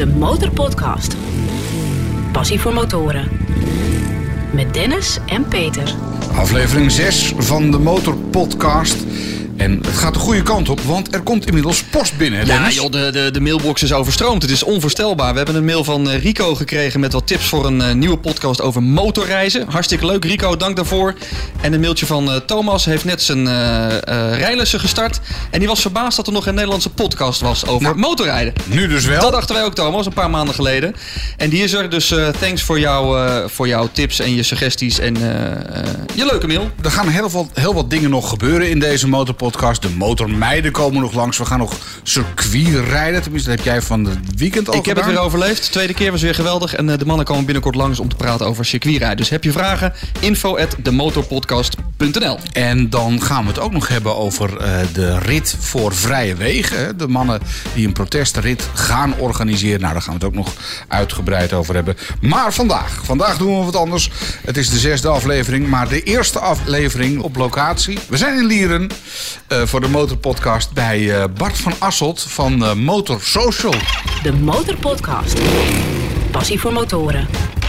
de 0.00 0.06
Motorpodcast. 0.06 1.16
Passie 2.32 2.60
voor 2.60 2.72
motoren. 2.72 3.28
Met 4.52 4.74
Dennis 4.74 5.18
en 5.26 5.48
Peter. 5.48 5.94
Aflevering 6.34 6.90
6 6.90 7.32
van 7.36 7.70
de 7.70 7.78
Motorpodcast. 7.78 9.04
En 9.60 9.80
het 9.86 9.96
gaat 9.96 10.14
de 10.14 10.20
goede 10.20 10.42
kant 10.42 10.68
op, 10.68 10.80
want 10.80 11.14
er 11.14 11.20
komt 11.22 11.46
inmiddels 11.46 11.82
post 11.82 12.16
binnen. 12.16 12.46
Ja, 12.46 12.70
joh, 12.70 12.90
de, 12.90 13.10
de, 13.12 13.30
de 13.30 13.40
mailbox 13.40 13.82
is 13.82 13.92
overstroomd. 13.92 14.42
Het 14.42 14.50
is 14.50 14.62
onvoorstelbaar. 14.62 15.30
We 15.30 15.36
hebben 15.36 15.54
een 15.54 15.64
mail 15.64 15.84
van 15.84 16.10
eh, 16.10 16.22
Rico 16.22 16.54
gekregen 16.54 17.00
met 17.00 17.12
wat 17.12 17.26
tips 17.26 17.44
voor 17.44 17.66
een 17.66 17.80
eh, 17.80 17.94
nieuwe 17.94 18.18
podcast 18.18 18.60
over 18.60 18.82
motorreizen. 18.82 19.68
Hartstikke 19.68 20.06
leuk, 20.06 20.24
Rico, 20.24 20.56
dank 20.56 20.76
daarvoor. 20.76 21.14
En 21.60 21.72
een 21.72 21.80
mailtje 21.80 22.06
van 22.06 22.30
eh, 22.30 22.36
Thomas 22.36 22.84
heeft 22.84 23.04
net 23.04 23.22
zijn 23.22 23.48
rijlessen 24.34 24.80
gestart. 24.80 25.20
En 25.50 25.58
die 25.58 25.68
was 25.68 25.80
verbaasd 25.80 26.16
dat 26.16 26.26
er 26.26 26.32
nog 26.32 26.46
een 26.46 26.54
Nederlandse 26.54 26.90
podcast 26.90 27.40
was 27.40 27.66
over 27.66 27.82
Nou, 27.82 27.96
motorrijden. 27.96 28.52
Nu 28.66 28.88
dus 28.88 29.04
wel. 29.04 29.20
Dat 29.20 29.32
dachten 29.32 29.54
wij 29.54 29.64
ook, 29.64 29.74
Thomas, 29.74 30.06
een 30.06 30.12
paar 30.12 30.30
maanden 30.30 30.54
geleden. 30.54 30.94
En 31.36 31.50
die 31.50 31.62
is 31.62 31.72
er, 31.72 31.90
dus 31.90 32.14
thanks 32.40 32.62
voor, 32.62 32.78
jou, 32.78 33.30
voor 33.48 33.68
jouw 33.68 33.88
tips 33.92 34.20
en 34.20 34.34
je 34.34 34.42
suggesties 34.42 34.98
en 34.98 35.14
je 36.14 36.26
leuke 36.26 36.46
mail. 36.46 36.70
Er 36.82 36.90
gaan 36.90 37.08
heel 37.08 37.30
wat, 37.30 37.46
heel 37.54 37.74
wat 37.74 37.90
dingen 37.90 38.10
nog 38.10 38.28
gebeuren 38.28 38.70
in 38.70 38.78
deze 38.78 39.08
motorpodcast. 39.08 39.49
De 39.50 39.90
motormeiden 39.96 40.72
komen 40.72 41.00
nog 41.00 41.12
langs. 41.12 41.38
We 41.38 41.44
gaan 41.44 41.58
nog 41.58 41.76
circuit 42.02 42.88
rijden. 42.88 43.22
Tenminste, 43.22 43.48
dat 43.48 43.58
heb 43.58 43.66
jij 43.66 43.82
van 43.82 44.04
het 44.04 44.18
weekend 44.36 44.68
al 44.68 44.74
Ik 44.74 44.86
heb 44.86 44.96
het 44.96 45.06
weer 45.06 45.18
overleefd. 45.18 45.64
De 45.64 45.70
tweede 45.70 45.94
keer 45.94 46.10
was 46.10 46.22
weer 46.22 46.34
geweldig. 46.34 46.74
En 46.74 46.90
eh, 46.90 46.98
de 46.98 47.06
mannen 47.06 47.26
komen 47.26 47.44
binnenkort 47.44 47.74
langs 47.74 48.00
om 48.00 48.08
te 48.08 48.16
praten 48.16 48.46
over 48.46 48.64
circuitrijden. 48.64 49.16
Dus 49.16 49.28
heb 49.28 49.44
je 49.44 49.52
vragen? 49.52 49.92
Info 50.20 50.56
at 50.56 50.76
En 52.52 52.90
dan 52.90 53.22
gaan 53.22 53.42
we 53.42 53.48
het 53.48 53.58
ook 53.58 53.72
nog 53.72 53.88
hebben 53.88 54.16
over 54.16 54.56
eh, 54.56 54.78
de 54.92 55.18
rit 55.18 55.56
voor 55.58 55.94
vrije 55.94 56.34
wegen. 56.34 56.78
hè. 56.78 56.96
De 56.96 57.08
mannen 57.08 57.40
die 57.74 57.86
een 57.86 57.92
protestrit 57.92 58.68
gaan 58.74 59.14
organiseren. 59.18 59.80
Nou, 59.80 59.92
daar 59.92 60.02
gaan 60.02 60.18
we 60.18 60.18
het 60.18 60.28
ook 60.28 60.44
nog 60.44 60.54
uitgebreid 60.88 61.52
over 61.52 61.74
hebben. 61.74 61.96
Maar 62.20 62.52
vandaag, 62.52 63.00
vandaag 63.04 63.36
doen 63.36 63.58
we 63.58 63.64
wat 63.64 63.76
anders. 63.76 64.10
Het 64.44 64.56
is 64.56 64.70
de 64.70 64.78
zesde 64.78 65.08
aflevering, 65.08 65.68
maar 65.68 65.88
de 65.88 66.02
eerste 66.02 66.38
aflevering 66.38 67.20
op 67.20 67.36
locatie. 67.36 67.98
We 68.08 68.16
zijn 68.16 68.36
in 68.36 68.46
Lieren 68.46 68.90
eh, 69.46 69.62
voor 69.62 69.80
de 69.80 69.88
Motorpodcast 69.88 70.72
bij 70.72 71.20
eh, 71.20 71.24
Bart 71.36 71.58
van 71.58 71.72
Asselt 71.78 72.22
van 72.22 72.64
eh, 72.64 72.74
Motor 72.74 73.20
Social. 73.22 73.74
De 74.22 74.32
Motorpodcast. 74.32 75.38
Passie 76.30 76.60
voor 76.60 76.72
motoren. 76.72 77.28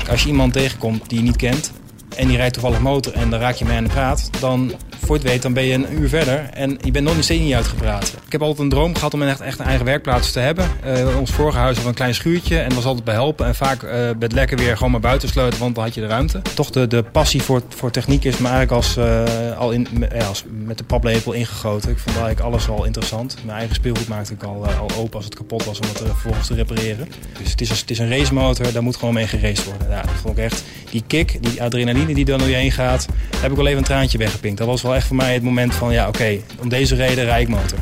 Als 0.10 0.22
je 0.22 0.28
iemand 0.28 0.54
tegenkomt 0.54 1.10
die 1.10 1.18
je 1.18 1.24
niet 1.24 1.36
kent 1.36 1.72
en 2.16 2.28
die 2.28 2.38
rijdt 2.38 2.54
toevallig 2.54 2.80
motor 2.80 3.14
en 3.14 3.30
dan 3.30 3.40
raak 3.40 3.56
je 3.56 3.66
mee 3.66 3.78
aan 3.78 3.84
de 3.84 3.90
praat, 3.90 4.30
dan 4.40 4.72
voor 5.02 5.16
het 5.16 5.24
weet 5.26 5.42
dan 5.42 5.54
ben 5.54 5.64
je 5.64 5.74
een 5.74 5.94
uur 5.94 6.10
verder 6.10 6.50
en 6.54 6.78
je 6.82 6.92
bent 6.92 7.06
nog 7.06 7.16
niet 7.16 7.24
steeds 7.24 7.42
niet 7.42 7.54
uitgepraat. 7.54 8.16
Ik 8.26 8.32
heb 8.32 8.42
altijd 8.42 8.60
een 8.60 8.70
droom 8.70 8.96
gehad 8.96 9.14
om 9.14 9.22
echt, 9.22 9.42
echt 9.42 9.60
een 9.60 9.66
eigen 9.66 9.86
werkplaats 9.86 10.32
te 10.32 10.40
hebben. 10.40 10.66
Eh, 10.84 11.20
ons 11.20 11.32
vorige 11.32 11.58
huis 11.58 11.78
was 11.78 11.86
een 11.86 11.94
klein 11.94 12.16
schuurtje 12.16 12.60
en 12.60 12.76
was 12.76 12.86
altijd 12.86 13.06
behelpen 13.06 13.46
en 13.46 13.56
vaak 13.56 13.80
bij 13.82 14.16
het 14.20 14.32
lekker 14.32 14.58
weer 14.58 14.78
gewoon 14.78 14.92
maar 14.92 15.00
buiten 15.00 15.30
sleutelen, 15.30 15.60
want 15.60 15.76
dan 15.76 15.84
had 15.84 15.94
je 15.94 16.02
de 16.02 16.08
ruimte. 16.08 16.42
Toch 16.56 16.70
de, 16.70 16.88
de 16.88 17.04
passie 17.04 17.42
voor, 17.42 17.62
voor 17.70 17.92
techniek 17.92 18.24
is 18.24 18.38
me 18.38 18.48
eigenlijk 18.48 18.72
als, 18.72 18.98
eh, 18.98 19.58
al 19.58 19.72
in, 19.72 19.88
ja, 20.14 20.26
als 20.26 20.44
met 20.66 20.78
de 20.78 20.84
paplepel 20.84 21.34
ingegoten. 21.34 21.90
Ik 21.90 21.98
vond 21.98 22.16
eigenlijk 22.16 22.46
alles 22.46 22.70
al 22.70 22.86
interessant. 22.86 23.36
Mijn 23.44 23.58
eigen 23.58 23.76
speelgoed 23.76 24.08
maakte 24.08 24.34
ik 24.34 24.44
al, 24.44 24.68
open 24.98 25.16
als 25.16 25.26
het 25.26 25.36
kapot 25.36 25.66
was 25.66 25.80
om 25.80 25.88
het 25.88 25.98
vervolgens 25.98 26.48
te 26.48 26.54
repareren. 26.54 27.08
Dus 27.40 27.52
het 27.52 27.62
is, 27.62 27.70
het 27.70 27.90
is 27.90 28.00
een 28.00 28.10
racemotor, 28.10 28.72
daar 28.72 28.84
moet 28.84 28.96
gewoon 28.96 29.14
mee 29.14 29.28
geraced 29.28 29.66
worden. 29.66 29.90
Ja, 29.90 30.04
vond 30.22 30.38
ik 30.38 30.44
echt. 30.44 30.64
Die 30.92 31.04
kick, 31.08 31.38
die 31.42 31.62
adrenaline 31.62 32.14
die 32.14 32.26
dan 32.26 32.40
door 32.40 32.48
je 32.48 32.56
heen 32.56 32.72
gaat, 32.72 33.08
heb 33.38 33.52
ik 33.52 33.58
wel 33.58 33.66
even 33.66 33.78
een 33.78 33.84
traantje 33.84 34.18
weggepinkt. 34.18 34.58
Dat 34.58 34.68
was 34.68 34.82
wel 34.82 34.91
echt 34.96 35.08
voor 35.08 35.16
mij 35.16 35.34
het 35.34 35.44
moment 35.44 35.76
van, 35.76 35.94
ja 35.94 36.08
oké, 36.08 36.40
om 36.60 36.70
deze 36.70 36.96
reden 36.96 37.26
rijd 37.26 37.42
ik 37.42 37.48
motor. 37.48 37.80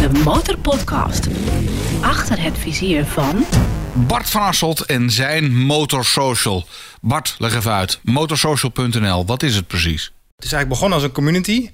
De 0.00 0.20
Motorpodcast. 0.24 1.28
Achter 2.00 2.42
het 2.42 2.58
vizier 2.58 3.04
van... 3.04 3.44
Bart 3.92 4.30
van 4.30 4.42
Asselt 4.42 4.80
en 4.80 5.10
zijn 5.10 5.56
Motor 5.56 6.04
Social. 6.04 6.66
Bart, 7.00 7.34
leg 7.38 7.54
even 7.54 7.72
uit. 7.72 8.00
Motorsocial.nl, 8.02 9.26
wat 9.26 9.42
is 9.42 9.54
het 9.54 9.66
precies? 9.66 10.12
Het 10.36 10.44
is 10.44 10.52
eigenlijk 10.52 10.68
begonnen 10.68 10.98
als 10.98 11.06
een 11.06 11.12
community. 11.12 11.70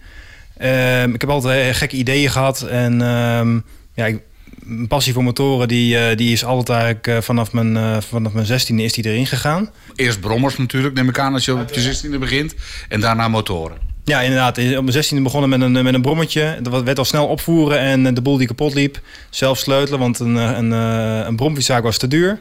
Ehm, 0.56 1.14
ik 1.14 1.20
heb 1.20 1.30
altijd 1.30 1.76
gekke 1.76 1.96
ideeën 1.96 2.30
gehad. 2.30 2.62
En 2.62 3.02
ehm, 3.02 3.60
ja, 3.94 4.06
ik, 4.06 4.22
mijn 4.64 4.86
passie 4.86 5.12
voor 5.12 5.24
motoren 5.24 5.68
die, 5.68 5.98
eh, 5.98 6.16
die 6.16 6.32
is 6.32 6.44
altijd 6.44 6.68
eigenlijk 6.68 7.06
eh, 7.06 7.20
vanaf 7.20 7.52
mijn, 7.52 7.76
eh, 7.76 8.00
vanaf 8.00 8.32
mijn 8.32 8.46
16e 8.46 8.82
is 8.82 8.92
die 8.92 9.04
erin 9.04 9.26
gegaan. 9.26 9.70
Eerst 9.94 10.20
brommers 10.20 10.56
natuurlijk, 10.56 10.94
neem 10.94 11.08
ik 11.08 11.18
aan, 11.18 11.32
als 11.32 11.44
je 11.44 11.54
op 11.54 11.72
je 11.72 11.80
16e 11.80 12.18
begint. 12.18 12.54
En 12.88 13.00
daarna 13.00 13.28
motoren. 13.28 13.89
Ja, 14.10 14.20
inderdaad. 14.20 14.58
Op 14.76 14.84
mijn 14.84 15.04
16e 15.04 15.22
begonnen 15.22 15.48
met 15.48 15.60
een, 15.60 15.84
met 15.84 15.94
een 15.94 16.02
brommetje. 16.02 16.58
Dat 16.62 16.82
werd 16.82 16.98
al 16.98 17.04
snel 17.04 17.26
opvoeren 17.26 17.78
en 17.78 18.06
eh, 18.06 18.14
de 18.14 18.22
boel 18.22 18.36
die 18.36 18.46
kapot 18.46 18.74
liep. 18.74 19.00
Zelf 19.30 19.58
sleutelen, 19.58 19.98
want 19.98 20.18
een, 20.18 20.36
eh, 20.36 20.56
een, 20.56 20.72
eh, 20.72 21.26
een 21.26 21.36
bromfietszaak 21.36 21.82
was 21.82 21.98
te 21.98 22.08
duur. 22.08 22.38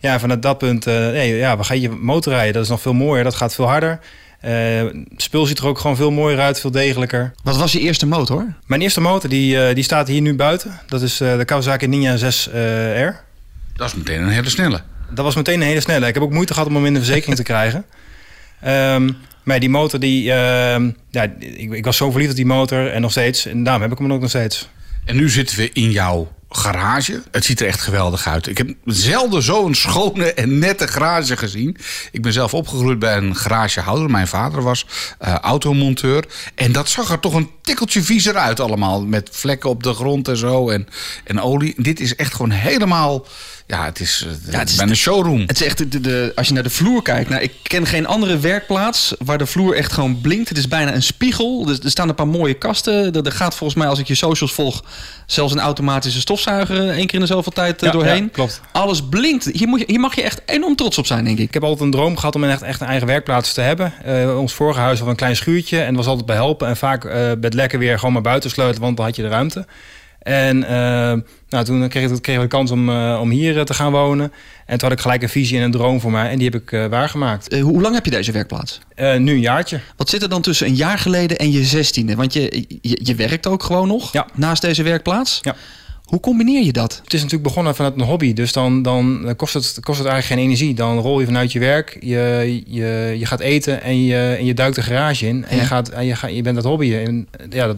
Ja, 0.00 0.20
vanuit 0.20 0.42
dat 0.42 0.58
punt, 0.58 0.86
eh, 0.86 0.94
nee, 0.94 1.36
ja, 1.36 1.56
waar 1.56 1.64
ga 1.64 1.74
je 1.74 1.90
motorrijden? 1.90 2.52
Dat 2.52 2.62
is 2.62 2.68
nog 2.68 2.80
veel 2.80 2.92
mooier, 2.94 3.24
dat 3.24 3.34
gaat 3.34 3.54
veel 3.54 3.68
harder. 3.68 4.00
Eh, 4.42 4.52
het 4.82 5.22
spul 5.22 5.46
ziet 5.46 5.58
er 5.58 5.66
ook 5.66 5.78
gewoon 5.78 5.96
veel 5.96 6.10
mooier 6.10 6.40
uit, 6.40 6.60
veel 6.60 6.70
degelijker. 6.70 7.32
Wat 7.42 7.56
was 7.56 7.72
je 7.72 7.80
eerste 7.80 8.06
motor? 8.06 8.54
Mijn 8.66 8.80
eerste 8.80 9.00
motor 9.00 9.30
die, 9.30 9.66
eh, 9.66 9.74
die 9.74 9.84
staat 9.84 10.08
hier 10.08 10.20
nu 10.20 10.34
buiten. 10.34 10.80
Dat 10.86 11.02
is 11.02 11.20
eh, 11.20 11.36
de 11.36 11.44
Kawasaki 11.44 11.86
Ninja 11.86 12.16
6R. 12.16 13.14
Dat 13.76 13.88
is 13.88 13.94
meteen 13.94 14.22
een 14.22 14.28
hele 14.28 14.50
snelle. 14.50 14.80
Dat 15.10 15.24
was 15.24 15.34
meteen 15.34 15.60
een 15.60 15.66
hele 15.66 15.80
snelle. 15.80 16.06
Ik 16.06 16.14
heb 16.14 16.22
ook 16.22 16.32
moeite 16.32 16.52
gehad 16.52 16.68
om 16.68 16.74
hem 16.74 16.86
in 16.86 16.94
de 16.94 16.98
verzekering 16.98 17.36
te 17.36 17.42
krijgen. 17.42 17.84
Ehm, 18.60 19.10
maar 19.42 19.60
die 19.60 19.70
motor, 19.70 20.00
die, 20.00 20.32
ehm, 20.32 20.90
ja, 21.10 21.22
ik, 21.38 21.72
ik 21.72 21.84
was 21.84 21.96
zo 21.96 22.10
verliefd 22.10 22.30
op 22.30 22.36
die 22.36 22.46
motor 22.46 22.90
en 22.90 23.00
nog 23.00 23.10
steeds. 23.10 23.46
En 23.46 23.64
daarom 23.64 23.82
heb 23.82 23.92
ik 23.92 23.98
hem 23.98 24.12
ook 24.12 24.20
nog 24.20 24.28
steeds. 24.28 24.68
En 25.04 25.16
nu 25.16 25.30
zitten 25.30 25.56
we 25.56 25.70
in 25.72 25.90
jouw 25.90 26.32
garage. 26.54 27.22
Het 27.30 27.44
ziet 27.44 27.60
er 27.60 27.66
echt 27.66 27.80
geweldig 27.80 28.26
uit. 28.26 28.46
Ik 28.46 28.58
heb 28.58 28.74
zelden 28.84 29.42
zo'n 29.42 29.74
schone 29.74 30.32
en 30.32 30.58
nette 30.58 30.88
garage 30.88 31.36
gezien. 31.36 31.76
Ik 32.10 32.22
ben 32.22 32.32
zelf 32.32 32.54
opgegroeid 32.54 32.98
bij 32.98 33.16
een 33.16 33.36
garagehouder. 33.36 34.10
Mijn 34.10 34.28
vader 34.28 34.62
was 34.62 34.86
eh, 35.18 35.34
automonteur. 35.34 36.24
En 36.54 36.72
dat 36.72 36.88
zag 36.88 37.10
er 37.10 37.20
toch 37.20 37.34
een 37.34 37.50
tikkeltje 37.62 38.02
viezer 38.02 38.36
uit 38.36 38.60
allemaal. 38.60 39.06
Met 39.06 39.28
vlekken 39.32 39.70
op 39.70 39.82
de 39.82 39.94
grond 39.94 40.28
en 40.28 40.36
zo. 40.36 40.70
En, 40.70 40.88
en 41.24 41.40
olie. 41.40 41.74
Dit 41.76 42.00
is 42.00 42.16
echt 42.16 42.34
gewoon 42.34 42.50
helemaal... 42.50 43.26
Ja, 43.72 43.84
het 43.84 44.00
is, 44.00 44.26
eh, 44.26 44.52
Ja, 44.52 44.58
het 44.58 44.68
is 44.68 44.76
bijna 44.76 44.90
een 44.90 44.96
showroom. 44.96 45.40
Het 45.46 45.60
is 45.60 45.66
echt, 45.66 45.92
de, 45.92 46.00
de, 46.00 46.32
als 46.34 46.48
je 46.48 46.54
naar 46.54 46.62
de 46.62 46.70
vloer 46.70 47.02
kijkt, 47.02 47.30
nou, 47.30 47.42
ik 47.42 47.52
ken 47.62 47.86
geen 47.86 48.06
andere 48.06 48.38
werkplaats 48.38 49.14
waar 49.18 49.38
de 49.38 49.46
vloer 49.46 49.74
echt 49.76 49.92
gewoon 49.92 50.20
blinkt. 50.20 50.48
Het 50.48 50.58
is 50.58 50.68
bijna 50.68 50.94
een 50.94 51.02
spiegel. 51.02 51.68
Er, 51.68 51.78
er 51.84 51.90
staan 51.90 52.08
een 52.08 52.14
paar 52.14 52.26
mooie 52.28 52.54
kasten. 52.54 53.14
Er, 53.14 53.26
er 53.26 53.32
gaat 53.32 53.54
volgens 53.54 53.78
mij, 53.78 53.88
als 53.88 53.98
ik 53.98 54.06
je 54.06 54.14
socials 54.14 54.52
volg, 54.52 54.84
zelfs 55.26 55.52
een 55.52 55.60
automatische 55.60 56.20
stofzuiger 56.20 56.76
eh, 56.88 56.96
één 56.96 57.06
keer 57.06 57.14
in 57.14 57.20
de 57.20 57.26
zoveel 57.26 57.52
tijd 57.52 57.80
eh, 57.82 57.86
Ja, 57.86 57.92
doorheen. 57.94 58.22
ja, 58.22 58.28
klopt. 58.32 58.60
Alles 58.72 59.02
blinkt. 59.08 59.44
Hier, 59.52 59.68
moet 59.68 59.78
je, 59.80 59.84
hier 59.88 60.00
mag 60.00 60.14
je 60.14 60.22
echt 60.22 60.40
enorm 60.46 60.76
trots 60.76 60.98
op 60.98 61.06
zijn, 61.06 61.24
denk 61.24 61.38
ik. 61.38 61.46
Ik 61.48 61.54
heb 61.54 61.62
altijd 61.62 61.80
een 61.80 61.90
droom 61.90 62.16
gehad 62.16 62.34
om 62.34 62.44
een 62.44 62.50
echt, 62.50 62.62
echt 62.62 62.80
een 62.80 62.86
eigen 62.86 63.06
werkplaats 63.06 63.52
te 63.52 63.60
hebben. 63.60 63.92
Eh, 64.04 64.38
ons 64.38 64.52
vorige 64.54 64.80
huis 64.80 65.00
was 65.00 65.08
een 65.08 65.16
klein 65.16 65.36
schuurtje 65.36 65.80
en 65.80 65.94
was 65.94 66.06
altijd 66.06 66.26
behelpen. 66.26 66.68
En 66.68 66.76
vaak 66.76 67.04
eh 67.04 67.10
bij 67.12 67.36
het 67.40 67.54
lekker 67.54 67.78
weer 67.78 67.98
gewoon 67.98 68.12
maar 68.12 68.22
buiten 68.22 68.50
sleutelen, 68.50 68.80
want 68.82 68.96
dan 68.96 69.06
had 69.06 69.16
je 69.16 69.22
de 69.22 69.28
ruimte. 69.28 69.66
En 70.18 70.64
eh, 70.64 71.12
nou, 71.52 71.64
toen 71.64 71.88
kreeg 71.88 72.10
ik, 72.10 72.22
kregen 72.22 72.42
we 72.42 72.48
de 72.48 72.54
kans 72.56 72.70
om, 72.70 72.88
eh, 72.90 73.18
om 73.20 73.30
hier 73.30 73.58
eh, 73.58 73.64
te 73.64 73.74
gaan 73.74 73.92
wonen. 73.92 74.32
En 74.66 74.78
toen 74.78 74.88
had 74.88 74.98
ik 74.98 75.02
gelijk 75.02 75.22
een 75.22 75.28
visie 75.28 75.58
en 75.58 75.64
een 75.64 75.70
droom 75.70 76.00
voor 76.00 76.10
mij. 76.10 76.30
En 76.30 76.38
die 76.38 76.48
heb 76.50 76.62
ik 76.62 76.72
eh, 76.72 76.86
waargemaakt. 76.86 77.58
Hoe 77.60 77.80
lang 77.80 77.94
heb 77.94 78.04
je 78.04 78.10
deze 78.10 78.32
werkplaats? 78.32 78.80
Nu 78.96 79.32
een 79.32 79.40
jaartje. 79.40 79.80
Wat 79.96 80.08
zit 80.10 80.22
er 80.22 80.28
dan 80.28 80.42
tussen 80.42 80.66
een 80.66 80.74
jaar 80.74 80.98
geleden 80.98 81.38
en 81.38 81.50
je 81.50 81.64
zestiende? 81.64 82.14
Want 82.16 82.32
je, 82.32 82.64
je, 82.80 83.00
je 83.02 83.14
werkt 83.14 83.46
ook 83.46 83.62
gewoon 83.62 83.88
nog 83.88 84.12
Ja. 84.12 84.26
naast 84.34 84.62
deze 84.62 84.82
werkplaats. 84.82 85.38
Ja. 85.42 85.54
Hoe 86.04 86.20
combineer 86.20 86.64
je 86.64 86.72
dat? 86.72 87.00
Het 87.04 87.14
is 87.14 87.20
natuurlijk 87.20 87.48
begonnen 87.48 87.74
vanuit 87.74 87.94
een 87.94 88.00
hobby. 88.02 88.32
Dus 88.32 88.52
dan, 88.52 88.82
dan 88.82 89.32
kost, 89.36 89.54
het, 89.54 89.78
kost 89.80 89.98
het 89.98 90.08
eigenlijk 90.08 90.26
geen 90.26 90.38
energie. 90.50 90.74
Dan 90.74 90.98
rol 90.98 91.20
je 91.20 91.26
vanuit 91.26 91.52
je 91.52 91.58
werk. 91.58 91.96
Je, 92.00 92.62
je, 92.66 93.14
je 93.18 93.26
gaat 93.26 93.40
eten 93.40 93.82
en 93.82 94.04
je, 94.04 94.36
en 94.38 94.44
je 94.44 94.54
duikt 94.54 94.74
de 94.76 94.82
garage 94.82 95.26
in. 95.26 95.44
En, 95.44 95.56
Ja. 95.56 95.62
je, 95.62 95.68
gaat, 95.68 95.88
en 95.88 96.04
je, 96.06 96.14
gaat, 96.16 96.34
je 96.34 96.42
bent 96.42 96.54
dat 96.56 96.64
hobby. 96.64 96.94
En 96.94 97.28
ja, 97.50 97.66
dat, 97.66 97.76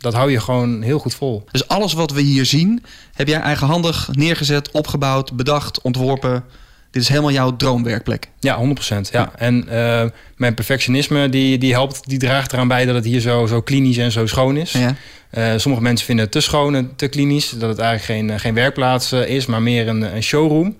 dat 0.00 0.14
hou 0.14 0.30
je 0.30 0.40
gewoon 0.40 0.82
heel 0.82 0.98
goed 0.98 1.14
vol. 1.14 1.44
Dus 1.50 1.68
alles 1.68 1.92
wat 1.92 2.12
we 2.12 2.20
hier 2.20 2.46
zien, 2.46 2.82
heb 3.14 3.28
jij 3.28 3.40
eigenhandig 3.40 4.08
neergezet, 4.12 4.70
opgebouwd, 4.70 5.32
bedacht, 5.32 5.80
ontworpen. 5.80 6.44
Dit 6.90 7.02
is 7.02 7.08
helemaal 7.08 7.30
jouw 7.30 7.56
droomwerkplek. 7.56 8.28
Ja, 8.38 8.58
100%. 8.58 9.00
Ja. 9.10 9.32
En 9.36 9.68
eh, 9.68 10.04
mijn 10.36 10.54
perfectionisme 10.54 11.28
die, 11.28 11.58
die 11.58 11.72
helpt, 11.72 12.08
die 12.08 12.18
draagt 12.18 12.52
eraan 12.52 12.68
bij 12.68 12.84
dat 12.84 12.94
het 12.94 13.04
hier 13.04 13.20
zo, 13.20 13.46
zo 13.46 13.60
klinisch 13.60 13.96
en 13.96 14.12
zo 14.12 14.26
schoon 14.26 14.56
is. 14.56 14.72
Ja. 14.72 14.94
Eh, 15.30 15.52
sommige 15.56 15.82
mensen 15.82 16.06
vinden 16.06 16.24
het 16.24 16.34
te 16.34 16.40
schoon 16.40 16.74
en 16.74 16.92
te 16.96 17.08
klinisch. 17.08 17.50
Dat 17.50 17.68
het 17.68 17.78
eigenlijk 17.78 18.18
geen, 18.18 18.30
eh, 18.30 18.40
geen 18.40 18.54
werkplaats 18.54 19.12
is, 19.12 19.46
maar 19.46 19.62
meer 19.62 19.88
een, 19.88 20.02
een 20.14 20.22
showroom. 20.22 20.76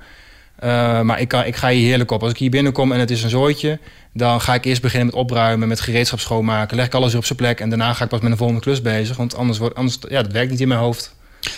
Maar 1.02 1.20
ik, 1.20 1.28
kan, 1.28 1.44
ik 1.44 1.56
ga 1.56 1.68
hier 1.68 1.86
heerlijk 1.86 2.10
op. 2.10 2.22
Als 2.22 2.30
ik 2.30 2.38
hier 2.38 2.50
binnenkom 2.50 2.92
en 2.92 3.00
het 3.00 3.10
is 3.10 3.22
een 3.22 3.30
zooitje... 3.30 3.78
dan 4.12 4.40
ga 4.40 4.54
ik 4.54 4.64
eerst 4.64 4.82
beginnen 4.82 5.06
met 5.06 5.16
opruimen, 5.16 5.68
met 5.68 5.80
gereedschap 5.80 6.20
schoonmaken. 6.20 6.76
Leg 6.76 6.86
ik 6.86 6.94
alles 6.94 7.10
weer 7.10 7.18
op 7.20 7.24
zijn 7.26 7.38
plek 7.38 7.60
en 7.60 7.68
daarna 7.68 7.92
ga 7.92 8.04
ik 8.04 8.10
pas 8.10 8.20
met 8.20 8.30
een 8.30 8.36
volgende 8.36 8.62
klus 8.62 8.82
bezig. 8.82 9.16
Want 9.16 9.34
anders, 9.36 9.58
wordt, 9.58 9.74
anders 9.74 9.98
ja, 10.08 10.22
dat 10.22 10.32
werkt 10.32 10.50
niet 10.50 10.60
in 10.60 10.68
mijn 10.68 10.80
hoofd. 10.80 11.14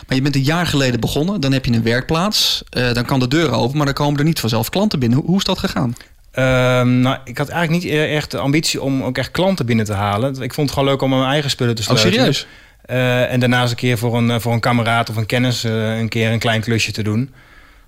Maar 0.07 0.17
je 0.17 0.23
bent 0.23 0.35
een 0.35 0.43
jaar 0.43 0.67
geleden 0.67 1.01
begonnen, 1.01 1.41
dan 1.41 1.53
heb 1.53 1.65
je 1.65 1.73
een 1.73 1.83
werkplaats. 1.83 2.63
Eh, 2.69 2.93
dan 2.93 3.05
kan 3.05 3.21
de 3.21 3.29
deur 3.29 3.51
open, 3.53 3.77
maar 3.77 3.87
dan 3.87 3.95
komen 3.95 4.19
er 4.19 4.25
niet 4.25 4.41
vanzelf 4.41 4.69
klanten 4.69 4.99
binnen. 4.99 5.19
Hoe, 5.19 5.27
hoe 5.27 5.39
is 5.39 5.45
dat 5.45 5.59
gegaan? 5.59 5.95
Ehm, 6.33 7.01
nou, 7.01 7.17
ik 7.25 7.39
had 7.39 7.49
eigenlijk 7.49 7.85
niet 7.85 7.93
e- 7.93 8.15
echt 8.15 8.31
de 8.31 8.39
ambitie 8.39 8.83
om 8.83 9.03
ook 9.03 9.19
echt 9.19 9.31
klanten 9.31 9.67
binnen 9.67 9.85
te 9.85 9.93
halen. 9.93 10.43
Ik 10.43 10.55
vond 10.55 10.69
het 10.69 10.79
gewoon 10.79 10.89
leuk 10.93 11.03
om 11.03 11.13
aan 11.13 11.19
mijn 11.19 11.31
eigen 11.31 11.51
spullen 11.51 11.75
te 11.75 11.83
Oh, 11.83 11.87
sleutelen. 11.97 12.35
serieus? 12.35 12.47
Eh, 12.83 13.33
en 13.33 13.41
daarnaast 13.41 13.71
een 13.71 13.77
keer 13.77 13.99
voor 13.99 14.17
een, 14.17 14.31
eh, 14.31 14.39
voor 14.41 14.53
een 14.53 14.61
kameraad 14.61 15.11
of 15.11 15.17
een 15.17 15.27
kennis 15.27 15.63
een 15.63 16.09
keer 16.09 16.31
een 16.33 16.39
klein 16.39 16.61
klusje 16.61 16.93
te 16.93 17.03
doen. 17.03 17.31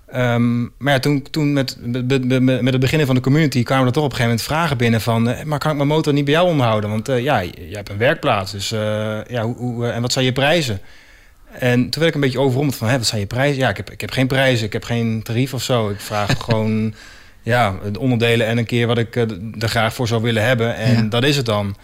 Ehm, 0.07 0.61
maar 0.61 0.93
ja, 0.93 0.99
toen, 0.99 1.27
toen 1.31 1.53
met, 1.53 1.77
met, 1.81 2.27
met, 2.41 2.61
met 2.61 2.71
het 2.73 2.79
beginnen 2.79 3.05
van 3.07 3.15
de 3.15 3.21
community 3.21 3.63
kwamen 3.63 3.85
er 3.87 3.91
toch 3.93 4.03
op 4.03 4.09
een 4.11 4.15
gegeven 4.15 4.37
moment 4.37 4.55
vragen 4.55 4.77
binnen 4.77 5.01
van... 5.01 5.29
eh, 5.29 5.43
maar 5.43 5.59
kan 5.59 5.71
ik 5.71 5.77
mijn 5.77 5.89
motor 5.89 6.13
niet 6.13 6.25
bij 6.25 6.33
jou 6.33 6.47
onderhouden? 6.47 6.89
Want 6.89 7.09
eh, 7.09 7.19
ja, 7.19 7.39
je 7.39 7.51
hebt 7.71 7.89
een 7.89 7.97
werkplaats, 7.97 8.51
dus 8.51 8.71
eh, 8.71 8.79
ja, 9.27 9.43
hoe, 9.43 9.55
hoe, 9.55 9.87
en 9.87 10.01
wat 10.01 10.11
zijn 10.13 10.25
je 10.25 10.31
prijzen? 10.33 10.79
En 11.59 11.79
toen 11.79 11.91
werd 12.01 12.07
ik 12.07 12.13
een 12.13 12.21
beetje 12.21 12.39
overrompeld 12.39 12.77
van, 12.77 12.87
hè, 12.87 12.97
wat 12.97 13.05
zijn 13.07 13.21
je 13.21 13.27
prijzen? 13.27 13.57
Ja, 13.57 13.69
ik 13.69 13.77
heb, 13.77 13.91
ik 13.91 14.01
heb 14.01 14.11
geen 14.11 14.27
prijzen, 14.27 14.65
ik 14.65 14.73
heb 14.73 14.83
geen 14.83 15.23
tarief 15.23 15.53
of 15.53 15.63
zo. 15.63 15.89
Ik 15.89 15.99
vraag 15.99 16.35
gewoon 16.45 16.93
ja, 17.41 17.75
de 17.91 17.99
onderdelen 17.99 18.47
en 18.47 18.57
een 18.57 18.65
keer 18.65 18.87
wat 18.87 18.97
ik 18.97 19.15
er 19.15 19.69
graag 19.69 19.93
voor 19.93 20.07
zou 20.07 20.21
willen 20.21 20.43
hebben. 20.43 20.75
En 20.75 20.93
Ja. 21.03 21.09
dat 21.09 21.23
is 21.23 21.35
het 21.37 21.45
dan. 21.45 21.75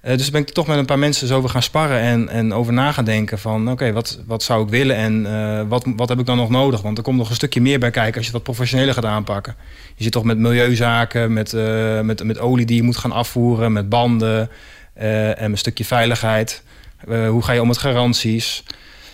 Eh, 0.00 0.16
dus 0.16 0.30
ben 0.30 0.40
ik 0.40 0.50
toch 0.50 0.66
met 0.66 0.78
een 0.78 0.84
paar 0.86 0.98
mensen 0.98 1.26
zo 1.26 1.36
over 1.36 1.50
gaan 1.50 1.62
sparren 1.62 2.00
en, 2.00 2.28
en 2.28 2.52
over 2.54 2.72
na 2.72 2.92
gaan 2.92 3.04
denken 3.04 3.38
van... 3.38 3.70
oké, 3.70 3.92
wat, 3.92 4.18
wat 4.26 4.42
zou 4.42 4.62
ik 4.64 4.68
willen 4.68 4.96
en 4.96 5.26
eh, 5.26 5.62
wat, 5.68 5.84
wat 5.96 6.08
heb 6.08 6.18
ik 6.18 6.26
dan 6.26 6.36
nog 6.36 6.50
nodig? 6.50 6.82
Want 6.82 6.98
er 6.98 7.04
komt 7.04 7.16
nog 7.18 7.28
een 7.28 7.34
stukje 7.34 7.60
meer 7.60 7.78
bij 7.78 7.90
kijken 7.90 8.16
als 8.16 8.26
je 8.26 8.32
dat 8.32 8.42
professioneler 8.42 8.94
gaat 8.94 9.04
aanpakken. 9.04 9.56
Je 9.96 10.02
zit 10.02 10.12
toch 10.12 10.24
met 10.24 10.38
milieuzaken, 10.38 11.32
met, 11.32 11.52
eh, 11.52 12.00
met, 12.00 12.24
met 12.24 12.38
olie 12.38 12.66
die 12.66 12.76
je 12.76 12.82
moet 12.82 12.96
gaan 12.96 13.12
afvoeren... 13.12 13.72
met 13.72 13.88
banden 13.88 14.50
en 14.94 15.50
een 15.50 15.58
stukje 15.58 15.84
veiligheid. 15.84 16.62
Hoe 17.06 17.42
ga 17.42 17.52
je 17.52 17.60
om 17.60 17.66
met 17.66 17.78
garanties? 17.78 18.62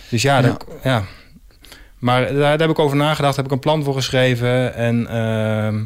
Dus 0.09 0.21
ja, 0.21 0.35
Ja. 0.35 0.41
dat- 0.41 0.65
ja. 0.83 1.03
maar 1.99 2.21
daar, 2.21 2.33
daar 2.39 2.59
heb 2.59 2.69
ik 2.69 2.79
over 2.79 2.97
nagedacht, 2.97 3.35
heb 3.35 3.45
ik 3.45 3.51
een 3.51 3.59
plan 3.59 3.83
voor 3.83 3.93
geschreven. 3.93 4.73
En 4.75 5.07
ehm, 5.07 5.83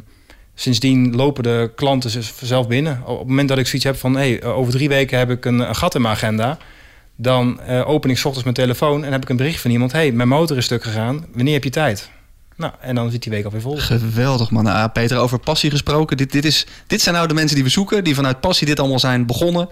sindsdien 0.55 1.15
lopen 1.15 1.43
de 1.43 1.71
klanten 1.75 2.23
zelf 2.41 2.67
binnen. 2.67 3.01
Op 3.05 3.19
het 3.19 3.27
moment 3.27 3.47
dat 3.49 3.57
ik 3.57 3.65
zoiets 3.65 3.85
heb 3.85 3.95
van... 3.97 4.15
Hey, 4.15 4.43
over 4.43 4.73
drie 4.73 4.89
weken 4.89 5.17
heb 5.17 5.29
ik 5.29 5.45
een, 5.45 5.75
gat 5.75 5.95
in 5.95 6.01
mijn 6.01 6.13
agenda... 6.13 6.57
dan 7.15 7.61
eh, 7.61 7.89
open 7.89 8.09
ik 8.09 8.17
's 8.17 8.25
ochtends 8.25 8.43
mijn 8.43 8.55
telefoon 8.55 9.03
en 9.03 9.11
heb 9.11 9.21
ik 9.21 9.29
een 9.29 9.35
bericht 9.35 9.61
van 9.61 9.71
iemand... 9.71 9.91
hey, 9.91 10.11
mijn 10.11 10.27
motor 10.27 10.57
is 10.57 10.65
stuk 10.65 10.83
gegaan, 10.83 11.25
wanneer 11.33 11.53
heb 11.53 11.63
je 11.63 11.69
tijd? 11.69 12.11
Nou, 12.55 12.73
en 12.79 12.95
dan 12.95 13.11
zit 13.11 13.23
die 13.23 13.31
week 13.31 13.45
alweer 13.45 13.61
vol. 13.61 13.77
Geweldig 13.77 14.51
man. 14.51 14.67
Ah, 14.67 14.91
Peter, 14.91 15.17
over 15.17 15.39
passie 15.39 15.69
gesproken. 15.69 16.17
Dit, 16.17 16.31
dit, 16.31 16.45
is, 16.45 16.65
dit 16.87 17.01
zijn 17.01 17.15
nou 17.15 17.27
de 17.27 17.33
mensen 17.33 17.55
die 17.55 17.63
we 17.63 17.69
zoeken. 17.69 18.03
Die 18.03 18.15
vanuit 18.15 18.39
passie 18.39 18.67
dit 18.67 18.79
allemaal 18.79 18.99
zijn 18.99 19.25
begonnen. 19.25 19.69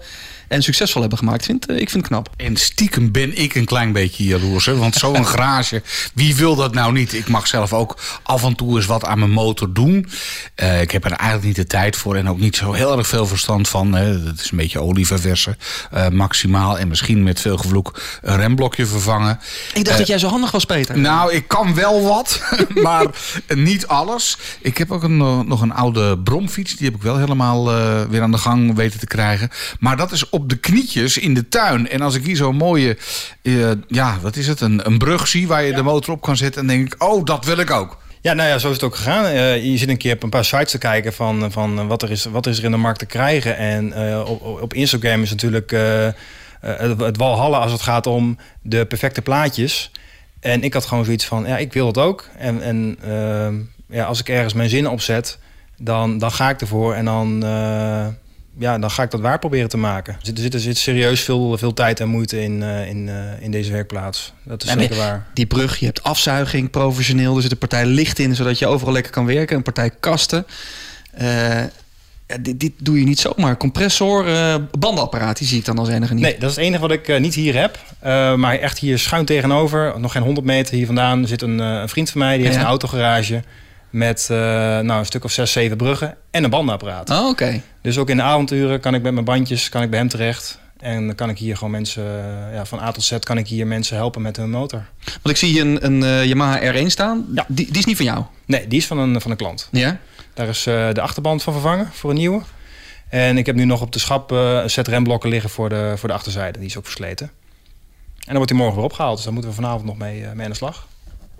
En 0.50 0.62
succesvol 0.62 1.00
hebben 1.00 1.18
gemaakt. 1.18 1.40
Ik 1.40 1.46
vind, 1.46 1.66
eh, 1.66 1.76
ik 1.76 1.90
vind 1.90 2.02
het 2.02 2.06
knap. 2.06 2.28
En 2.36 2.56
stiekem 2.56 3.12
ben 3.12 3.38
ik 3.38 3.54
een 3.54 3.64
klein 3.64 3.92
beetje 3.92 4.24
jaloers. 4.24 4.66
Hè? 4.66 4.76
Want 4.76 4.94
zo'n 4.94 5.26
garage, 5.32 5.82
wie 6.14 6.36
wil 6.36 6.56
dat 6.56 6.74
nou 6.74 6.92
niet? 6.92 7.12
Ik 7.12 7.28
mag 7.28 7.46
zelf 7.46 7.72
ook 7.72 7.96
af 8.22 8.44
en 8.44 8.54
toe 8.54 8.76
eens 8.76 8.86
wat 8.86 9.04
aan 9.04 9.18
mijn 9.18 9.30
motor 9.30 9.72
doen. 9.72 10.06
Eh, 10.54 10.80
ik 10.80 10.90
heb 10.90 11.04
er 11.04 11.12
eigenlijk 11.12 11.44
niet 11.44 11.56
de 11.56 11.66
tijd 11.66 11.96
voor 11.96 12.16
en 12.16 12.28
ook 12.28 12.38
niet 12.38 12.56
zo 12.56 12.72
heel 12.72 12.98
erg 12.98 13.06
veel 13.06 13.26
verstand 13.26 13.68
van. 13.68 13.94
Hè? 13.94 14.24
Dat 14.24 14.40
is 14.40 14.50
een 14.50 14.56
beetje 14.56 14.80
olie 14.80 15.06
verversen, 15.06 15.58
eh, 15.90 16.08
maximaal. 16.08 16.78
En 16.78 16.88
misschien 16.88 17.22
met 17.22 17.40
veel 17.40 17.56
gevloek 17.56 18.02
een 18.22 18.36
remblokje 18.36 18.86
vervangen. 18.86 19.40
Ik 19.74 19.84
dacht 19.84 19.98
dat 19.98 20.06
jij 20.06 20.18
zo 20.18 20.28
handig 20.28 20.50
was, 20.50 20.64
Peter. 20.64 20.98
Nou, 20.98 21.32
ik 21.32 21.48
kan 21.48 21.74
wel 21.74 22.02
wat, 22.02 22.42
maar 22.82 23.06
niet 23.54 23.86
alles. 23.86 24.38
Ik 24.60 24.78
heb 24.78 24.90
ook 24.90 25.02
een, 25.02 25.20
eh, 25.20 25.40
nog 25.40 25.60
een 25.60 25.72
oude 25.72 26.18
bromfiets. 26.18 26.76
Die 26.76 26.86
heb 26.86 26.96
ik 26.96 27.02
wel 27.02 27.18
helemaal 27.18 27.70
eh, 27.70 28.02
weer 28.08 28.22
aan 28.22 28.30
de 28.30 28.38
gang 28.38 28.74
weten 28.74 28.98
te 28.98 29.06
krijgen. 29.06 29.50
Maar 29.80 29.96
dat 29.96 30.12
is 30.12 30.28
op 30.28 30.48
de 30.48 30.56
knietjes 30.56 31.18
in 31.18 31.34
de 31.34 31.48
tuin. 31.48 31.88
En 31.88 32.00
als 32.00 32.14
ik 32.14 32.24
hier 32.24 32.36
zo'n 32.36 32.56
mooie, 32.56 32.98
eh, 33.42 33.70
ja, 33.88 34.18
wat 34.20 34.36
is 34.36 34.46
het? 34.46 34.60
Een, 34.60 34.86
een 34.86 34.98
brug 34.98 35.28
zie 35.28 35.48
waar 35.48 35.62
je 35.62 35.72
de 35.72 35.82
motor 35.82 36.14
op 36.14 36.20
kan 36.20 36.36
zetten. 36.36 36.66
Dan 36.66 36.76
denk 36.76 36.92
ik, 36.92 37.02
oh, 37.02 37.24
dat 37.24 37.44
wil 37.44 37.58
ik 37.58 37.70
ook. 37.70 37.98
Ja, 38.20 38.32
nou 38.32 38.48
ja, 38.48 38.58
zo 38.58 38.68
is 38.68 38.74
het 38.74 38.84
ook 38.84 38.96
gegaan. 38.96 39.34
Je 39.62 39.78
zit 39.78 39.88
een 39.88 39.96
keer 39.96 40.14
op 40.14 40.22
een 40.22 40.30
paar 40.30 40.44
sites 40.44 40.70
te 40.70 40.78
kijken 40.78 41.12
van, 41.12 41.52
van 41.52 41.86
wat, 41.86 42.02
er 42.02 42.10
is, 42.10 42.24
wat 42.24 42.46
is 42.46 42.58
er 42.58 42.64
in 42.64 42.70
de 42.70 42.76
markt 42.76 42.98
te 42.98 43.06
krijgen. 43.06 43.56
En 43.56 43.94
op, 44.26 44.42
op 44.42 44.74
Instagram 44.74 45.22
is 45.22 45.30
natuurlijk 45.30 45.70
het, 46.60 47.00
het 47.00 47.16
walhalla 47.16 47.58
als 47.58 47.72
het 47.72 47.82
gaat 47.82 48.06
om 48.06 48.38
de 48.62 48.86
perfecte 48.86 49.22
plaatjes. 49.22 49.90
En 50.40 50.62
ik 50.62 50.72
had 50.72 50.86
gewoon 50.86 51.04
zoiets 51.04 51.24
van, 51.24 51.46
ja, 51.46 51.58
ik 51.58 51.72
wil 51.72 51.92
dat 51.92 52.04
ook. 52.04 52.28
En, 52.38 52.62
en 52.62 52.96
ehm, 53.02 53.54
ja, 53.96 54.04
als 54.04 54.20
ik 54.20 54.28
ergens 54.28 54.54
mijn 54.54 54.68
zin 54.68 54.88
opzet, 54.88 55.38
dan, 55.78 56.18
dan 56.18 56.32
ga 56.32 56.50
ik 56.50 56.60
ervoor. 56.60 56.94
En 56.94 57.04
dan, 57.04 57.44
eh, 57.44 58.06
ja, 58.58 58.78
dan 58.78 58.90
ga 58.90 59.02
ik 59.02 59.10
dat 59.10 59.20
waar 59.20 59.38
proberen 59.38 59.68
te 59.68 59.76
maken. 59.76 60.14
Er 60.14 60.20
zit, 60.22 60.36
er 60.36 60.42
zit, 60.42 60.54
er 60.54 60.60
zit 60.60 60.76
serieus 60.76 61.20
veel, 61.20 61.58
veel 61.58 61.74
tijd 61.74 62.00
en 62.00 62.08
moeite 62.08 62.42
in, 62.42 62.62
eh, 62.62 62.88
in, 62.88 63.08
eh, 63.08 63.42
in 63.42 63.50
deze 63.50 63.72
werkplaats. 63.72 64.32
Dat 64.42 64.64
is 64.64 64.70
zeker 64.70 64.96
waar. 64.96 65.26
Die 65.34 65.46
brug, 65.46 65.78
je 65.78 65.86
hebt 65.86 66.02
afzuiging, 66.02 66.70
professioneel. 66.70 67.36
Er 67.36 67.42
zit 67.42 67.52
een 67.52 67.58
partij 67.58 67.86
licht 67.86 68.18
in, 68.18 68.34
zodat 68.34 68.58
je 68.58 68.66
overal 68.66 68.92
lekker 68.92 69.12
kan 69.12 69.26
werken. 69.26 69.56
Een 69.56 69.62
partij 69.62 69.90
kasten. 70.00 70.46
Dit, 72.40 72.60
dit 72.60 72.72
doe 72.78 72.98
je 72.98 73.04
niet 73.04 73.18
zomaar. 73.20 73.56
Compressor, 73.56 74.24
bandenapparaat, 74.78 75.38
die 75.38 75.46
zie 75.46 75.58
ik 75.58 75.64
dan 75.64 75.78
als 75.78 75.88
enige 75.88 76.14
niet. 76.14 76.22
Nee, 76.22 76.38
dat 76.38 76.50
is 76.50 76.56
het 76.56 76.64
enige 76.64 76.80
wat 76.80 76.90
ik 76.90 77.08
eh, 77.08 77.20
niet 77.20 77.34
hier 77.34 77.54
heb. 77.54 77.78
Eh, 77.98 78.34
maar 78.34 78.58
echt 78.58 78.78
hier 78.78 78.98
schuin 78.98 79.24
tegenover, 79.24 79.94
nog 80.00 80.12
geen 80.12 80.22
100 80.22 80.46
meter 80.46 80.74
hier 80.74 80.86
vandaan, 80.86 81.26
zit 81.26 81.42
een, 81.42 81.58
een 81.58 81.88
vriend 81.88 82.10
van 82.10 82.20
mij. 82.20 82.34
Die 82.34 82.44
heeft 82.44 82.56
Ja. 82.56 82.62
een 82.62 82.68
autogarage 82.68 83.42
met 83.90 84.26
nou, 84.30 84.90
een 84.92 85.06
stuk 85.06 85.24
of 85.24 85.30
zes, 85.32 85.52
zeven 85.52 85.76
bruggen 85.76 86.16
en 86.30 86.44
een 86.44 86.50
bandenapparaat. 86.50 87.10
Oh, 87.10 87.28
oké. 87.28 87.60
Dus 87.82 87.98
ook 87.98 88.10
in 88.10 88.16
de 88.16 88.22
avonturen 88.22 88.80
kan 88.80 88.94
ik 88.94 89.02
met 89.02 89.12
mijn 89.12 89.24
bandjes 89.24 89.68
kan 89.68 89.82
ik 89.82 89.90
bij 89.90 89.98
hem 89.98 90.08
terecht. 90.08 90.58
En 90.78 91.06
dan 91.06 91.14
kan 91.14 91.28
ik 91.30 91.38
hier 91.38 91.56
gewoon 91.56 91.70
mensen, 91.70 92.04
ja, 92.52 92.64
van 92.64 92.80
A 92.80 92.90
tot 92.92 93.02
Z 93.04 93.18
kan 93.18 93.38
ik 93.38 93.46
hier 93.48 93.66
mensen 93.66 93.96
helpen 93.96 94.22
met 94.22 94.36
hun 94.36 94.50
motor. 94.50 94.84
Want 95.04 95.28
ik 95.28 95.36
zie 95.36 95.48
hier 95.52 95.62
een, 95.62 95.84
een 96.04 96.28
Yamaha 96.28 96.72
R1 96.72 96.86
staan. 96.86 97.26
Ja. 97.34 97.44
Die, 97.48 97.66
die 97.66 97.78
is 97.78 97.84
niet 97.84 97.96
van 97.96 98.04
jou. 98.04 98.24
Nee, 98.46 98.68
die 98.68 98.78
is 98.78 98.86
van 98.86 98.98
een, 98.98 99.20
van 99.20 99.30
een 99.30 99.36
klant. 99.36 99.68
Ja? 99.70 99.98
Daar 100.40 100.48
is 100.48 100.66
eh, 100.66 100.88
de 100.92 101.00
achterband 101.00 101.42
van 101.42 101.52
vervangen 101.52 101.88
voor 101.92 102.10
een 102.10 102.16
nieuwe. 102.16 102.40
En 103.08 103.38
ik 103.38 103.46
heb 103.46 103.54
nu 103.54 103.64
nog 103.64 103.80
op 103.80 103.92
de 103.92 103.98
schap 103.98 104.32
eh, 104.32 104.60
een 104.62 104.70
set 104.70 104.88
remblokken 104.88 105.30
liggen 105.30 105.50
voor 105.50 105.68
de, 105.68 105.94
voor 105.96 106.08
de 106.08 106.14
achterzijde. 106.14 106.58
Die 106.58 106.68
is 106.68 106.76
ook 106.78 106.84
versleten. 106.84 107.26
En 107.26 108.26
dan 108.26 108.34
wordt 108.34 108.50
hij 108.50 108.58
morgen 108.58 108.76
weer 108.76 108.84
opgehaald. 108.84 109.14
Dus 109.14 109.24
daar 109.24 109.32
moeten 109.32 109.50
we 109.50 109.56
vanavond 109.56 109.84
nog 109.84 109.98
mee, 109.98 110.24
eh, 110.24 110.32
mee 110.32 110.44
aan 110.44 110.50
de 110.50 110.56
slag. 110.56 110.86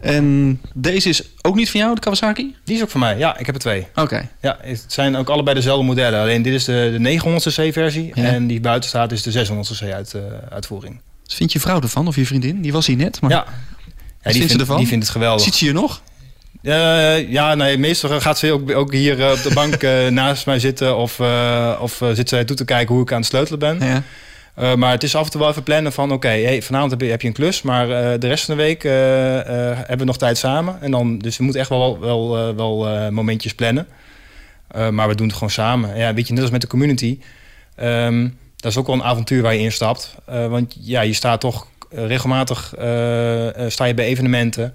En 0.01 0.61
deze 0.75 1.09
is 1.09 1.23
ook 1.43 1.55
niet 1.55 1.71
van 1.71 1.81
jou, 1.81 1.95
de 1.95 2.01
Kawasaki? 2.01 2.57
Die 2.65 2.77
is 2.77 2.83
ook 2.83 2.91
voor 2.91 3.01
mij. 3.01 3.19
Ja, 3.19 3.39
ik 3.39 3.47
heb 3.47 3.55
er 3.55 3.61
twee. 3.61 3.87
Oké. 3.95 4.29
Ja, 4.41 4.59
het 4.61 4.85
zijn 4.89 5.17
ook 5.17 5.29
allebei 5.29 5.55
dezelfde 5.55 5.85
modellen. 5.85 6.21
Alleen 6.21 6.43
dit 6.43 6.55
is 6.55 6.65
de, 6.65 6.99
de 6.99 7.21
900cc 7.21 7.73
versie. 7.73 8.13
Ja. 8.15 8.25
En 8.25 8.47
die 8.47 8.61
buiten 8.61 8.89
staat 8.89 9.13
is 9.13 9.23
de 9.23 9.47
600cc 9.47 9.93
uit, 9.93 10.15
eh, 10.15 10.23
uitvoering. 10.51 11.01
Dus 11.25 11.35
vind 11.35 11.53
je 11.53 11.61
vrouw 11.61 11.81
ervan 11.81 12.07
of 12.07 12.17
je 12.17 12.27
vriendin? 12.27 12.61
Die 12.61 12.73
was 12.73 12.87
hier 12.87 12.97
net. 12.97 13.21
Maar 13.21 13.31
Ja. 13.31 13.45
Ja, 14.23 14.31
die, 14.31 14.39
vindt 14.39 14.53
ze 14.53 14.59
ervan? 14.59 14.79
die 14.79 14.87
vindt 14.87 15.05
het 15.05 15.13
geweldig. 15.13 15.45
Ziet 15.45 15.55
ze 15.55 15.65
je 15.65 15.73
nog? 15.73 16.03
Eh, 16.63 17.31
ja, 17.31 17.55
nee, 17.55 17.79
meestal 17.79 18.21
gaat 18.21 18.39
ze 18.39 18.53
ook, 18.53 18.71
ook 18.75 18.93
hier 18.93 19.25
eh, 19.25 19.31
op 19.31 19.43
de 19.43 19.55
bank 19.55 19.75
eh, 19.83 20.07
naast 20.07 20.47
mij 20.47 20.59
zitten. 20.59 20.97
Of, 20.97 21.21
of 21.81 22.03
zit 22.13 22.29
zij 22.29 22.45
toe 22.45 22.57
te 22.57 22.65
kijken 22.65 22.95
hoe 22.95 23.03
ik 23.03 23.13
aan 23.13 23.19
het 23.19 23.27
sleutelen 23.27 23.59
ben. 23.59 23.79
Ja. 23.79 24.03
Maar 24.77 24.91
het 24.91 25.03
is 25.03 25.15
af 25.15 25.25
en 25.25 25.31
toe 25.31 25.41
wel 25.41 25.51
even 25.51 25.63
plannen 25.63 25.93
van... 25.93 26.13
oké, 26.13 26.29
hey, 26.29 26.63
vanavond 26.63 26.91
heb 26.91 27.01
je, 27.01 27.07
heb 27.07 27.21
je 27.23 27.29
een 27.29 27.35
klus... 27.35 27.63
maar 27.63 27.87
de 28.19 28.27
rest 28.27 28.45
van 28.45 28.57
de 28.57 28.63
week 28.63 28.83
hebben 28.83 29.99
we 29.99 30.05
nog 30.05 30.19
tijd 30.19 30.39
samen. 30.39 30.79
En 30.81 30.91
dan, 30.91 31.19
dus 31.19 31.37
we 31.37 31.43
moeten 31.43 31.61
echt 31.61 31.71
wel, 31.71 32.01
wel, 32.01 32.55
wel 32.55 33.11
momentjes 33.11 33.55
plannen. 33.55 33.87
Maar 34.91 35.09
we 35.09 35.15
doen 35.15 35.27
het 35.27 35.35
gewoon 35.35 35.51
samen. 35.51 35.97
Ja, 35.97 36.15
weet 36.15 36.27
je, 36.27 36.33
net 36.33 36.43
als 36.43 36.51
met 36.51 36.61
de 36.61 36.67
community... 36.67 37.19
ehm, 37.77 38.29
dat 38.57 38.71
is 38.71 38.79
ook 38.79 38.87
wel 38.87 38.97
een 38.97 39.03
avontuur 39.03 39.43
waar 39.43 39.55
je 39.55 39.61
instapt. 39.61 40.15
Want 40.25 40.77
ja, 40.81 41.01
je 41.01 41.13
staat 41.13 41.41
toch 41.41 41.67
regelmatig... 41.91 42.69
sta 43.69 43.85
je 43.85 43.95
bij 43.95 44.07
evenementen... 44.07 44.75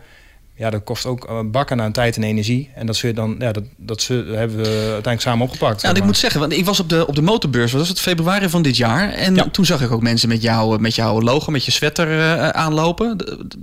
Ja, 0.57 0.69
dat 0.69 0.83
kost 0.83 1.05
ook 1.05 1.25
eh, 1.27 1.39
bakken 1.45 1.81
aan 1.81 1.91
tijd 1.91 2.15
en 2.15 2.24
energie. 2.24 2.69
En 2.75 2.85
dat, 2.85 2.97
je 2.97 3.13
dan, 3.13 3.35
ja, 3.39 3.51
dat, 3.51 3.63
dat 3.77 4.01
zul- 4.01 4.25
hebben 4.25 4.57
we 4.57 4.67
uiteindelijk 4.67 5.21
samen 5.21 5.45
opgepakt. 5.45 5.81
Nou, 5.81 5.88
zeg 5.93 5.97
ik 5.97 6.03
moet 6.03 6.17
zeggen, 6.17 6.39
want 6.39 6.53
ik 6.53 6.65
was 6.65 6.79
op 6.79 6.89
de, 6.89 7.07
op 7.07 7.15
de 7.15 7.21
motorbeurs, 7.21 7.71
was 7.71 7.88
het, 7.89 8.00
februari 8.00 8.50
van 8.50 8.62
dit 8.62 8.77
jaar. 8.77 9.13
En 9.13 9.35
Ja. 9.35 9.50
toen 9.50 9.65
zag 9.65 9.81
ik 9.81 9.91
ook 9.91 10.01
mensen 10.01 10.29
met, 10.29 10.41
jou, 10.41 10.79
met 10.79 10.95
jouw 10.95 11.21
logo, 11.21 11.51
met 11.51 11.65
je 11.65 11.71
sweater 11.71 12.19
eh, 12.19 12.50
aanlopen. 12.50 13.15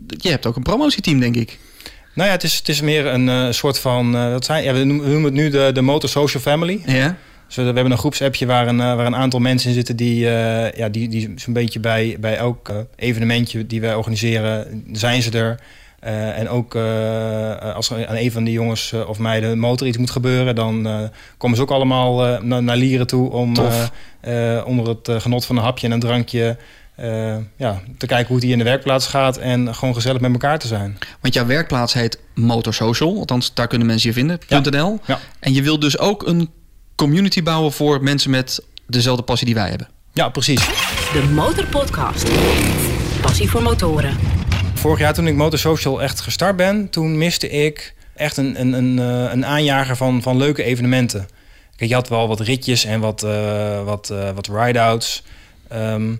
Je 0.06 0.28
hebt 0.30 0.46
ook 0.46 0.56
een 0.56 0.62
promotieteam, 0.62 1.20
denk 1.20 1.36
ik. 1.36 1.58
Nou 2.14 2.28
ja, 2.28 2.34
het 2.34 2.42
is, 2.44 2.56
het 2.58 2.68
is 2.68 2.80
meer 2.80 3.06
een 3.06 3.28
eh, 3.28 3.46
soort 3.50 3.78
van... 3.78 4.16
eh, 4.16 4.30
wat 4.30 4.44
zijn, 4.44 4.64
ja, 4.64 4.72
we, 4.72 4.84
noemen, 4.84 5.22
het 5.22 5.32
nu 5.32 5.50
de, 5.50 5.70
de 5.74 5.82
Motor 5.82 6.08
Social 6.10 6.42
Family. 6.42 6.82
Ja? 6.86 7.16
Dus 7.46 7.56
we, 7.56 7.62
we 7.62 7.72
hebben 7.74 7.92
een 7.92 7.98
groepsappje 7.98 8.46
waar 8.46 8.66
een, 8.68 8.80
eh, 8.80 8.94
waar 8.94 9.06
een 9.06 9.16
aantal 9.16 9.40
mensen 9.40 9.68
in 9.68 9.74
zitten... 9.74 9.96
die, 9.96 10.28
eh, 10.28 10.78
ja, 10.78 10.88
die, 10.88 11.08
die 11.08 11.32
zo'n 11.36 11.52
beetje 11.52 11.80
bij, 11.80 12.16
bij 12.20 12.36
elk 12.36 12.68
eh, 12.68 12.76
evenementje 12.96 13.66
die 13.66 13.80
wij 13.80 13.94
organiseren... 13.94 14.84
zijn 14.92 15.22
ze 15.22 15.30
er. 15.30 15.60
Eh, 16.02 16.38
en 16.38 16.48
ook 16.48 16.74
eh, 16.74 17.74
als 17.74 17.90
er 17.90 18.06
aan 18.06 18.16
een 18.16 18.32
van 18.32 18.44
die 18.44 18.52
jongens 18.52 18.92
of 19.06 19.18
meiden 19.18 19.50
een 19.50 19.58
motor 19.58 19.86
iets 19.86 19.96
moet 19.96 20.10
gebeuren... 20.10 20.54
dan 20.54 20.86
eh, 20.86 21.00
komen 21.36 21.56
ze 21.56 21.62
ook 21.62 21.70
allemaal 21.70 22.26
eh, 22.26 22.40
naar, 22.42 22.62
naar 22.62 22.76
Lieren 22.76 23.06
toe... 23.06 23.30
om 23.30 23.54
eh, 24.20 24.56
eh, 24.58 24.66
onder 24.66 24.88
het 24.88 25.22
genot 25.22 25.44
van 25.44 25.56
een 25.56 25.62
hapje 25.62 25.86
en 25.86 25.92
een 25.92 26.00
drankje... 26.00 26.56
eh, 26.96 27.36
ja, 27.56 27.80
te 27.98 28.06
kijken 28.06 28.26
hoe 28.26 28.34
het 28.36 28.44
hier 28.44 28.52
in 28.52 28.58
de 28.58 28.64
werkplaats 28.64 29.06
gaat... 29.06 29.36
en 29.36 29.74
gewoon 29.74 29.94
gezellig 29.94 30.20
met 30.20 30.32
elkaar 30.32 30.58
te 30.58 30.66
zijn. 30.66 30.98
Want 31.20 31.34
jouw 31.34 31.46
werkplaats 31.46 31.92
heet 31.92 32.18
Motor 32.34 32.74
Social. 32.74 33.16
Althans, 33.18 33.54
daar 33.54 33.66
kunnen 33.66 33.86
mensen 33.86 34.08
je 34.08 34.14
vinden. 34.14 34.38
Ja. 34.48 34.60
.nl. 34.60 34.98
Ja. 35.06 35.18
En 35.40 35.54
je 35.54 35.62
wilt 35.62 35.80
dus 35.80 35.98
ook 35.98 36.26
een 36.26 36.50
community 36.94 37.42
bouwen 37.42 37.72
voor 37.72 38.02
mensen 38.02 38.30
met 38.30 38.64
dezelfde 38.86 39.22
passie 39.22 39.46
die 39.46 39.54
wij 39.56 39.68
hebben. 39.68 39.88
Ja, 40.12 40.28
precies. 40.28 40.66
De 41.12 41.30
Motorpodcast. 41.34 42.28
Passie 43.20 43.50
voor 43.50 43.62
motoren. 43.62 44.41
Vorig 44.82 44.98
jaar 44.98 45.14
toen 45.14 45.26
ik 45.26 45.34
Motorsocial 45.34 46.02
echt 46.02 46.20
gestart 46.20 46.56
ben, 46.56 46.90
toen 46.90 47.18
miste 47.18 47.48
ik 47.50 47.94
echt 48.14 48.36
een, 48.36 48.60
een, 48.60 48.72
een, 48.72 48.98
eh, 48.98 49.32
een 49.32 49.46
aanjager 49.46 49.96
van, 49.96 50.22
van 50.22 50.36
leuke 50.36 50.62
evenementen. 50.62 51.28
Je 51.76 51.94
had 51.94 52.08
wel 52.08 52.28
wat 52.28 52.40
ritjes 52.40 52.84
en 52.84 53.00
wat, 53.00 53.22
eh 53.22 53.84
wat, 53.84 54.10
eh 54.10 54.30
wat 54.30 54.48
ride-outs. 54.48 55.22
Ehm, 55.68 56.14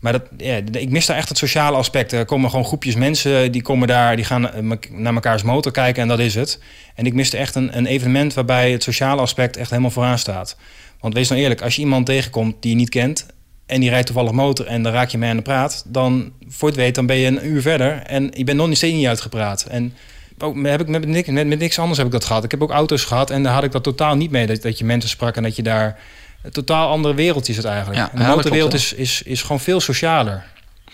Maar 0.00 0.12
dat, 0.12 0.22
ja, 0.36 0.60
ik 0.72 0.90
mis 0.90 1.06
daar 1.06 1.16
echt 1.16 1.28
het 1.28 1.38
sociale 1.38 1.76
aspect. 1.76 2.12
Er 2.12 2.24
komen 2.24 2.50
gewoon 2.50 2.64
groepjes 2.64 2.94
mensen 2.94 3.52
die 3.52 3.62
komen 3.62 3.88
daar, 3.88 4.16
die 4.16 4.24
gaan 4.24 4.50
naar 4.90 5.14
mekaars 5.14 5.42
motor 5.42 5.72
kijken 5.72 6.02
en 6.02 6.08
dat 6.08 6.18
is 6.18 6.34
het. 6.34 6.62
En 6.94 7.06
ik 7.06 7.14
miste 7.14 7.36
echt 7.36 7.54
een, 7.54 7.76
een 7.76 7.86
evenement 7.86 8.34
waarbij 8.34 8.72
het 8.72 8.82
sociale 8.82 9.20
aspect 9.20 9.56
echt 9.56 9.70
helemaal 9.70 9.90
vooraan 9.90 10.18
staat. 10.18 10.56
Want 11.00 11.14
wees 11.14 11.28
nou 11.28 11.40
eerlijk, 11.40 11.62
als 11.62 11.74
je 11.76 11.82
iemand 11.82 12.06
tegenkomt 12.06 12.54
die 12.60 12.70
je 12.70 12.76
niet 12.76 12.88
kent 12.88 13.26
en 13.66 13.80
die 13.80 13.90
rijdt 13.90 14.06
toevallig 14.06 14.32
motor 14.32 14.66
en 14.66 14.82
dan 14.82 14.92
raak 14.92 15.08
je 15.08 15.18
mee 15.18 15.30
aan 15.30 15.36
de 15.36 15.42
praat, 15.42 15.82
dan 15.86 16.32
voor 16.48 16.68
het 16.68 16.76
weet 16.76 16.94
dan 16.94 17.06
ben 17.06 17.16
je 17.16 17.26
een 17.26 17.46
uur 17.46 17.62
verder 17.62 18.02
en 18.02 18.30
je 18.34 18.44
bent 18.44 18.58
nog 18.58 18.68
niet 18.68 18.76
steeds 18.76 18.94
niet 18.94 19.06
uitgepraat. 19.06 19.62
En 19.62 19.94
ook, 20.38 20.56
heb 20.62 20.80
ik 20.80 20.88
met, 20.88 21.06
niks, 21.06 21.28
met, 21.28 21.46
met 21.46 21.58
niks 21.58 21.78
anders 21.78 21.98
heb 21.98 22.06
ik 22.06 22.12
dat 22.12 22.24
gehad. 22.24 22.44
Ik 22.44 22.50
heb 22.50 22.62
ook 22.62 22.70
auto's 22.70 23.04
gehad 23.04 23.30
en 23.30 23.42
daar 23.42 23.52
had 23.52 23.64
ik 23.64 23.72
dat 23.72 23.82
totaal 23.82 24.16
niet 24.16 24.30
mee. 24.30 24.46
Dat, 24.46 24.62
dat 24.62 24.78
je 24.78 24.84
mensen 24.84 25.10
sprak 25.10 25.36
en 25.36 25.42
dat 25.42 25.56
je 25.56 25.62
daar... 25.62 25.98
Een 26.42 26.52
totaal 26.52 26.90
andere 26.90 27.14
wereld 27.14 27.48
is 27.48 27.56
het 27.56 27.64
eigenlijk. 27.64 27.98
Ja, 27.98 28.10
en 28.12 28.18
de 28.18 28.24
motorwereld 28.24 28.74
is, 28.74 28.92
is, 28.92 29.22
is 29.22 29.42
gewoon 29.42 29.60
veel 29.60 29.80
socialer. 29.80 30.44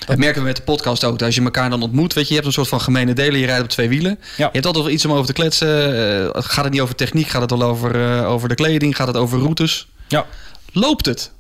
Dat 0.06 0.18
merken 0.18 0.40
we 0.40 0.46
met 0.46 0.56
de 0.56 0.62
podcast 0.62 1.04
ook. 1.04 1.22
Als 1.22 1.34
je 1.34 1.42
elkaar 1.42 1.70
dan 1.70 1.82
ontmoet, 1.82 2.12
weet 2.12 2.24
je, 2.24 2.28
je 2.28 2.34
hebt 2.34 2.46
een 2.46 2.52
soort 2.52 2.68
van 2.68 2.80
gemene 2.80 3.12
delen. 3.12 3.40
Je 3.40 3.46
rijdt 3.46 3.62
op 3.62 3.68
twee 3.68 3.88
wielen. 3.88 4.18
Ja. 4.20 4.26
Je 4.36 4.50
hebt 4.52 4.66
altijd 4.66 4.84
wel 4.84 4.94
iets 4.94 5.04
om 5.04 5.12
over 5.12 5.26
te 5.26 5.32
kletsen. 5.32 5.96
Eh, 6.24 6.42
gaat 6.42 6.64
het 6.64 6.72
niet 6.72 6.82
over 6.82 6.94
techniek? 6.94 7.28
Gaat 7.28 7.40
het 7.40 7.50
wel 7.50 7.62
over, 7.62 8.18
eh, 8.18 8.30
over 8.30 8.48
de 8.48 8.54
kleding? 8.54 8.96
Gaat 8.96 9.06
het 9.06 9.16
over 9.16 9.38
routes? 9.38 9.88
Ja. 10.08 10.26
Loopt 10.72 11.06
het? 11.06 11.32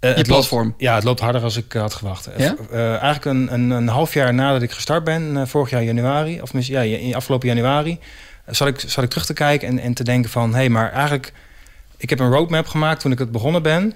Eh, 0.00 0.14
het 0.14 0.26
platform. 0.26 0.66
Loopt, 0.66 0.80
ja, 0.80 0.94
het 0.94 1.04
loopt 1.04 1.20
harder 1.20 1.42
als 1.42 1.56
ik 1.56 1.74
eh, 1.74 1.80
had 1.80 1.96
verwacht. 1.96 2.26
Eh, 2.26 2.38
Ja? 2.38 2.54
eh, 2.70 2.88
eigenlijk 2.88 3.24
een, 3.24 3.52
een, 3.54 3.70
een 3.70 3.88
half 3.88 4.14
jaar 4.14 4.34
nadat 4.34 4.62
ik 4.62 4.70
gestart 4.70 5.04
ben, 5.04 5.48
vorig 5.48 5.70
jaar 5.70 5.82
januari, 5.82 6.40
of 6.42 6.50
ja, 6.52 6.80
in 6.80 7.14
afgelopen 7.14 7.48
januari, 7.48 7.98
zat, 8.46 8.68
ik, 8.68 8.80
zat 8.86 9.04
ik 9.04 9.10
terug 9.10 9.26
te 9.26 9.32
kijken 9.32 9.68
en, 9.68 9.78
en 9.78 9.94
te 9.94 10.04
denken 10.04 10.30
van, 10.30 10.50
hé, 10.50 10.56
hey, 10.56 10.68
maar 10.68 10.92
eigenlijk, 10.92 11.32
ik 11.96 12.10
heb 12.10 12.18
een 12.20 12.30
roadmap 12.30 12.66
gemaakt 12.66 13.00
toen 13.00 13.12
ik 13.12 13.18
het 13.18 13.32
begonnen 13.32 13.62
ben. 13.62 13.94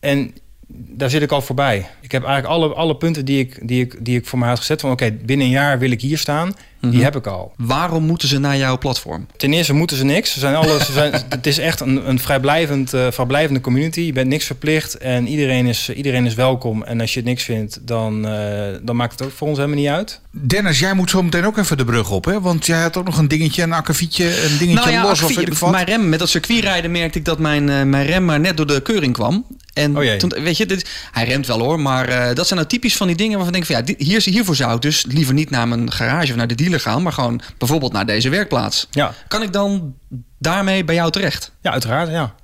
En 0.00 0.34
daar 0.68 1.10
zit 1.10 1.22
ik 1.22 1.32
al 1.32 1.42
voorbij. 1.42 1.86
Ik 2.00 2.12
heb 2.12 2.24
eigenlijk 2.24 2.54
alle, 2.54 2.74
alle 2.74 2.96
punten 2.96 3.24
die 3.24 3.38
ik, 3.38 3.68
die, 3.68 3.80
ik, 3.80 4.04
die 4.04 4.18
ik 4.18 4.26
voor 4.26 4.38
mij 4.38 4.48
had 4.48 4.58
gezet 4.58 4.80
van, 4.80 4.90
oké, 4.90 5.10
binnen 5.10 5.46
een 5.46 5.52
jaar 5.52 5.78
wil 5.78 5.90
ik 5.90 6.00
hier 6.00 6.18
staan, 6.18 6.54
Mhm. 6.80 6.90
die 6.92 7.02
heb 7.02 7.16
ik 7.16 7.26
al. 7.26 7.52
Waarom 7.56 8.04
moeten 8.04 8.28
ze 8.28 8.38
naar 8.38 8.56
jouw 8.56 8.78
platform? 8.78 9.26
Ten 9.36 9.52
eerste 9.52 9.72
moeten 9.72 9.96
ze 9.96 10.04
niks. 10.04 10.32
Ze 10.32 10.38
zijn 10.38 10.54
alles, 10.54 10.86
ze 10.86 10.92
zijn, 10.92 11.12
het 11.28 11.46
is 11.46 11.58
echt 11.58 11.80
een, 11.80 12.08
een 12.08 12.18
vrijblijvend, 12.18 12.92
eh, 12.94 13.06
vrijblijvende 13.10 13.60
community. 13.60 14.00
Je 14.00 14.12
bent 14.12 14.28
niks 14.28 14.44
verplicht 14.44 14.98
en 14.98 15.28
iedereen 15.28 15.66
is, 15.66 15.90
iedereen 15.90 16.26
is 16.26 16.34
welkom. 16.34 16.82
En 16.82 17.00
als 17.00 17.12
je 17.12 17.20
het 17.20 17.28
niks 17.28 17.42
vindt, 17.44 17.78
dan, 17.82 18.28
eh, 18.28 18.78
dan 18.82 18.96
maakt 18.96 19.12
het 19.12 19.22
ook 19.22 19.32
voor 19.32 19.48
ons 19.48 19.56
helemaal 19.56 19.78
niet 19.78 19.88
uit. 19.88 20.20
Dennis, 20.30 20.78
jij 20.78 20.94
moet 20.94 21.10
zo 21.10 21.22
meteen 21.22 21.46
ook 21.46 21.56
even 21.56 21.76
de 21.76 21.84
brug 21.84 22.10
op, 22.10 22.24
hè? 22.24 22.40
Want 22.40 22.66
jij 22.66 22.80
had 22.80 22.96
ook 22.96 23.04
nog 23.04 23.18
een 23.18 23.28
dingetje, 23.28 23.62
een 23.62 23.72
akkefietje, 23.72 24.44
een 24.44 24.58
dingetje 24.58 25.00
los 25.00 25.22
of 25.22 25.34
weet 25.34 25.46
ik 25.46 25.54
wat. 25.54 25.70
mijn 25.70 25.86
rem, 25.86 26.08
met 26.08 26.18
dat 26.18 26.28
circuitrijden 26.28 26.90
merkte 26.90 27.18
ik 27.18 27.24
dat 27.24 27.38
mijn, 27.38 27.68
eh, 27.68 27.82
mijn 27.82 28.06
rem 28.06 28.24
maar 28.24 28.40
net 28.40 28.56
door 28.56 28.66
de 28.66 28.82
keuring 28.82 29.12
kwam. 29.12 29.46
En 29.72 29.98
Oh 29.98 30.12
toen, 30.12 30.32
weet 30.42 30.56
je, 30.56 30.66
dit, 30.66 30.88
hij 31.12 31.24
remt 31.24 31.46
wel 31.46 31.60
hoor, 31.60 31.80
maar 31.80 32.08
eh, 32.08 32.34
dat 32.34 32.46
zijn 32.46 32.58
nou 32.58 32.70
typisch 32.70 32.96
van 32.96 33.06
die 33.06 33.16
dingen 33.16 33.38
waarvan 33.38 33.54
ik 33.54 33.66
denk 33.66 33.66
van 33.66 33.86
ja, 33.86 33.94
dit, 33.98 34.08
hier, 34.08 34.34
hiervoor 34.34 34.56
zou 34.56 34.74
ik 34.74 34.82
dus 34.82 35.04
liever 35.08 35.34
niet 35.34 35.50
naar 35.50 35.68
mijn 35.68 35.92
garage 35.92 36.30
of 36.30 36.36
naar 36.36 36.46
de 36.46 36.54
dealer 36.66 36.80
gaan, 36.80 37.02
maar 37.02 37.12
gewoon 37.12 37.40
bijvoorbeeld 37.58 37.92
naar 37.92 38.06
deze 38.06 38.28
werkplaats. 38.28 38.86
Ja, 38.90 39.14
Kan 39.28 39.42
ik 39.42 39.52
dan 39.52 39.94
daarmee 40.38 40.84
bij 40.84 40.94
jou 40.94 41.10
terecht? 41.10 41.52
ja 41.60 41.70
uiteraard, 41.72 42.08
ja. 42.10 42.34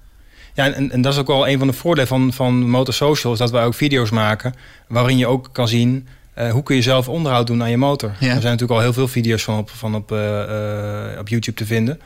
Ja, 0.55 0.73
en, 0.73 0.91
en 0.91 1.03
dat 1.03 1.13
is 1.13 1.19
ook 1.19 1.27
wel 1.27 1.49
een 1.49 1.59
van 1.59 1.67
de 1.67 1.73
voordelen 1.73 2.09
van, 2.09 2.33
van 2.33 2.71
Motor 2.71 2.95
Social... 2.95 3.33
is 3.33 3.39
dat 3.39 3.51
wij 3.51 3.65
ook 3.65 3.75
video's 3.75 4.11
maken 4.11 4.55
waarin 4.89 5.19
je 5.19 5.27
ook 5.27 5.49
kan 5.53 5.69
zien... 5.69 6.09
eh, 6.35 6.51
hoe 6.51 6.63
kun 6.63 6.77
je 6.77 6.83
zelf 6.83 7.09
onderhoud 7.09 7.47
doen 7.47 7.63
aan 7.63 7.71
je 7.71 7.77
motor. 7.77 8.09
Ja. 8.09 8.15
Er 8.27 8.41
zijn 8.41 8.43
natuurlijk 8.43 8.71
al 8.73 8.81
heel 8.81 8.93
veel 8.93 9.09
video's 9.09 9.43
van 9.43 9.59
op, 9.59 9.71
van 9.71 9.95
op, 9.95 10.13
eh, 10.13 11.13
eh, 11.13 11.19
op 11.19 11.29
YouTube 11.29 11.57
te 11.57 11.67
vinden. 11.67 12.01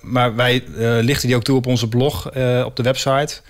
Maar 0.00 0.34
wij 0.34 0.64
lichten 1.00 1.26
die 1.26 1.36
ook 1.36 1.42
toe 1.42 1.56
op 1.56 1.66
onze 1.66 1.88
blog, 1.88 2.26
op 2.64 2.76
de 2.76 2.82
website... 2.82 3.40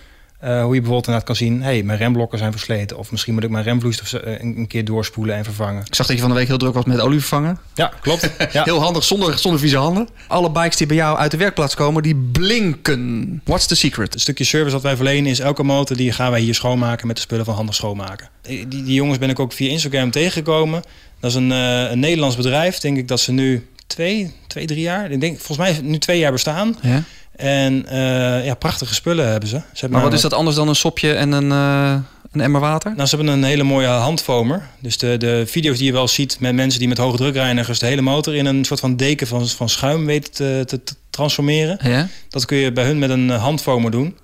Eh, 0.46 0.52
hoe 0.52 0.74
je 0.74 0.80
bijvoorbeeld 0.80 1.06
inderdaad 1.06 1.24
kan 1.24 1.36
zien... 1.36 1.62
hey, 1.62 1.82
mijn 1.82 1.98
remblokken 1.98 2.38
zijn 2.38 2.52
versleten. 2.52 2.98
Of 2.98 3.10
misschien 3.10 3.34
moet 3.34 3.42
ik 3.42 3.50
mijn 3.50 3.64
remvloeistof 3.64 4.12
eh, 4.12 4.40
een, 4.40 4.58
een 4.58 4.66
keer 4.66 4.84
doorspoelen 4.84 5.36
en 5.36 5.44
vervangen. 5.44 5.82
Ik 5.86 5.94
zag 5.94 6.06
dat 6.06 6.16
je 6.16 6.22
van 6.22 6.30
de 6.30 6.36
week 6.36 6.46
heel 6.46 6.58
druk 6.58 6.74
was 6.74 6.84
met 6.84 7.00
olie 7.00 7.18
vervangen. 7.18 7.58
Ja, 7.74 7.92
klopt. 8.00 8.30
Ja. 8.52 8.64
Heel 8.64 8.80
handig, 8.80 9.04
zonder, 9.04 9.38
zonder 9.38 9.60
vieze 9.60 9.76
handen. 9.76 10.08
Alle 10.26 10.50
bikes 10.50 10.76
die 10.76 10.86
bij 10.86 10.96
jou 10.96 11.18
uit 11.18 11.30
de 11.30 11.36
werkplaats 11.36 11.74
komen, 11.74 12.02
die 12.02 12.16
blinken. 12.16 13.40
What's 13.44 13.66
the 13.66 13.74
secret? 13.76 14.12
Het 14.12 14.22
stukje 14.22 14.44
service 14.44 14.72
dat 14.72 14.82
wij 14.82 14.96
verlenen 14.96 15.30
is 15.30 15.38
elke 15.38 15.62
motor 15.62 15.96
die 15.96 16.12
gaan 16.12 16.30
wij 16.30 16.40
hier 16.40 16.54
schoonmaken 16.54 17.06
met 17.06 17.16
de 17.16 17.22
spullen 17.22 17.44
van 17.44 17.54
handig 17.54 17.74
schoonmaken. 17.74 18.28
Die, 18.42 18.68
die 18.68 18.94
jongens 18.94 19.18
ben 19.18 19.30
ik 19.30 19.38
ook 19.38 19.52
via 19.52 19.70
Instagram 19.70 20.10
tegengekomen. 20.10 20.82
Dat 21.20 21.30
is 21.30 21.36
een, 21.36 21.52
eh, 21.52 21.90
een 21.90 21.98
Nederlands 21.98 22.36
bedrijf. 22.36 22.78
Denk 22.78 22.96
ik 22.96 23.08
dat 23.08 23.20
ze 23.20 23.32
nu 23.32 23.66
twee, 23.86 24.34
twee, 24.46 24.66
drie 24.66 24.80
jaar. 24.80 25.10
Ik 25.10 25.20
denk 25.20 25.38
volgens 25.38 25.68
mij 25.68 25.80
nu 25.82 25.98
twee 25.98 26.18
jaar 26.18 26.32
bestaan. 26.32 26.76
Ja. 26.82 27.02
En 27.36 27.86
eh, 27.88 28.44
ja, 28.44 28.54
prachtige 28.54 28.94
spullen 28.94 29.28
hebben 29.30 29.48
ze. 29.48 29.56
ze 29.56 29.62
hebben 29.72 29.90
Maar 29.90 30.08
wat 30.08 30.16
is 30.16 30.22
dat 30.22 30.32
anders 30.32 30.56
dan 30.56 30.68
een 30.68 30.74
sopje 30.76 31.12
en 31.12 31.32
een, 31.32 31.52
eh, 31.52 32.02
een 32.32 32.40
emmer 32.40 32.60
water? 32.60 32.92
Nou, 32.96 33.08
ze 33.08 33.16
hebben 33.16 33.34
een 33.34 33.44
hele 33.44 33.62
mooie 33.62 33.86
handfoamer. 33.86 34.68
Dus 34.80 34.98
de, 34.98 35.16
de 35.16 35.44
video's 35.46 35.76
die 35.76 35.86
je 35.86 35.92
wel 35.92 36.08
ziet 36.08 36.40
met 36.40 36.54
mensen 36.54 36.78
die 36.78 36.88
met 36.88 36.98
hoge 36.98 37.16
drukreinigers 37.16 37.78
de 37.78 37.86
hele 37.86 38.00
motor 38.00 38.34
in 38.34 38.46
een 38.46 38.64
soort 38.64 38.80
van 38.80 38.96
deken 38.96 39.26
van, 39.26 39.48
van 39.48 39.68
schuim 39.68 40.06
weten 40.06 40.32
te, 40.32 40.62
te, 40.66 40.82
te 40.82 40.94
transformeren. 41.10 41.78
Ja? 41.82 42.08
Dat 42.28 42.44
kun 42.44 42.56
je 42.56 42.72
bij 42.72 42.84
hun 42.84 42.98
met 42.98 43.10
een 43.10 43.30
eh, 43.30 43.42
handfoamer 43.42 43.90
doen. 43.90 44.16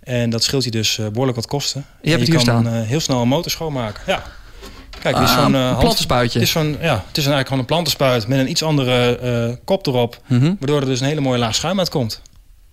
En 0.00 0.30
dat 0.30 0.42
scheelt 0.44 0.64
je 0.64 0.70
dus 0.70 0.98
eh, 0.98 1.06
behoorlijk 1.06 1.36
wat 1.36 1.46
kosten. 1.46 1.84
Je 2.02 2.08
hebt 2.10 2.20
het 2.20 2.30
hier 2.30 2.52
kan 2.52 2.62
staan. 2.62 2.82
heel 2.82 3.00
snel 3.00 3.22
een 3.22 3.28
motor 3.28 3.50
schoonmaken. 3.50 4.02
Ja. 4.06 4.22
Kijk, 5.02 5.14
dit 5.16 5.24
is 5.24 5.34
Ah, 5.34 5.42
zo'n 5.42 5.78
plantenspuitje. 5.78 6.38
Het 6.38 6.48
is, 6.48 6.52
zo'n, 6.54 6.76
ja, 6.80 6.94
het 6.94 7.16
is 7.16 7.26
eigenlijk 7.26 7.46
gewoon 7.46 7.58
een 7.58 7.66
plantenspuit 7.68 8.26
met 8.26 8.38
een 8.38 8.50
iets 8.50 8.62
andere 8.62 9.58
kop 9.64 9.86
erop. 9.86 10.20
Mhm. 10.26 10.54
Waardoor 10.58 10.80
er 10.80 10.86
dus 10.86 11.00
een 11.00 11.06
hele 11.06 11.20
mooie 11.20 11.38
laag 11.38 11.54
schuim 11.54 11.78
uitkomt. 11.78 12.22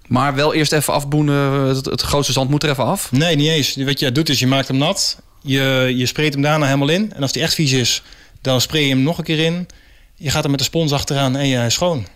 Maar 0.08 0.36
wel 0.36 0.54
eerst 0.54 0.72
even 0.72 0.94
afboenen. 0.94 1.52
Het, 1.52 1.86
het 1.86 2.02
grootste 2.02 2.34
zand 2.34 2.50
moet 2.50 2.64
er 2.64 2.70
even 2.70 2.86
af. 2.86 3.12
Nee, 3.12 3.36
niet 3.36 3.50
eens. 3.50 3.76
Wat 3.76 4.00
je 4.00 4.12
doet 4.12 4.30
is 4.30 4.40
je 4.40 4.48
maakt 4.48 4.68
hem 4.68 4.78
nat. 4.78 5.18
Je, 5.42 5.94
je 5.96 6.06
spreekt 6.06 6.34
hem 6.34 6.42
daarna 6.44 6.66
helemaal 6.66 6.90
in. 6.90 7.14
En 7.14 7.22
als 7.22 7.32
die 7.32 7.42
echt 7.42 7.54
vies 7.54 7.72
is, 7.72 8.02
dan 8.42 8.62
spray 8.62 8.82
je 8.82 8.90
hem 8.90 9.02
nog 9.04 9.18
een 9.18 9.24
keer 9.24 9.40
in. 9.40 9.68
Je 10.16 10.30
gaat 10.30 10.44
er 10.44 10.50
met 10.50 10.60
de 10.60 10.66
spons 10.66 10.92
achteraan 10.92 11.36
en 11.36 11.50
hij 11.50 11.66
is 11.66 11.74
schoon. 11.74 12.08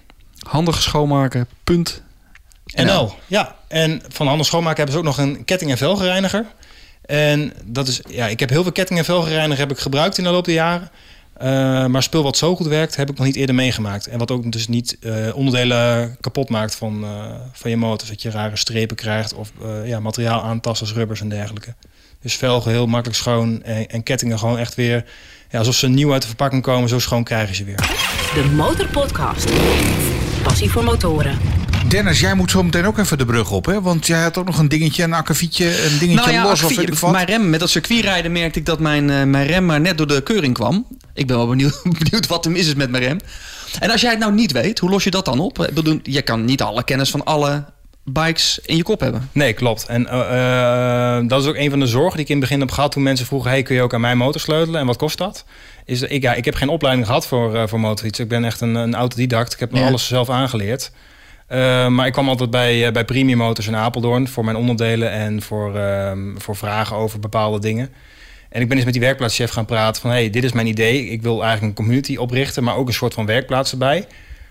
Handig 0.48 0.82
schoonmaken. 0.82 1.48
Punt. 1.64 2.02
NL. 2.66 3.14
Ja, 3.28 3.56
en 3.68 4.02
van 4.08 4.28
Handel 4.28 4.46
Schoonmaken 4.46 4.78
hebben 4.78 4.94
ze 4.94 5.00
ook 5.00 5.18
nog 5.18 5.18
een 5.18 5.46
ketting- 5.46 5.72
en 5.72 5.78
velgereiniger. 5.78 6.46
En 7.06 7.54
dat 7.66 7.88
is, 7.88 8.02
ja, 8.10 8.28
ik 8.28 8.40
heb 8.40 8.50
heel 8.50 8.64
veel 8.64 8.72
ketting- 8.72 9.00
en 9.00 9.06
velgereiniger 9.06 9.60
heb 9.60 9.72
ik 9.72 9.80
gebruikt 9.80 10.18
in 10.18 10.24
de 10.24 10.30
loop 10.30 10.46
der 10.46 10.54
jaren. 10.54 10.90
Eh, 11.38 11.86
maar 11.86 12.04
spul 12.04 12.24
wat 12.24 12.38
zo 12.38 12.56
goed 12.56 12.68
werkt, 12.68 12.96
heb 12.96 13.10
ik 13.10 13.18
nog 13.18 13.26
niet 13.26 13.36
eerder 13.36 13.56
meegemaakt. 13.56 14.08
En 14.08 14.20
wat 14.20 14.32
ook 14.32 14.52
dus 14.52 14.68
niet 14.68 14.98
eh, 15.00 15.36
onderdelen 15.36 16.18
kapot 16.20 16.50
maakt 16.50 16.76
van, 16.76 17.04
eh, 17.04 17.10
van 17.52 17.70
je 17.70 17.78
motor. 17.78 18.08
Dat 18.08 18.22
je 18.22 18.30
rare 18.30 18.56
strepen 18.56 18.96
krijgt 18.96 19.34
of 19.34 19.52
ja, 19.86 20.00
materiaal 20.00 20.42
aantast 20.42 20.82
als 20.82 20.94
rubbers 20.94 21.22
en 21.22 21.30
dergelijke. 21.30 21.74
Dus 22.22 22.36
velgen 22.36 22.72
heel 22.72 22.88
makkelijk 22.88 23.20
schoon 23.20 23.64
en, 23.64 23.88
en 23.88 24.04
kettingen 24.04 24.40
gewoon 24.40 24.58
echt 24.58 24.76
weer... 24.76 25.06
Ja, 25.50 25.60
alsof 25.60 25.76
ze 25.76 25.88
nieuw 25.88 26.12
uit 26.12 26.22
de 26.22 26.28
verpakking 26.28 26.62
komen, 26.62 26.90
zo 26.90 27.00
schoon 27.00 27.24
krijgen 27.24 27.56
ze 27.56 27.64
weer. 27.64 27.76
De 28.34 28.52
Motorpodcast. 28.56 29.50
Passie 30.44 30.72
voor 30.72 30.84
motoren. 30.84 31.38
Dennis, 31.88 32.20
jij 32.20 32.34
moet 32.36 32.52
zo 32.52 32.64
meteen 32.64 32.86
ook 32.86 32.98
even 32.98 33.18
de 33.18 33.26
brug 33.26 33.52
op, 33.52 33.66
hè? 33.66 33.82
Want 33.82 34.08
jij 34.08 34.22
had 34.22 34.38
ook 34.38 34.46
nog 34.46 34.58
een 34.58 34.68
dingetje, 34.68 35.04
een 35.04 35.14
akkefietje, 35.14 35.66
een 35.66 35.98
dingetje 36.00 36.16
Nou 36.16 36.32
ja, 36.32 36.44
los 36.44 36.64
of 36.64 36.76
weet 36.76 36.88
ik 36.88 36.94
wat. 36.94 37.12
mijn 37.12 37.26
rem, 37.26 37.50
met 37.50 37.60
dat 37.60 37.70
circuitrijden 37.70 38.32
merkte 38.32 38.60
ik 38.60 38.66
dat 38.66 38.80
mijn, 38.80 39.10
eh, 39.10 39.24
mijn 39.24 39.48
rem 39.48 39.66
maar 39.66 39.82
net 39.82 39.98
door 39.98 40.08
de 40.08 40.24
keuring 40.24 40.54
kwam. 40.54 40.86
Ik 41.14 41.28
ben 41.28 41.38
wel 41.38 41.48
benieuwd, 41.48 41.82
benieuwd 42.00 42.28
wat 42.28 42.46
er 42.46 42.52
mis 42.52 42.68
is 42.68 42.76
met 42.76 42.90
mijn 42.90 43.04
rem. 43.04 43.20
En 43.80 43.92
als 43.92 44.02
jij 44.02 44.10
het 44.10 44.20
nou 44.20 44.34
niet 44.34 44.52
weet, 44.52 44.80
hoe 44.80 44.90
los 44.90 45.04
je 45.04 45.10
dat 45.12 45.26
dan 45.26 45.40
op? 45.40 45.60
Ik 45.68 45.74
bedoel, 45.74 46.00
je 46.04 46.22
kan 46.22 46.46
niet 46.46 46.62
alle 46.62 46.84
kennis 46.84 47.10
van 47.10 47.24
alle 47.24 47.66
bikes 48.04 48.60
in 48.66 48.76
je 48.76 48.84
kop 48.84 49.00
hebben. 49.00 49.30
Nee, 49.32 49.54
klopt. 49.54 49.86
En 49.86 50.08
eh, 50.08 51.18
eh, 51.18 51.28
dat 51.28 51.42
is 51.42 51.48
ook 51.48 51.56
een 51.56 51.70
van 51.70 51.80
de 51.80 51.88
zorgen 51.88 52.12
die 52.16 52.22
ik 52.22 52.30
in 52.30 52.36
het 52.38 52.44
begin 52.46 52.60
heb 52.60 52.72
gehad 52.72 52.92
toen 52.92 53.04
mensen 53.04 53.26
vroegen: 53.26 53.50
hey, 53.50 53.62
kun 53.64 53.76
je 53.76 53.82
ook 53.82 53.94
aan 53.94 54.02
mijn 54.02 54.18
motor 54.18 54.42
sleutelen? 54.42 54.80
En 54.80 54.86
wat 54.88 54.98
kost 54.98 55.18
dat? 55.18 55.46
Is 55.86 56.02
ik, 56.02 56.22
ja, 56.22 56.34
ik 56.34 56.46
heb 56.46 56.56
geen 56.56 56.70
opleiding 56.70 57.06
gehad 57.08 57.28
voor, 57.28 57.56
eh 57.56 57.68
voor 57.68 57.80
motorfietsen. 57.80 58.24
Ik 58.24 58.30
ben 58.30 58.44
echt 58.46 58.62
een, 58.62 58.76
een 58.76 58.96
autodidact. 58.96 59.54
Ik 59.54 59.60
heb 59.60 59.72
me 59.72 59.80
Ja. 59.80 59.88
alles 59.88 60.08
zelf 60.08 60.30
aangeleerd. 60.30 60.92
Eh, 61.48 61.88
maar 61.88 62.06
ik 62.06 62.12
kwam 62.14 62.30
altijd 62.30 62.50
bij, 62.50 62.86
eh, 62.86 62.92
bij 62.92 63.06
Premium 63.06 63.38
Motors 63.38 63.68
in 63.68 63.76
Apeldoorn 63.76 64.28
voor 64.28 64.46
mijn 64.46 64.58
onderdelen 64.58 65.12
en 65.12 65.42
voor, 65.42 65.78
ehm, 65.78 66.38
voor 66.38 66.56
vragen 66.56 66.96
over 66.96 67.20
bepaalde 67.20 67.60
dingen. 67.60 67.90
En 68.50 68.62
ik 68.62 68.68
ben 68.68 68.76
eens 68.78 68.86
met 68.86 68.94
die 68.94 69.04
werkplaatschef 69.04 69.52
gaan 69.52 69.66
praten 69.66 70.02
van... 70.02 70.12
hey, 70.12 70.30
dit 70.30 70.44
is 70.44 70.52
mijn 70.52 70.68
idee. 70.68 71.06
Ik 71.10 71.22
wil 71.22 71.44
eigenlijk 71.44 71.64
een 71.78 71.84
community 71.86 72.16
oprichten, 72.16 72.64
maar 72.64 72.76
ook 72.76 72.88
een 72.88 72.94
soort 72.94 73.14
van 73.14 73.26
werkplaats 73.26 73.72
erbij. 73.72 74.06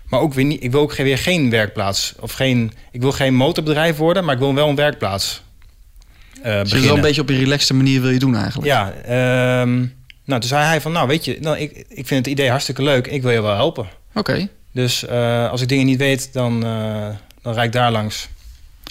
Maar 0.09 0.19
ook 0.19 0.33
weer 0.33 0.45
niet, 0.45 0.63
ik 0.63 0.71
wil 0.71 0.81
ook 0.81 0.93
geen- 0.93 1.05
weer 1.05 1.17
geen 1.17 1.49
werkplaats. 1.49 2.13
Of 2.19 2.31
geen, 2.31 2.71
ik 2.91 3.01
wil 3.01 3.11
geen 3.11 3.33
motorbedrijf 3.35 3.97
worden, 3.97 4.23
maar 4.25 4.33
ik 4.33 4.39
wil 4.39 4.53
wel 4.55 4.69
een 4.69 4.75
werkplaats 4.75 5.41
eh 6.41 6.43
Dus 6.43 6.43
je 6.43 6.51
het 6.51 6.55
wel 6.55 6.63
beginnen. 6.63 6.95
een 6.95 7.01
beetje 7.01 7.21
op 7.21 7.29
een 7.29 7.37
relaxte 7.39 7.73
manier 7.73 8.01
wil 8.01 8.09
je 8.09 8.19
doen 8.19 8.35
eigenlijk. 8.35 8.67
Ja, 8.67 8.91
ehm, 9.05 9.75
nou, 10.25 10.39
toen 10.41 10.41
zei 10.49 10.63
hij 10.65 10.81
van... 10.81 10.91
Nou, 10.91 11.07
weet 11.07 11.25
je, 11.25 11.37
nou, 11.41 11.57
ik, 11.57 11.71
ik 11.89 12.07
vind 12.07 12.25
het 12.25 12.27
idee 12.27 12.49
hartstikke 12.49 12.83
leuk. 12.83 13.07
Ik 13.07 13.21
wil 13.21 13.31
je 13.31 13.41
wel 13.41 13.55
helpen. 13.55 13.87
Oké. 14.13 14.47
Dus 14.77 15.05
eh, 15.05 15.49
als 15.49 15.61
ik 15.61 15.67
dingen 15.67 15.85
niet 15.85 15.97
weet, 15.97 16.33
dan, 16.33 16.65
eh 16.65 17.07
dan 17.41 17.53
rijd 17.53 17.65
ik 17.65 17.71
daar 17.71 17.91
langs. 17.91 18.29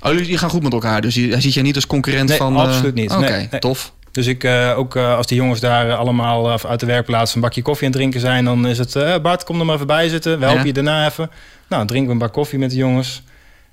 Oh, 0.02 0.10
jullie 0.12 0.26
die 0.26 0.38
gaan 0.38 0.50
goed 0.50 0.62
met 0.62 0.72
elkaar, 0.72 1.00
dus 1.00 1.14
je- 1.14 1.28
hij 1.30 1.40
ziet 1.40 1.54
je 1.54 1.62
niet 1.62 1.74
als 1.74 1.86
concurrent 1.86 2.28
Nee, 2.28 2.38
van... 2.38 2.54
eh, 2.54 2.60
absoluut 2.62 2.94
niet. 2.94 3.10
Oké, 3.10 3.20
Nee, 3.30 3.48
nee. 3.50 3.60
tof. 3.60 3.92
Dus 4.12 4.26
ik, 4.26 4.44
ook 4.76 4.96
als 4.96 5.26
die 5.26 5.36
jongens 5.36 5.60
daar 5.60 5.94
allemaal 5.94 6.50
uit 6.66 6.80
de 6.80 6.86
werkplaats 6.86 7.34
een 7.34 7.40
bakje 7.40 7.62
koffie 7.62 7.86
aan 7.86 7.92
het 7.92 8.00
drinken 8.00 8.20
zijn, 8.20 8.44
dan 8.44 8.66
is 8.66 8.78
het 8.78 9.22
Bart, 9.22 9.44
kom 9.44 9.58
er 9.60 9.66
maar 9.66 9.74
even 9.74 9.86
bij 9.86 10.08
zitten. 10.08 10.38
We 10.38 10.44
helpen 10.44 10.60
Ja. 10.60 10.66
je 10.66 10.72
daarna 10.72 11.06
even. 11.06 11.30
Nou, 11.68 11.86
drinken 11.86 12.06
we 12.08 12.12
een 12.12 12.18
bak 12.18 12.32
koffie 12.32 12.58
met 12.58 12.70
de 12.70 12.76
jongens. 12.76 13.22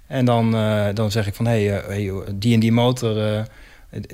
En 0.07 0.25
dan, 0.25 0.51
dan 0.93 1.11
zeg 1.11 1.27
ik 1.27 1.33
van, 1.35 1.45
hé, 1.47 1.65
hey, 1.67 2.11
die 2.35 2.53
en 2.53 2.59
die 2.59 2.71
motor, 2.71 3.45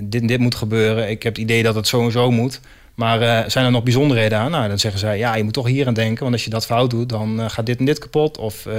dit, 0.01 0.27
dit 0.27 0.39
moet 0.39 0.55
gebeuren. 0.55 1.09
Ik 1.09 1.23
heb 1.23 1.33
het 1.33 1.41
idee 1.43 1.63
dat 1.63 1.75
het 1.75 1.87
zo 1.87 2.03
en 2.05 2.11
zo 2.11 2.31
moet. 2.31 2.59
Maar 2.99 3.21
eh, 3.21 3.49
zijn 3.49 3.65
er 3.65 3.71
nog 3.71 3.83
bijzonderheden 3.83 4.37
aan? 4.37 4.51
Nou, 4.51 4.67
dan 4.67 4.79
zeggen 4.79 4.99
zij, 4.99 5.17
ja, 5.17 5.35
je 5.35 5.43
moet 5.43 5.53
toch 5.53 5.67
hier 5.67 5.87
aan 5.87 5.93
denken. 5.93 6.21
Want 6.21 6.33
als 6.33 6.43
je 6.43 6.49
dat 6.49 6.65
fout 6.65 6.89
doet, 6.89 7.09
dan 7.09 7.41
eh, 7.41 7.49
gaat 7.49 7.65
dit 7.65 7.79
en 7.79 7.85
dit 7.85 7.99
kapot. 7.99 8.37
Of 8.37 8.65
eh, 8.65 8.75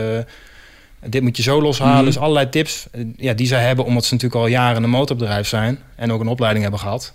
dit 1.06 1.22
moet 1.22 1.36
je 1.36 1.42
zo 1.42 1.62
loshalen. 1.62 1.94
Mhm. 1.94 2.04
Dus 2.04 2.18
allerlei 2.18 2.48
tips 2.48 2.86
ja, 3.16 3.32
die 3.32 3.46
zij 3.46 3.62
hebben, 3.62 3.84
omdat 3.84 4.04
ze 4.04 4.14
natuurlijk 4.14 4.40
al 4.40 4.46
jaren 4.46 4.82
een 4.82 4.90
motorbedrijf 4.90 5.48
zijn. 5.48 5.78
En 5.96 6.12
ook 6.12 6.20
een 6.20 6.26
opleiding 6.26 6.62
hebben 6.62 6.80
gehad. 6.80 7.14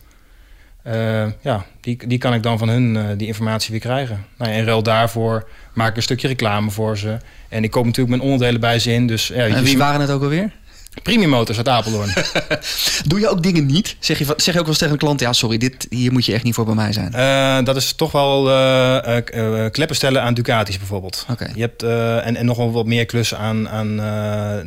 Eh, 0.83 1.25
ja, 1.41 1.65
die, 1.81 2.07
die 2.07 2.17
kan 2.17 2.33
ik 2.33 2.43
dan 2.43 2.57
van 2.57 2.69
hun 2.69 3.17
die 3.17 3.27
informatie 3.27 3.71
weer 3.71 3.79
krijgen. 3.79 4.25
Nou, 4.37 4.51
ja, 4.51 4.57
in 4.57 4.65
ruil 4.65 4.83
daarvoor 4.83 5.47
maak 5.73 5.89
ik 5.89 5.95
een 5.95 6.03
stukje 6.03 6.27
reclame 6.27 6.71
voor 6.71 6.97
ze. 6.97 7.17
En 7.49 7.63
ik 7.63 7.71
koop 7.71 7.85
natuurlijk 7.85 8.17
mijn 8.17 8.29
onderdelen 8.29 8.61
bij 8.61 8.79
ze 8.79 8.93
in. 8.93 9.07
Dus 9.07 9.27
ja, 9.27 9.45
En 9.45 9.63
wie 9.63 9.77
waren 9.77 10.01
het 10.01 10.11
ook 10.11 10.23
alweer? 10.23 10.51
Premium 11.03 11.29
Motors 11.29 11.57
uit 11.57 11.67
Apeldoorn. 11.67 12.13
Doe 13.07 13.19
je 13.19 13.29
ook 13.29 13.43
dingen 13.43 13.65
niet? 13.65 13.95
Zeg 13.99 14.19
je, 14.19 14.25
zeg 14.25 14.37
je 14.37 14.51
ook 14.51 14.55
wel 14.55 14.67
eens 14.67 14.77
tegen 14.77 14.93
een 14.93 14.99
klant, 14.99 15.19
ja 15.19 15.33
sorry, 15.33 15.57
dit, 15.57 15.87
hier 15.89 16.11
moet 16.11 16.25
je 16.25 16.33
echt 16.33 16.43
niet 16.43 16.53
voor 16.53 16.65
bij 16.65 16.75
mij 16.75 16.93
zijn. 16.93 17.13
Eh, 17.13 17.65
dat 17.65 17.75
is 17.75 17.93
toch 17.93 18.11
wel 18.11 18.51
eh, 18.51 19.65
kleppen 19.71 19.95
stellen 19.95 20.21
aan 20.21 20.33
Ducatis 20.33 20.77
bijvoorbeeld. 20.77 21.25
Je 21.55 21.61
hebt, 21.61 21.83
en, 21.83 22.35
en 22.35 22.45
nog 22.45 22.57
wel 22.57 22.71
wat 22.71 22.85
meer 22.85 23.05
klussen 23.05 23.37
aan, 23.37 23.69
aan 23.69 23.97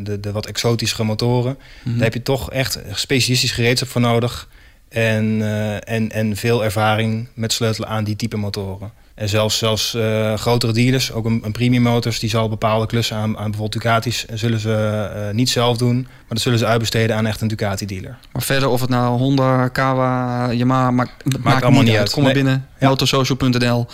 de, 0.04 0.20
de 0.20 0.32
wat 0.32 0.46
exotischere 0.46 1.04
motoren. 1.04 1.58
Mhm. 1.82 1.94
Daar 1.94 2.04
heb 2.04 2.14
je 2.14 2.22
toch 2.22 2.50
echt 2.50 2.78
specialistisch 2.92 3.52
gereedschap 3.52 3.88
voor 3.88 4.00
nodig. 4.00 4.48
En, 4.88 5.42
en, 5.84 6.10
en 6.10 6.36
veel 6.36 6.64
ervaring 6.64 7.28
met 7.34 7.52
sleutelen 7.52 7.88
aan 7.88 8.04
die 8.04 8.16
type 8.16 8.36
motoren. 8.36 8.92
En 9.18 9.28
zelfs, 9.28 9.58
zelfs 9.58 9.94
eh, 9.94 10.34
grotere 10.34 10.72
dealers, 10.72 11.12
ook 11.12 11.24
een, 11.24 11.40
een 11.44 11.52
premium 11.52 11.82
motors, 11.82 12.18
die 12.18 12.30
zal 12.30 12.48
bepaalde 12.48 12.86
klussen 12.86 13.16
aan, 13.16 13.22
aan 13.38 13.50
bijvoorbeeld 13.50 13.72
Ducatis, 13.72 14.24
zullen 14.34 14.60
ze 14.60 14.72
eh, 15.14 15.34
niet 15.34 15.48
zelf 15.50 15.76
doen, 15.76 15.96
maar 16.02 16.28
dat 16.28 16.40
zullen 16.40 16.58
ze 16.58 16.66
uitbesteden 16.66 17.16
aan 17.16 17.26
echt 17.26 17.40
een 17.40 17.48
Ducati 17.48 17.86
dealer. 17.86 18.16
Maar 18.32 18.42
verder, 18.42 18.68
of 18.68 18.80
het 18.80 18.90
nou 18.90 19.18
Honda, 19.18 19.68
Kawa, 19.68 20.50
Yamaha, 20.52 20.90
maakt, 20.90 21.12
maakt, 21.42 21.62
allemaal 21.62 21.82
niet 21.82 21.90
uit. 21.90 21.98
uit. 22.00 22.10
Kom 22.10 22.22
maar 22.22 22.34
Nee. 22.34 22.42
binnen, 22.42 22.66
Ja. 22.80 22.88
motorsocial.nl. 22.88 23.86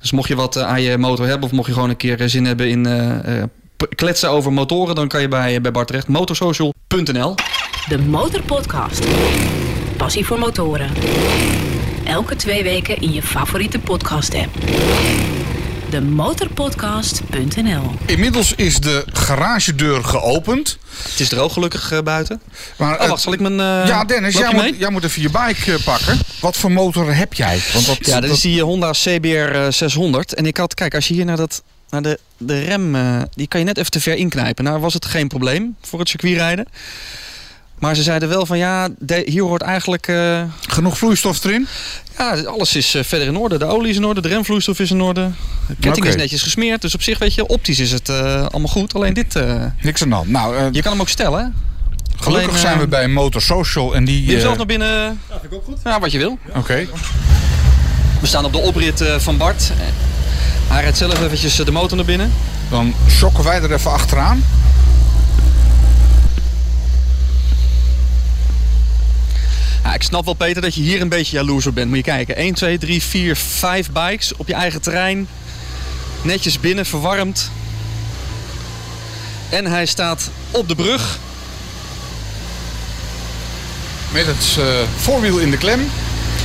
Dus 0.00 0.12
mocht 0.12 0.28
je 0.28 0.34
wat 0.36 0.56
eh, 0.56 0.62
aan 0.66 0.82
je 0.82 0.98
motor 0.98 1.26
hebben... 1.26 1.44
of 1.48 1.52
mocht 1.54 1.66
je 1.66 1.72
gewoon 1.74 1.90
een 1.90 1.96
keer 1.96 2.20
eh, 2.20 2.28
zin 2.28 2.44
hebben 2.44 2.68
in 2.68 2.86
eh, 2.86 3.38
eh, 3.40 3.44
kletsen 3.94 4.30
over 4.30 4.52
motoren... 4.52 4.94
dan 4.94 5.08
kan 5.08 5.20
je 5.20 5.28
bij, 5.28 5.60
bij 5.60 5.70
Bart 5.72 5.86
terecht. 5.86 6.08
Motorsocial.nl. 6.08 7.34
De 7.88 7.98
Motorpodcast. 7.98 9.06
Passie 9.96 10.26
voor 10.26 10.38
motoren. 10.38 10.90
Elke 12.12 12.36
twee 12.36 12.62
weken 12.62 13.00
in 13.00 13.12
je 13.12 13.22
favoriete 13.22 13.78
podcast-app. 13.78 14.54
De 15.90 16.00
Motorpodcast.nl 16.00 17.90
Inmiddels 18.06 18.54
is 18.54 18.80
de 18.80 19.04
garagedeur 19.12 20.04
geopend. 20.04 20.78
Het 21.10 21.20
is 21.20 21.28
droog 21.28 21.52
gelukkig 21.52 21.92
eh, 21.92 22.00
buiten. 22.00 22.40
Maar, 22.78 23.00
Oh, 23.00 23.08
wacht, 23.08 23.22
zal 23.22 23.32
ik 23.32 23.40
mijn... 23.40 23.60
eh, 23.60 23.86
ja, 23.88 24.04
Dennis, 24.04 24.34
jij 24.36 24.54
moet, 24.54 24.74
jij 24.78 24.90
moet 24.90 25.04
even 25.04 25.22
je 25.22 25.30
bike 25.30 25.72
eh, 25.72 25.84
pakken. 25.84 26.18
Wat 26.40 26.56
voor 26.56 26.72
motor 26.72 27.14
heb 27.14 27.34
jij? 27.34 27.60
Want 27.72 27.86
dat, 27.86 28.06
Ja, 28.06 28.20
dat 28.20 28.30
is 28.30 28.40
die 28.40 28.62
Honda 28.62 28.90
CBR 28.90 29.26
eh, 29.28 29.66
600. 29.70 30.34
En 30.34 30.46
ik 30.46 30.56
had, 30.56 30.74
kijk, 30.74 30.94
als 30.94 31.08
je 31.08 31.14
hier 31.14 31.24
naar, 31.24 31.36
dat, 31.36 31.62
naar 31.90 32.02
de, 32.02 32.18
de 32.36 32.64
rem, 32.64 32.96
die 33.34 33.46
kan 33.46 33.60
je 33.60 33.66
net 33.66 33.78
even 33.78 33.90
te 33.90 34.00
ver 34.00 34.14
inknijpen. 34.14 34.64
Nou 34.64 34.80
was 34.80 34.94
het 34.94 35.04
geen 35.06 35.28
probleem 35.28 35.76
voor 35.80 35.98
het 35.98 36.08
circuitrijden. 36.08 36.66
Maar 37.82 37.94
ze 37.94 38.02
zeiden 38.02 38.28
wel 38.28 38.46
van 38.46 38.58
ja, 38.58 38.88
de- 38.98 39.22
hier 39.26 39.42
hoort 39.42 39.62
eigenlijk... 39.62 40.08
eh, 40.08 40.42
genoeg 40.68 40.98
vloeistof 40.98 41.44
erin? 41.44 41.66
ja, 42.18 42.40
alles 42.42 42.76
is 42.76 42.94
eh, 42.94 43.04
verder 43.04 43.28
in 43.28 43.36
orde. 43.36 43.58
De 43.58 43.64
olie 43.64 43.90
is 43.90 43.96
in 43.96 44.04
orde, 44.04 44.20
de 44.20 44.28
remvloeistof 44.28 44.78
is 44.80 44.90
in 44.90 45.00
orde. 45.00 45.30
De 45.68 45.74
ketting 45.80 46.06
is 46.06 46.16
netjes 46.16 46.42
gesmeerd. 46.42 46.80
Dus 46.80 46.94
op 46.94 47.02
zich, 47.02 47.18
weet 47.18 47.34
je, 47.34 47.46
optisch 47.46 47.78
is 47.78 47.92
het 47.92 48.08
eh, 48.08 48.46
allemaal 48.46 48.68
goed. 48.70 48.94
Alleen 48.94 49.14
dit, 49.14 49.36
eh, 49.36 49.64
Niks 49.80 50.02
aan 50.02 50.08
de 50.08 50.14
hand. 50.14 50.28
Nou, 50.28 50.68
je 50.72 50.82
kan 50.82 50.92
hem 50.92 51.00
ook 51.00 51.08
stellen. 51.08 51.38
hè? 51.40 51.46
gelukkig 52.24 52.48
alleen, 52.48 52.60
zijn 52.60 52.78
we 52.78 52.88
bij 52.88 53.08
Motor 53.08 53.42
Social 53.42 53.94
en 53.94 54.04
die... 54.04 54.26
Wil 54.26 54.34
je 54.34 54.40
zelf 54.40 54.56
naar 54.56 54.66
binnen? 54.66 54.88
Ja, 54.88 55.18
vind 55.40 55.44
ik 55.52 55.52
ook 55.52 55.64
goed. 55.64 55.78
Ja, 55.84 56.00
wat 56.00 56.12
je 56.12 56.18
wil. 56.18 56.38
Oké. 56.56 56.86
We 58.20 58.26
staan 58.26 58.44
op 58.44 58.52
de 58.52 58.58
oprit 58.58 59.00
eh, 59.00 59.18
van 59.18 59.36
Bart. 59.36 59.70
Hij 60.68 60.82
rijdt 60.82 60.96
zelf 60.98 61.20
eventjes 61.22 61.56
de 61.56 61.72
motor 61.72 61.96
naar 61.96 62.06
binnen. 62.06 62.32
Dan 62.70 62.94
shocken 63.10 63.44
wij 63.44 63.62
er 63.62 63.72
even 63.72 63.90
achteraan. 63.92 64.44
Ik 69.94 70.02
snap 70.02 70.24
wel, 70.24 70.34
Peter, 70.34 70.62
dat 70.62 70.74
je 70.74 70.80
hier 70.80 71.00
een 71.00 71.08
beetje 71.08 71.36
jaloers 71.36 71.66
op 71.66 71.74
bent. 71.74 71.88
Moet 71.88 71.96
je 71.96 72.02
kijken. 72.02 72.36
1, 72.36 72.54
2, 72.54 72.78
3, 72.78 73.02
4, 73.02 73.36
5 73.36 73.90
bikes 73.90 74.36
op 74.36 74.48
je 74.48 74.54
eigen 74.54 74.80
terrein. 74.80 75.28
Netjes 76.22 76.60
binnen, 76.60 76.86
verwarmd. 76.86 77.50
En 79.48 79.66
hij 79.66 79.86
staat 79.86 80.30
op 80.50 80.68
de 80.68 80.74
brug. 80.74 81.18
Met 84.12 84.26
het 84.26 84.56
eh, 84.58 84.64
voorwiel 84.96 85.38
in 85.38 85.50
de 85.50 85.58
klem. 85.58 85.90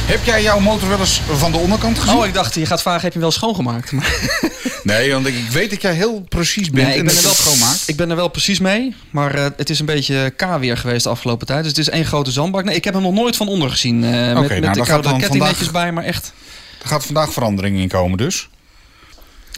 Heb 0.08 0.24
jij 0.24 0.42
jouw 0.42 0.60
motor 0.60 0.90
wel 0.90 1.00
eens 1.00 1.22
van 1.32 1.52
de 1.52 1.58
onderkant 1.58 2.00
gezien? 2.00 2.18
Oh, 2.18 2.26
ik 2.26 2.34
dacht, 2.34 2.54
je 2.56 2.66
gaat 2.66 2.82
vragen, 2.82 3.02
heb 3.02 3.14
je 3.14 3.20
hem 3.20 3.28
wel 3.30 3.38
schoongemaakt? 3.38 3.92
Nee, 4.84 5.14
want 5.14 5.28
ik 5.28 5.36
weet 5.52 5.70
dat 5.70 5.82
jij 5.82 5.94
heel 5.94 6.22
precies 6.30 6.70
bent 6.70 6.88
Nee, 6.88 6.96
en 6.96 7.00
ik 7.02 7.06
dat 7.06 7.14
ben 7.14 7.16
je 7.24 7.28
er 7.30 7.34
het 7.36 7.44
wel- 7.46 7.54
schoonmaakt. 7.56 7.88
ik 7.88 7.96
ben 7.96 8.10
er 8.10 8.16
wel 8.16 8.28
precies 8.28 8.60
mee. 8.60 8.96
Maar 9.10 9.36
eh, 9.36 9.46
het 9.58 9.70
is 9.70 9.80
een 9.80 9.86
beetje 9.86 10.30
K-weer 10.36 10.78
geweest 10.78 11.04
de 11.04 11.10
afgelopen 11.10 11.48
tijd. 11.48 11.60
Dus 11.60 11.68
het 11.70 11.78
is 11.80 11.90
één 11.90 12.06
grote 12.06 12.32
zandbak. 12.32 12.64
Nee, 12.64 12.76
ik 12.76 12.84
heb 12.84 12.94
hem 12.94 13.04
nog 13.04 13.14
nooit 13.14 13.36
van 13.36 13.48
onder 13.48 13.70
gezien. 13.70 14.04
eh, 14.04 14.10
met 14.12 14.34
nou, 14.34 14.40
met 14.40 14.50
de 14.50 14.82
koude 14.84 15.08
ketting 15.10 15.22
vandaag- 15.28 15.48
netjes 15.50 15.72
bij, 15.72 15.92
maar 15.92 16.04
echt... 16.04 16.34
Er 16.82 16.88
gaat 16.88 17.06
vandaag 17.06 17.34
verandering 17.34 17.78
in 17.80 17.88
komen 17.88 18.18
dus. 18.18 18.50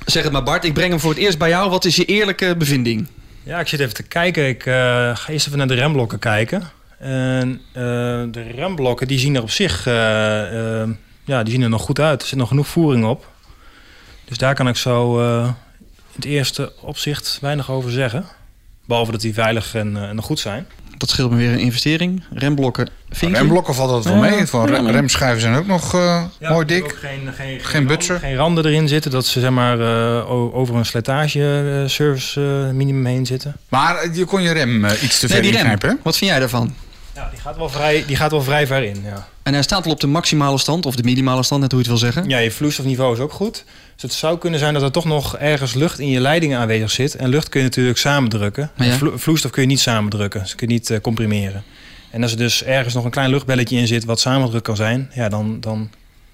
Zeg 0.06 0.24
het 0.24 0.32
maar 0.32 0.44
Bart, 0.44 0.64
ik 0.66 0.74
breng 0.74 0.90
hem 0.92 1.00
voor 1.00 1.10
het 1.12 1.20
eerst 1.20 1.38
bij 1.38 1.50
jou. 1.50 1.70
Wat 1.70 1.86
is 1.86 1.96
je 1.96 2.06
eerlijke 2.06 2.56
bevinding? 2.58 3.08
Ja, 3.44 3.60
ik 3.60 3.68
zit 3.68 3.80
even 3.80 3.94
te 3.94 4.04
kijken. 4.04 4.48
Ik 4.48 4.66
eh, 4.66 4.74
ga 5.16 5.28
eerst 5.28 5.46
even 5.46 5.58
naar 5.58 5.68
de 5.68 5.74
remblokken 5.74 6.20
kijken. 6.20 6.70
En 7.00 7.62
eh, 7.74 7.82
de 8.32 8.42
remblokken 8.56 9.08
die 9.08 9.20
zien 9.20 9.36
er 9.36 9.42
op 9.42 9.50
zich 9.52 9.88
eh, 9.88 10.82
eh, 10.82 10.90
ja, 11.24 11.44
die 11.44 11.54
zien 11.54 11.62
er 11.62 11.70
nog 11.70 11.82
goed 11.82 12.00
uit. 12.00 12.22
Er 12.22 12.28
zit 12.28 12.38
nog 12.38 12.48
genoeg 12.48 12.68
voering 12.68 13.06
op. 13.06 13.26
Dus 14.26 14.38
daar 14.38 14.56
kan 14.56 14.68
ik 14.68 14.76
zo 14.76 15.20
eh, 15.20 15.44
in 15.88 16.16
het 16.16 16.26
eerste 16.26 16.74
opzicht 16.82 17.38
weinig 17.42 17.72
over 17.72 17.92
zeggen. 17.92 18.26
Behalve 18.86 19.12
dat 19.12 19.22
die 19.22 19.34
veilig 19.34 19.76
en, 19.76 19.98
en 20.10 20.16
nog 20.16 20.26
goed 20.26 20.40
zijn. 20.40 20.68
Dat 20.98 21.10
scheelt 21.10 21.32
me 21.32 21.38
weer 21.38 21.52
een 21.52 21.60
investering. 21.60 22.24
Remblokken, 22.34 22.90
vinkje. 23.10 23.40
Remblokken 23.40 23.76
valt 23.76 23.90
dat 23.90 24.04
wel 24.06 24.16
mee. 24.16 24.46
Van 24.46 24.90
remschijven 24.92 25.42
zijn 25.42 25.56
ook 25.56 25.68
nog 25.68 25.94
eh, 25.94 26.24
mooi 26.40 26.66
dik. 26.66 26.84
ook 26.84 26.96
Geen, 27.00 27.34
geen, 27.34 27.60
Geen 27.60 27.88
butser. 27.88 28.12
randen- 28.14 28.30
Geen 28.30 28.38
randen 28.38 28.66
erin 28.66 28.88
zitten. 28.88 29.12
Dat 29.12 29.26
ze 29.26 29.40
zeg 29.40 29.50
maar 29.50 29.80
eh, 29.80 30.32
over 30.56 30.76
een 30.76 30.86
slijtage 30.86 31.84
service 31.88 32.42
eh, 32.68 32.74
minimum 32.76 33.06
heen 33.06 33.26
zitten. 33.26 33.56
Maar 33.70 34.14
je 34.14 34.26
kon 34.26 34.42
je 34.42 34.52
rem 34.52 34.86
iets 34.86 35.20
te 35.20 35.28
Nee, 35.28 35.36
ver 35.42 35.46
ingrijpen? 35.54 36.00
Wat 36.04 36.18
vind 36.18 36.30
jij 36.32 36.40
daarvan? 36.40 36.74
Ja, 37.19 37.29
die 37.29 37.39
gaat 37.39 37.58
wel 37.58 37.69
vrij, 37.69 38.03
die 38.08 38.15
gaat 38.15 38.32
wel 38.32 38.41
vrij 38.41 38.67
ver 38.67 38.84
in. 38.84 39.01
Ja. 39.03 39.27
En 39.43 39.53
hij 39.53 39.63
staat 39.63 39.86
al 39.86 39.91
op 39.91 39.99
de 39.99 40.08
maximale 40.08 40.58
stand, 40.58 40.86
of 40.86 40.95
de 40.95 41.03
minimale 41.03 41.43
stand, 41.43 41.62
net 41.62 41.71
hoe 41.71 41.82
je 41.82 41.89
het 41.89 41.99
wil 41.99 42.12
zeggen. 42.12 42.29
Ja, 42.29 42.38
je 42.38 42.51
vloeistofniveau 42.51 43.13
is 43.13 43.19
ook 43.19 43.32
goed. 43.32 43.63
Dus 43.93 44.01
het 44.01 44.13
zou 44.13 44.38
kunnen 44.38 44.60
zijn 44.60 44.73
dat 44.73 44.84
er 44.84 44.91
toch 44.91 45.05
nog 45.05 45.38
ergens 45.38 45.73
lucht 45.73 45.99
in 45.99 46.10
je 46.10 46.19
leidingen 46.19 46.60
aanwezig 46.60 46.91
zit. 46.91 47.15
En 47.15 47.29
lucht 47.29 47.49
kun 47.49 47.60
je 47.62 47.65
natuurlijk 47.65 47.97
samendrukken. 47.97 48.71
Ja. 48.75 48.91
Vlo- 48.97 49.17
vloeistof 49.17 49.51
kun 49.51 49.62
je 49.62 49.67
niet 49.67 49.79
samendrukken. 49.79 50.41
Dus 50.41 50.55
kun 50.55 50.67
je 50.67 50.73
niet 50.73 50.89
eh, 50.89 50.99
comprimeren. 51.01 51.63
En 52.12 52.21
als 52.21 52.32
er 52.32 52.38
dus 52.38 52.63
ergens 52.63 52.93
nog 52.93 53.03
een 53.03 53.12
klein 53.12 53.29
luchtbelletje 53.29 53.77
in 53.77 53.88
zit 53.88 54.05
wat 54.05 54.19
samendrukt 54.19 54.63
kan 54.63 54.75
zijn, 54.75 55.12
ja, 55.13 55.29
dan, 55.29 55.58
dan 55.60 55.89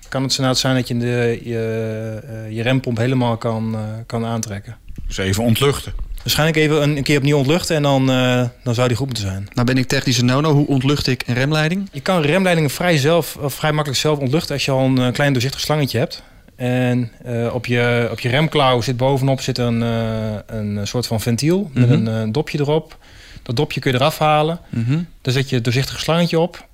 kan 0.10 0.24
het 0.24 0.34
zo 0.34 0.42
nou 0.44 0.56
zijn 0.56 0.76
dat 0.76 0.88
je 0.88 0.98
de, 0.98 1.42
je, 1.44 2.20
eh, 2.28 2.56
je 2.56 2.62
rempomp 2.62 2.98
helemaal 2.98 3.38
kan, 3.38 3.76
eh, 3.76 3.82
kan 4.06 4.26
aantrekken. 4.26 4.78
Dus 5.08 5.18
even 5.18 5.44
ontluchten. 5.44 5.94
Waarschijnlijk 6.26 6.58
even 6.60 6.82
een, 6.84 6.98
een 6.98 7.04
keer 7.04 7.18
opnieuw 7.18 7.38
ontluchten 7.38 7.76
en 7.76 7.82
dan, 7.82 8.12
eh, 8.12 8.44
dan 8.64 8.74
zou 8.74 8.88
die 8.88 8.98
goed 8.98 9.06
moeten 9.06 9.24
zijn. 9.26 9.48
Nou 9.54 9.68
ben 9.68 9.78
ik 9.78 9.88
technische 9.88 10.24
nono. 10.24 10.54
Hoe 10.54 10.68
ontlucht 10.68 11.08
ik 11.08 11.24
een 11.28 11.34
remleiding? 11.34 11.90
Je 11.92 12.02
kan 12.02 12.22
remleidingen 12.22 12.70
vrij, 12.70 12.98
zelf, 12.98 13.36
of 13.36 13.54
vrij 13.54 13.72
makkelijk 13.72 14.02
zelf 14.02 14.20
ontluchten 14.20 14.54
als 14.54 14.66
je 14.66 14.72
al 14.72 14.86
een 14.86 14.98
eh, 14.98 15.12
klein 15.14 15.32
doorzichtig 15.34 15.60
slangetje 15.62 15.98
hebt. 15.98 16.24
En 16.56 17.12
eh, 17.26 17.54
op, 17.54 17.66
je, 17.66 18.08
op 18.12 18.20
je 18.20 18.30
remklauw 18.30 18.82
zit 18.82 18.98
bovenop 18.98 19.42
zit 19.42 19.58
een, 19.58 19.84
eh, 19.84 20.36
een 20.46 20.88
soort 20.88 21.08
van 21.08 21.22
ventiel 21.22 21.70
met 21.74 21.90
Mhm. 21.90 22.08
een 22.08 22.28
eh, 22.28 22.34
dopje 22.34 22.60
erop. 22.60 22.98
Dat 23.44 23.56
dopje 23.56 23.80
kun 23.80 23.92
je 23.92 23.98
eraf 23.98 24.18
halen. 24.20 24.60
Mhm. 24.70 25.00
Daar 25.22 25.34
zet 25.34 25.50
je 25.50 25.56
het 25.56 25.64
doorzichtige 25.64 26.00
slangetje 26.00 26.40
op. 26.40 26.68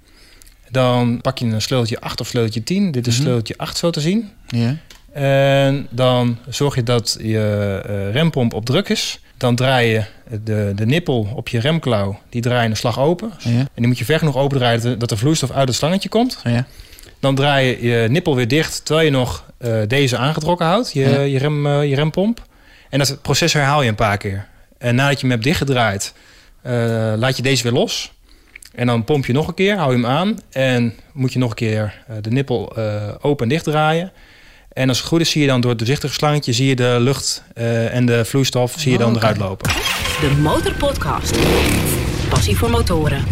Dan 0.70 1.22
pak 1.22 1.38
je 1.38 1.46
een 1.46 1.62
sleuteltje 1.62 2.00
8 2.02 2.20
of 2.20 2.28
sleuteltje 2.28 2.64
10. 2.64 2.92
Dit 2.92 3.08
is 3.08 3.14
Mhm. 3.14 3.22
sleuteltje 3.22 3.54
8 3.58 3.78
zo 3.78 3.90
te 3.90 4.02
zien. 4.02 4.30
Ja. 4.48 4.76
En 5.14 5.88
dan 5.90 6.38
zorg 6.50 6.76
je 6.76 6.84
dat 6.84 7.18
je 7.22 7.82
eh, 7.88 8.12
rempomp 8.14 8.54
op 8.54 8.66
druk 8.66 8.90
is. 8.90 9.20
Dan 9.42 9.56
draai 9.56 9.90
je 9.90 10.04
de, 10.44 10.72
de 10.76 10.86
nippel 10.86 11.28
op 11.36 11.48
je 11.48 11.60
remklauw. 11.60 12.20
Die 12.30 12.42
draai 12.42 12.64
je 12.64 12.70
een 12.70 12.76
slag 12.78 13.00
open. 13.00 13.32
Ja. 13.40 13.50
En 13.60 13.68
die 13.76 13.88
moet 13.88 13.98
je 13.98 14.06
ver 14.06 14.18
genoeg 14.20 14.38
open 14.38 14.58
draaien 14.58 14.82
dat 14.82 14.92
de- 14.92 14.98
dat 14.98 15.10
de 15.10 15.18
vloeistof 15.18 15.52
uit 15.52 15.68
het 15.68 15.78
slangetje 15.78 16.10
komt. 16.10 16.40
Ja. 16.44 16.66
Dan 17.20 17.36
draai 17.36 17.68
je 17.68 17.88
je 17.88 18.08
nippel 18.10 18.36
weer 18.36 18.48
dicht 18.48 18.86
terwijl 18.86 19.06
je 19.08 19.12
nog 19.14 19.46
eh, 19.58 19.74
deze 19.88 20.18
aangetrokken 20.18 20.66
houdt, 20.66 20.94
je, 20.94 21.10
Ja. 21.10 21.20
je, 21.20 21.38
rem, 21.38 21.66
eh, 21.68 21.90
je 21.90 21.96
rempomp. 21.96 22.42
En 22.90 23.00
dat 23.00 23.22
proces 23.22 23.54
herhaal 23.54 23.82
je 23.82 23.90
een 23.90 23.96
paar 23.96 24.18
keer. 24.18 24.48
En 24.78 24.96
nadat 24.96 25.14
je 25.16 25.22
hem 25.22 25.30
hebt 25.32 25.44
dichtgedraaid, 25.44 26.14
eh, 26.62 26.74
laat 27.18 27.38
je 27.38 27.42
deze 27.44 27.64
weer 27.64 27.72
los. 27.72 28.12
En 28.76 28.88
dan 28.88 29.04
pomp 29.04 29.26
je 29.26 29.34
nog 29.34 29.48
een 29.48 29.54
keer, 29.54 29.78
hou 29.78 29.90
je 29.92 29.96
hem 30.02 30.06
aan. 30.12 30.38
En 30.52 30.94
moet 31.14 31.34
je 31.34 31.40
nog 31.40 31.50
een 31.50 31.56
keer 31.56 32.04
de 32.22 32.32
nippel 32.32 32.74
open 33.22 33.44
en 33.44 33.50
dicht 33.50 33.64
draaien. 33.64 34.12
En 34.74 34.90
als 34.90 34.98
het 34.98 35.08
goed 35.08 35.22
is, 35.22 35.30
zie 35.30 35.42
je 35.42 35.48
dan 35.48 35.62
door 35.62 35.70
het 35.70 35.80
doorzichtige 35.80 36.14
slangetje... 36.14 36.54
zie 36.54 36.68
je 36.68 36.76
de 36.76 36.98
lucht 37.00 37.44
eh, 37.54 37.94
en 37.94 38.06
de 38.06 38.26
vloeistof 38.26 38.74
zie 38.78 38.92
je 38.92 38.98
dan 38.98 39.12
Oh, 39.12 39.18
eruit 39.18 39.38
lopen. 39.38 39.70
De 40.22 40.38
Motorpodcast. 40.42 41.36
Passie 42.30 42.58
voor 42.58 42.70
motoren. 42.70 43.24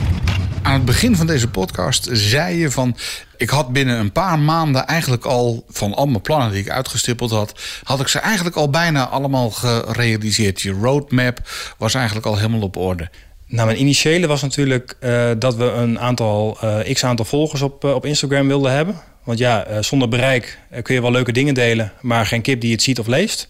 Aan 0.62 0.73
het 0.73 0.86
begin 0.86 1.15
van 1.15 1.28
deze 1.28 1.47
podcast 1.47 2.10
zei 2.12 2.58
je 2.58 2.71
van... 2.71 2.97
ik 3.38 3.49
had 3.49 3.73
binnen 3.73 3.99
een 3.99 4.12
paar 4.12 4.39
maanden 4.39 4.88
eigenlijk 4.88 5.25
al... 5.25 5.65
van 5.69 5.93
al 5.93 6.06
mijn 6.06 6.21
plannen 6.21 6.52
die 6.52 6.60
ik 6.60 6.69
uitgestippeld 6.69 7.32
had... 7.32 7.60
had 7.84 7.99
ik 7.99 8.08
ze 8.08 8.19
eigenlijk 8.19 8.56
al 8.56 8.69
bijna 8.69 9.08
allemaal 9.08 9.52
gerealiseerd. 9.52 10.62
Je 10.62 10.71
roadmap 10.71 11.39
was 11.78 11.93
eigenlijk 11.93 12.25
al 12.25 12.36
helemaal 12.36 12.62
op 12.62 12.78
orde. 12.78 13.10
Nou, 13.45 13.65
mijn 13.65 13.80
initiële 13.80 14.28
was 14.28 14.41
natuurlijk 14.41 14.95
uh, 14.99 15.30
dat 15.38 15.56
we 15.56 15.63
een 15.63 15.99
aantal, 15.99 16.58
uh, 16.63 16.93
x-aantal 16.93 17.25
volgers 17.25 17.62
op, 17.62 17.86
uh, 17.86 17.93
op 17.93 18.06
Instagram 18.06 18.47
wilden 18.47 18.71
hebben. 18.71 18.95
Want 19.29 19.41
ja, 19.41 19.81
zonder 19.81 20.07
bereik 20.07 20.59
kun 20.81 20.95
je 20.95 21.01
wel 21.01 21.11
leuke 21.11 21.31
dingen 21.31 21.53
delen... 21.53 21.91
maar 22.01 22.25
geen 22.25 22.41
kip 22.41 22.61
die 22.61 22.71
het 22.71 22.81
ziet 22.81 22.99
of 22.99 23.07
leest... 23.07 23.49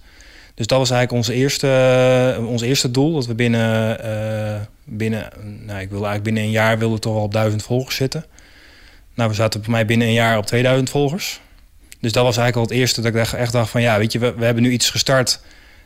Dus 0.55 0.67
dat 0.67 0.77
was 0.77 0.89
eigenlijk 0.91 1.11
onze 1.11 1.33
eerste, 1.33 2.45
ons 2.47 2.61
eerste 2.61 2.91
doel. 2.91 3.13
Dat 3.13 3.25
we 3.25 3.33
binnen, 3.33 3.97
binnen 4.83 5.29
nou, 5.65 5.79
ik 5.79 5.89
wilde 5.89 6.05
eigenlijk 6.05 6.23
binnen 6.23 6.43
een 6.43 6.51
jaar 6.51 6.79
wilde 6.79 6.99
toch 6.99 7.15
al 7.15 7.23
op 7.23 7.33
duizend 7.33 7.63
volgers 7.63 7.95
zitten. 7.95 8.25
Nou, 9.13 9.29
we 9.29 9.35
zaten 9.35 9.61
bij 9.61 9.69
mij 9.69 9.85
binnen 9.85 10.07
een 10.07 10.13
jaar 10.13 10.37
op 10.37 10.45
2000 10.45 10.89
volgers. 10.89 11.39
Dus 11.99 12.11
dat 12.11 12.23
was 12.23 12.37
eigenlijk 12.37 12.55
al 12.55 12.73
het 12.73 12.81
eerste 12.81 13.01
dat 13.01 13.15
ik 13.15 13.33
echt 13.33 13.51
dacht 13.51 13.69
van 13.69 13.81
ja, 13.81 13.97
weet 13.97 14.11
je, 14.11 14.19
we, 14.19 14.45
hebben 14.45 14.63
nu 14.63 14.71
iets 14.71 14.89
gestart. 14.89 15.39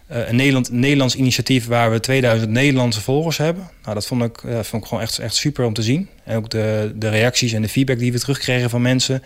Een 0.08 0.36
Nederland, 0.36 0.72
Nederlands 0.72 1.16
initiatief 1.16 1.68
waar 1.68 1.92
we 1.92 2.00
2000 2.00 2.52
Nederlandse 2.52 3.02
volgers 3.02 3.38
hebben. 3.38 3.70
Nou, 3.84 3.96
dat 3.96 4.06
vond 4.06 4.24
ik, 4.24 4.40
vond 4.62 4.84
ik 4.84 4.90
gewoon 4.90 5.04
echt, 5.04 5.20
echt 5.20 5.36
super 5.36 5.66
om 5.66 5.74
te 5.74 5.82
zien. 5.82 6.10
En 6.24 6.38
ook 6.38 6.50
de, 6.50 6.92
de 6.96 7.10
reacties 7.10 7.54
en 7.54 7.62
de 7.62 7.70
feedback 7.70 8.00
die 8.00 8.12
we 8.12 8.20
terugkregen 8.20 8.70
van 8.70 8.82
mensen. 8.82 9.24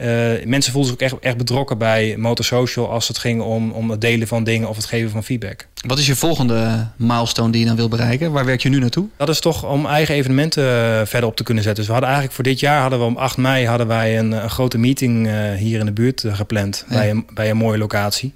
Uh, 0.00 0.06
mensen 0.44 0.72
voelden 0.72 0.84
zich 0.84 0.92
ook 0.92 1.12
echt, 1.12 1.24
echt 1.24 1.36
betrokken 1.36 1.78
bij 1.78 2.16
Motorsocial 2.18 2.90
als 2.90 3.08
het 3.08 3.18
ging 3.18 3.42
om, 3.42 3.70
om 3.70 3.90
het 3.90 4.00
delen 4.00 4.28
van 4.28 4.44
dingen 4.44 4.68
of 4.68 4.76
het 4.76 4.84
geven 4.84 5.10
van 5.10 5.24
feedback. 5.24 5.66
Wat 5.86 5.98
is 5.98 6.06
je 6.06 6.16
volgende 6.16 6.86
milestone 6.96 7.52
die 7.52 7.60
je 7.60 7.66
dan 7.66 7.76
wil 7.76 7.88
bereiken? 7.88 8.32
Waar 8.32 8.44
werk 8.44 8.62
je 8.62 8.68
nu 8.68 8.78
naartoe? 8.78 9.06
Dat 9.16 9.28
is 9.28 9.40
toch 9.40 9.64
om 9.64 9.86
eigen 9.86 10.14
evenementen 10.14 10.64
uh, 10.64 11.06
verder 11.06 11.28
op 11.28 11.36
te 11.36 11.42
kunnen 11.42 11.62
zetten. 11.62 11.84
Dus 11.84 11.92
we 11.92 11.98
hadden 11.98 12.10
eigenlijk 12.10 12.34
voor 12.34 12.44
dit 12.52 12.60
jaar 12.60 12.80
hadden 12.80 12.98
we 12.98 13.04
om 13.04 13.16
8 13.16 13.36
mei 13.36 13.66
hadden 13.66 13.86
wij 13.86 14.18
een, 14.18 14.32
een 14.32 14.50
grote 14.50 14.78
meeting 14.78 15.28
hier 15.56 15.78
in 15.78 15.86
de 15.86 15.92
buurt 15.92 16.24
gepland 16.26 16.84
ja. 16.88 16.94
bij, 16.94 17.10
een, 17.10 17.26
bij 17.34 17.50
een 17.50 17.56
mooie 17.56 17.78
locatie. 17.78 18.34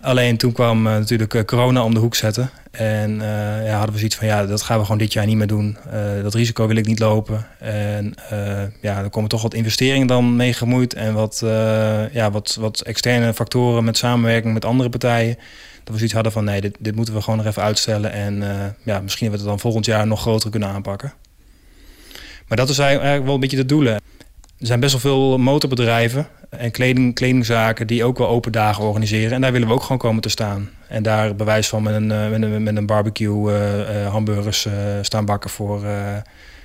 Alleen 0.00 0.36
toen 0.36 0.52
kwam 0.52 0.86
uh, 0.86 0.92
natuurlijk 0.92 1.34
uh, 1.34 1.42
corona 1.42 1.84
om 1.84 1.94
de 1.94 2.00
hoek 2.00 2.14
zetten. 2.14 2.50
En 2.70 3.10
uh, 3.10 3.66
ja, 3.66 3.72
hadden 3.72 3.92
we 3.92 3.98
zoiets 3.98 4.16
van, 4.16 4.26
ja, 4.26 4.46
dat 4.46 4.62
gaan 4.62 4.78
we 4.78 4.82
gewoon 4.82 4.98
dit 4.98 5.12
jaar 5.12 5.26
niet 5.26 5.36
meer 5.36 5.46
doen. 5.46 5.76
dat 6.22 6.34
risico 6.34 6.66
wil 6.66 6.76
ik 6.76 6.86
niet 6.86 6.98
lopen. 6.98 7.46
En 7.58 8.14
ja, 8.80 9.02
er 9.02 9.10
komen 9.10 9.28
toch 9.28 9.42
wat 9.42 9.54
investeringen 9.54 10.06
dan 10.06 10.36
mee 10.36 10.52
gemoeid. 10.52 10.94
En 10.94 11.14
wat, 11.14 11.38
ja, 12.12 12.30
wat, 12.30 12.56
wat 12.60 12.80
externe 12.80 13.34
factoren 13.34 13.84
met 13.84 13.96
samenwerking 13.96 14.54
met 14.54 14.64
andere 14.64 14.88
partijen. 14.88 15.34
Dat 15.84 15.88
we 15.88 15.96
zoiets 15.96 16.14
hadden 16.14 16.32
van, 16.32 16.44
nee, 16.44 16.60
dit, 16.60 16.76
dit 16.78 16.94
moeten 16.94 17.14
we 17.14 17.20
gewoon 17.20 17.38
nog 17.38 17.46
even 17.46 17.62
uitstellen. 17.62 18.12
En 18.12 18.34
ja, 18.82 19.00
misschien 19.00 19.28
hebben 19.28 19.30
we 19.30 19.36
het 19.36 19.46
dan 19.46 19.58
volgend 19.58 19.84
jaar 19.84 20.06
nog 20.06 20.20
groter 20.20 20.50
kunnen 20.50 20.68
aanpakken. 20.68 21.12
Maar 22.48 22.58
dat 22.58 22.68
is 22.68 22.78
eigenlijk 22.78 23.24
wel 23.24 23.34
een 23.34 23.40
beetje 23.40 23.56
de 23.56 23.66
doelen. 23.66 24.00
Er 24.60 24.66
zijn 24.66 24.80
best 24.80 24.92
wel 24.92 25.00
veel 25.00 25.38
motorbedrijven 25.38 26.28
en 26.50 26.70
kleding, 26.70 27.14
kledingzaken 27.14 27.86
die 27.86 28.04
ook 28.04 28.18
wel 28.18 28.28
open 28.28 28.52
dagen 28.52 28.84
organiseren. 28.84 29.32
En 29.32 29.40
daar 29.40 29.52
willen 29.52 29.68
we 29.68 29.74
ook 29.74 29.82
gewoon 29.82 29.98
komen 29.98 30.22
te 30.22 30.28
staan. 30.28 30.70
En 30.88 31.02
daar 31.02 31.34
bewijs 31.34 31.68
van 31.68 31.82
met 31.82 31.94
een, 31.94 32.06
met 32.06 32.42
een, 32.42 32.62
met 32.62 32.76
een 32.76 32.86
barbecue 32.86 33.52
uh, 33.52 34.08
hamburgers 34.10 34.64
uh, 34.64 34.72
staan 35.02 35.24
bakken 35.24 35.50
voor, 35.50 35.82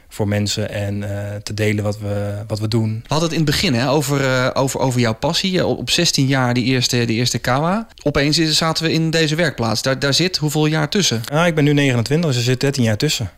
voor 0.07 0.27
mensen. 0.27 0.69
En 0.69 1.03
te 1.43 1.53
delen 1.53 1.83
wat 1.83 1.99
we, 1.99 2.43
wat 2.47 2.59
we 2.59 2.67
doen. 2.67 2.93
We 2.93 3.07
hadden 3.07 3.29
het 3.29 3.37
in 3.37 3.43
het 3.43 3.51
begin 3.51 3.73
hè, 3.73 3.89
over, 3.89 4.55
over, 4.55 4.79
over 4.79 4.99
jouw 4.99 5.15
passie. 5.15 5.65
Op 5.65 5.89
16 5.89 6.25
jaar 6.25 6.53
die 6.53 6.63
eerste, 6.63 7.05
die 7.05 7.17
eerste 7.17 7.39
Kawa. 7.39 7.87
Opeens 8.03 8.37
zaten 8.37 8.83
we 8.83 8.91
in 8.91 9.09
deze 9.09 9.35
werkplaats. 9.35 9.81
Daar, 9.81 9.99
daar 9.99 10.13
zit 10.13 10.37
hoeveel 10.37 10.65
jaar 10.65 10.89
tussen? 10.89 11.21
Ah, 11.31 11.47
ik 11.47 11.55
ben 11.55 11.63
nu 11.63 11.73
29, 11.73 12.29
dus 12.29 12.39
er 12.39 12.45
zit 12.45 12.59
13 12.59 12.83
jaar 12.83 12.97
tussen. 12.97 13.31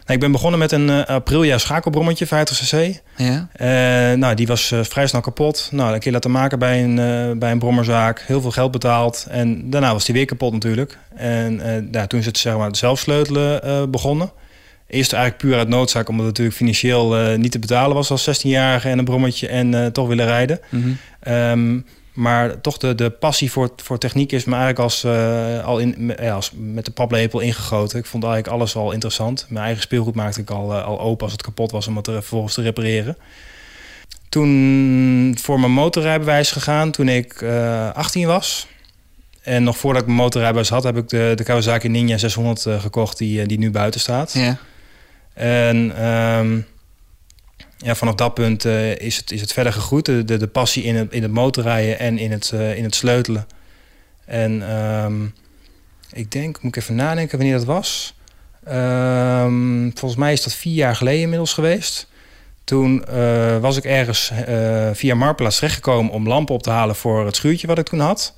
Nou, 0.00 0.12
ik 0.12 0.20
ben 0.20 0.32
begonnen 0.32 0.58
met 0.58 0.72
een 0.72 0.88
uh, 0.88 1.02
Aprilia 1.02 1.58
schakelbrommetje, 1.58 2.26
50cc. 2.26 3.00
Ja. 3.16 3.48
Uh, 3.60 4.18
nou, 4.18 4.34
die 4.34 4.46
was 4.46 4.70
uh, 4.70 4.80
vrij 4.82 5.06
snel 5.06 5.20
kapot. 5.20 5.68
Nou, 5.72 5.94
een 5.94 6.00
keer 6.00 6.12
laten 6.12 6.30
maken 6.30 6.58
bij 6.58 6.84
een, 6.84 7.38
bij 7.38 7.50
een 7.50 7.58
brommerzaak. 7.58 8.20
Heel 8.26 8.40
veel 8.40 8.50
geld 8.50 8.70
betaald. 8.70 9.26
En 9.30 9.70
daarna 9.70 9.92
was 9.92 10.04
die 10.04 10.14
weer 10.14 10.24
kapot 10.24 10.52
natuurlijk. 10.52 10.98
En 11.14 11.88
ja, 11.92 12.06
toen 12.06 12.20
is 12.20 12.26
het 12.26 12.38
zeg 12.38 12.56
maar, 12.56 12.66
het 12.66 12.76
zelfsleutelen 12.76 13.90
begonnen. 13.90 14.32
Eerst 14.86 15.12
eigenlijk 15.12 15.42
puur 15.42 15.58
uit 15.58 15.68
noodzaak, 15.68 16.08
omdat 16.08 16.26
het 16.26 16.38
natuurlijk 16.38 16.56
financieel 16.56 17.36
niet 17.36 17.52
te 17.52 17.58
betalen 17.58 17.96
was 17.96 18.10
als 18.10 18.40
16-jarige 18.40 18.88
en 18.88 18.98
een 18.98 19.04
brommetje 19.04 19.48
en 19.48 19.92
toch 19.92 20.08
willen 20.08 20.26
rijden. 20.26 20.60
Mm 20.68 20.82
-hmm. 21.22 21.34
um, 21.34 21.84
maar 22.20 22.60
toch 22.60 22.78
de, 22.78 22.94
de 22.94 23.10
passie 23.10 23.52
voor, 23.52 23.70
voor 23.76 23.98
techniek 23.98 24.32
is 24.32 24.44
me 24.44 24.50
eigenlijk 24.50 24.80
als, 24.80 25.04
uh, 25.04 25.64
al 25.64 25.78
in, 25.78 26.14
ja, 26.20 26.34
als 26.34 26.52
met 26.54 26.84
de 26.84 26.90
paplepel 26.90 27.40
ingegoten. 27.40 27.98
Ik 27.98 28.06
vond 28.06 28.24
eigenlijk 28.24 28.54
alles 28.54 28.76
al 28.76 28.92
interessant. 28.92 29.46
Mijn 29.48 29.64
eigen 29.64 29.82
speelgoed 29.82 30.14
maakte 30.14 30.40
ik 30.40 30.50
al, 30.50 30.72
uh, 30.72 30.84
al 30.84 31.00
open 31.00 31.22
als 31.22 31.32
het 31.32 31.42
kapot 31.42 31.70
was 31.70 31.86
om 31.86 31.96
het 31.96 32.06
er 32.06 32.12
vervolgens 32.12 32.54
te 32.54 32.62
repareren. 32.62 33.16
Toen 34.28 35.36
voor 35.40 35.60
mijn 35.60 35.72
motorrijbewijs 35.72 36.50
gegaan 36.50 36.90
toen 36.90 37.08
ik 37.08 37.40
uh, 37.40 37.90
18 37.92 38.26
was. 38.26 38.66
En 39.42 39.62
nog 39.62 39.78
voordat 39.78 40.02
ik 40.02 40.08
mijn 40.08 40.20
motorrijbewijs 40.20 40.68
had, 40.68 40.84
heb 40.84 40.96
ik 40.96 41.08
de, 41.08 41.32
de 41.36 41.44
Kawasaki 41.44 41.88
Ninja 41.88 42.18
600 42.18 42.66
gekocht 42.80 43.18
die, 43.18 43.46
die 43.46 43.58
nu 43.58 43.70
buiten 43.70 44.00
staat. 44.00 44.32
Ja. 44.32 44.58
En... 45.34 46.06
Um, 46.06 46.66
ja, 47.84 47.94
vanaf 47.94 48.14
dat 48.14 48.34
punt 48.34 48.64
uh, 48.64 48.96
is, 48.96 49.16
het, 49.16 49.30
is 49.30 49.40
het 49.40 49.52
verder 49.52 49.72
gegroeid. 49.72 50.04
De, 50.04 50.24
de, 50.24 50.46
passie 50.46 50.82
in 50.82 50.96
het, 50.96 51.12
in 51.12 51.22
het 51.22 51.32
motorrijden 51.32 51.98
en 51.98 52.18
in 52.18 52.30
het, 52.30 52.50
uh, 52.54 52.76
in 52.76 52.84
het 52.84 52.94
sleutelen. 52.94 53.46
En 54.24 54.76
um, 54.76 55.34
ik 56.12 56.32
denk, 56.32 56.62
moet 56.62 56.76
ik 56.76 56.82
even 56.82 56.94
nadenken 56.94 57.38
wanneer 57.38 57.56
dat 57.56 57.66
was. 57.66 58.14
Um, 58.68 59.90
volgens 59.94 60.20
mij 60.20 60.32
is 60.32 60.42
dat 60.42 60.54
vier 60.54 60.74
jaar 60.74 60.96
geleden 60.96 61.20
inmiddels 61.20 61.52
geweest. 61.52 62.08
Toen 62.64 63.04
uh, 63.10 63.58
was 63.58 63.76
ik 63.76 63.84
ergens 63.84 64.32
via 64.92 65.14
Marpelaars 65.14 65.56
terechtgekomen 65.56 66.12
om 66.12 66.28
lampen 66.28 66.54
op 66.54 66.62
te 66.62 66.70
halen 66.70 66.96
voor 66.96 67.26
het 67.26 67.36
schuurtje 67.36 67.66
wat 67.66 67.78
ik 67.78 67.86
toen 67.86 68.00
had. 68.00 68.34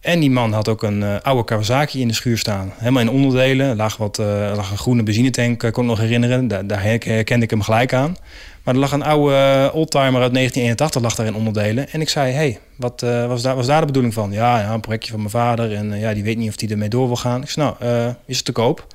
En 0.00 0.20
die 0.20 0.30
man 0.30 0.52
had 0.52 0.68
ook 0.68 0.82
een 0.82 1.00
uh, 1.00 1.16
oude 1.22 1.44
Kawasaki 1.44 2.00
in 2.00 2.08
de 2.08 2.14
schuur 2.14 2.38
staan. 2.38 2.72
Helemaal 2.76 3.02
in 3.02 3.10
onderdelen. 3.10 3.68
Er 3.68 3.76
lag, 3.76 3.96
wat, 3.96 4.18
uh, 4.18 4.52
lag 4.54 4.70
een 4.70 4.78
groene 4.78 5.02
benzinetank, 5.02 5.58
kon 5.58 5.82
ik 5.82 5.88
nog 5.88 5.98
herinneren. 5.98 6.48
Daar, 6.66 6.82
herkende 6.82 7.44
ik 7.44 7.50
hem 7.50 7.62
gelijk 7.62 7.92
aan. 7.92 8.16
Maar 8.62 8.74
er 8.74 8.80
lag 8.80 8.92
een 8.92 9.02
oude 9.02 9.70
oldtimer 9.74 10.22
uit 10.22 10.34
1981 10.34 11.02
lag 11.02 11.14
daar 11.14 11.26
in 11.26 11.34
onderdelen. 11.34 11.88
En 11.90 12.00
ik 12.00 12.08
zei, 12.08 12.32
hey, 12.32 12.58
wat 12.76 13.00
was, 13.00 13.42
daar, 13.42 13.56
was 13.56 13.66
daar 13.66 13.80
de 13.80 13.86
bedoeling 13.86 14.14
van? 14.14 14.32
Ja, 14.32 14.60
ja 14.60 14.72
een 14.72 14.80
projectje 14.80 15.10
van 15.10 15.18
mijn 15.18 15.30
vader. 15.30 15.74
En 15.74 15.98
ja, 15.98 16.14
die 16.14 16.22
weet 16.22 16.36
niet 16.36 16.48
of 16.48 16.60
hij 16.60 16.68
ermee 16.68 16.88
door 16.88 17.06
wil 17.06 17.16
gaan. 17.16 17.42
Ik 17.42 17.50
zei, 17.50 17.74
nou, 17.80 18.14
is 18.26 18.36
het 18.36 18.44
te 18.44 18.52
koop? 18.52 18.86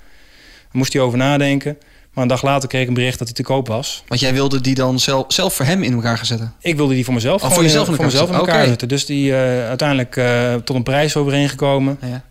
Moest 0.72 0.94
hij 0.94 1.02
over 1.02 1.18
nadenken. 1.18 1.78
Maar 2.14 2.24
een 2.24 2.30
dag 2.30 2.42
later 2.42 2.70
kreeg 2.70 2.82
ik 2.82 2.88
een 2.88 2.94
bericht 2.94 3.18
dat 3.18 3.28
hij 3.28 3.36
te 3.36 3.44
koop 3.44 3.68
was. 3.68 4.04
Want 4.08 4.22
jij 4.22 4.34
wilde 4.34 4.62
die 4.62 4.76
dan 4.76 5.00
zelf, 5.00 5.26
zelf 5.28 5.54
voor 5.54 5.66
hem 5.66 5.84
in 5.84 5.94
elkaar 5.94 6.18
gaan 6.18 6.26
zetten? 6.26 6.54
Ik 6.60 6.76
wilde 6.76 6.94
die 6.94 7.06
voor 7.06 7.14
mezelf, 7.14 7.44
oh, 7.44 7.52
voor 7.52 7.64
jezelf 7.64 7.88
in 7.88 7.96
voor 7.96 8.06
mezelf 8.06 8.30
in 8.30 8.36
elkaar 8.36 8.54
okay. 8.54 8.68
zetten. 8.68 8.88
Dus 8.88 9.06
die 9.06 9.30
uh, 9.30 9.68
uiteindelijk 9.68 10.16
uh, 10.16 10.54
tot 10.56 10.76
een 10.76 10.84
prijs 10.84 11.16
overeengekomen. 11.16 12.00
Ja. 12.02 12.24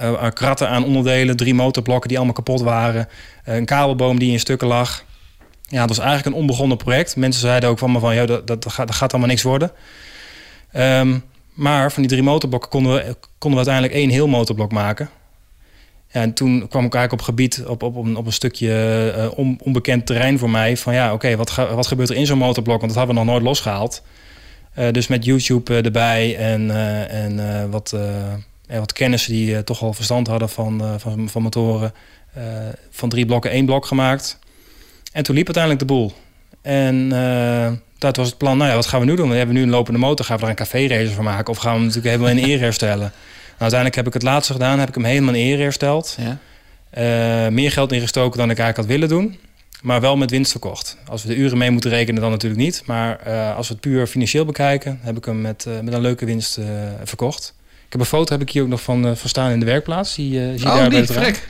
Uh, 0.00 0.30
kratten 0.32 0.68
aan 0.68 0.84
onderdelen, 0.84 1.36
drie 1.36 1.54
motorblokken 1.54 2.08
die 2.08 2.16
allemaal 2.16 2.34
kapot 2.34 2.60
waren. 2.60 3.08
een 3.44 3.64
kabelboom 3.64 4.18
die 4.18 4.32
in 4.32 4.40
stukken 4.40 4.68
lag. 4.68 5.04
Ja, 5.62 5.78
dat 5.78 5.88
was 5.88 5.98
eigenlijk 5.98 6.26
een 6.26 6.42
onbegonnen 6.42 6.76
project. 6.76 7.16
Mensen 7.16 7.40
zeiden 7.40 7.68
ook 7.68 7.78
van 7.78 7.92
me 7.92 7.98
van, 7.98 8.14
ja, 8.14 8.26
dat, 8.26 8.46
dat, 8.46 8.66
gaat, 8.68 8.86
dat 8.86 8.96
gaat 8.96 9.10
allemaal 9.10 9.30
niks 9.30 9.42
worden. 9.42 9.70
Um, 10.76 11.24
maar 11.52 11.92
van 11.92 12.02
die 12.02 12.10
drie 12.10 12.22
motorblokken 12.22 12.70
konden 12.70 12.94
we, 12.94 13.16
konden 13.38 13.60
we 13.60 13.66
uiteindelijk 13.66 13.94
één 13.94 14.10
heel 14.10 14.26
motorblok 14.26 14.72
maken. 14.72 15.10
En 16.16 16.32
toen 16.32 16.68
kwam 16.68 16.84
ik 16.84 16.94
eigenlijk 16.94 17.12
op 17.12 17.28
gebied, 17.28 17.64
op, 17.66 17.82
op, 17.82 17.96
op 17.96 18.26
een 18.26 18.32
stukje 18.32 19.14
uh, 19.16 19.38
on, 19.38 19.58
onbekend 19.62 20.06
terrein 20.06 20.38
voor 20.38 20.50
mij. 20.50 20.76
Van 20.76 20.94
ja, 20.94 21.12
oké, 21.12 21.36
wat, 21.36 21.54
wat 21.54 21.86
gebeurt 21.86 22.08
er 22.10 22.16
in 22.16 22.26
zo'n 22.26 22.38
motorblok? 22.38 22.80
Want 22.80 22.92
dat 22.92 22.98
hadden 22.98 23.14
we 23.14 23.22
nog 23.22 23.32
nooit 23.32 23.46
losgehaald. 23.46 24.02
Uh, 24.78 24.90
dus 24.90 25.06
met 25.06 25.24
YouTube 25.24 25.72
uh, 25.72 25.84
erbij 25.84 26.36
en, 26.36 26.70
en 27.10 27.70
wat, 27.70 27.96
wat 28.68 28.92
kennissen 28.92 29.32
die 29.32 29.64
toch 29.64 29.82
al 29.82 29.92
verstand 29.92 30.26
hadden 30.26 30.48
van, 30.48 31.00
van, 31.00 31.28
van 31.28 31.42
motoren. 31.42 31.92
van 32.90 33.08
drie 33.08 33.26
blokken 33.26 33.50
één 33.50 33.66
blok 33.66 33.86
gemaakt. 33.86 34.38
En 35.12 35.22
toen 35.22 35.34
liep 35.34 35.46
uiteindelijk 35.46 35.88
de 35.88 35.94
boel. 35.94 36.12
En 36.62 37.08
dat 37.98 38.16
was 38.16 38.26
het 38.26 38.38
plan, 38.38 38.56
nou 38.56 38.70
ja, 38.70 38.76
wat 38.76 38.86
gaan 38.86 39.00
we 39.00 39.06
nu 39.06 39.16
doen? 39.16 39.30
We 39.30 39.36
hebben 39.36 39.54
nu 39.54 39.62
een 39.62 39.70
lopende 39.70 40.00
motor, 40.00 40.24
gaan 40.24 40.36
we 40.36 40.42
er 40.42 40.48
een 40.48 40.54
café-racer 40.54 41.14
van 41.14 41.24
maken? 41.24 41.52
Of 41.52 41.58
gaan 41.58 41.72
we 41.72 41.78
hem 41.78 41.86
natuurlijk 41.86 42.14
helemaal 42.14 42.36
in 42.38 42.50
eer 42.50 42.58
herstellen? 42.58 43.12
Nou, 43.58 43.72
uiteindelijk 43.72 43.94
heb 43.94 44.06
ik 44.06 44.22
het 44.22 44.32
laatste 44.32 44.52
gedaan, 44.52 44.78
heb 44.78 44.88
ik 44.88 44.94
hem 44.94 45.04
helemaal 45.04 45.34
in 45.34 45.52
ere 45.52 45.62
hersteld. 45.62 46.16
Ja. 46.18 46.38
Uh, 46.98 47.52
meer 47.52 47.72
geld 47.72 47.92
ingestoken 47.92 48.38
dan 48.38 48.50
ik 48.50 48.58
eigenlijk 48.58 48.88
had 48.88 48.98
willen 48.98 49.08
doen. 49.08 49.38
Maar 49.82 50.00
wel 50.00 50.16
met 50.16 50.30
winst 50.30 50.50
verkocht. 50.50 50.96
Als 51.08 51.22
we 51.22 51.28
de 51.28 51.36
uren 51.36 51.58
mee 51.58 51.70
moeten 51.70 51.90
rekenen, 51.90 52.20
dan 52.20 52.30
natuurlijk 52.30 52.62
niet. 52.62 52.82
Maar 52.86 53.20
uh, 53.26 53.56
als 53.56 53.68
we 53.68 53.72
het 53.72 53.82
puur 53.82 54.06
financieel 54.06 54.44
bekijken, 54.44 54.98
heb 55.02 55.16
ik 55.16 55.24
hem 55.24 55.40
met, 55.40 55.64
uh, 55.68 55.80
met 55.80 55.94
een 55.94 56.00
leuke 56.00 56.24
winst 56.24 56.58
verkocht. 57.04 57.54
Ik 57.86 57.92
heb 57.92 58.00
een 58.00 58.06
foto 58.06 58.32
heb 58.32 58.42
ik 58.42 58.50
hier 58.50 58.62
ook 58.62 58.68
nog 58.68 58.82
van, 58.82 59.16
van 59.16 59.28
staan 59.28 59.50
in 59.50 59.60
de 59.60 59.66
werkplaats. 59.66 60.14
Die, 60.14 60.32
zie 60.32 60.58
je 60.58 60.66
oh, 60.66 60.76
daar 60.76 60.90
niet, 60.90 61.12
vrek. 61.12 61.48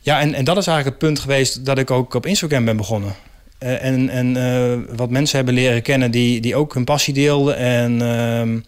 Ja, 0.00 0.20
en, 0.20 0.34
en 0.34 0.44
dat 0.44 0.56
is 0.56 0.66
eigenlijk 0.66 1.00
het 1.00 1.08
punt 1.08 1.20
geweest 1.20 1.64
dat 1.64 1.78
ik 1.78 1.90
ook 1.90 2.14
op 2.14 2.26
Instagram 2.26 2.64
ben 2.64 2.76
begonnen. 2.76 3.14
en 3.58 4.08
en 4.08 4.96
wat 4.96 5.10
mensen 5.10 5.36
hebben 5.36 5.54
leren 5.54 5.82
kennen 5.82 6.10
die, 6.10 6.40
die 6.40 6.56
ook 6.56 6.74
hun 6.74 6.84
passie 6.84 7.14
deelden. 7.14 7.56
En 7.56 8.02
ehm, 8.02 8.58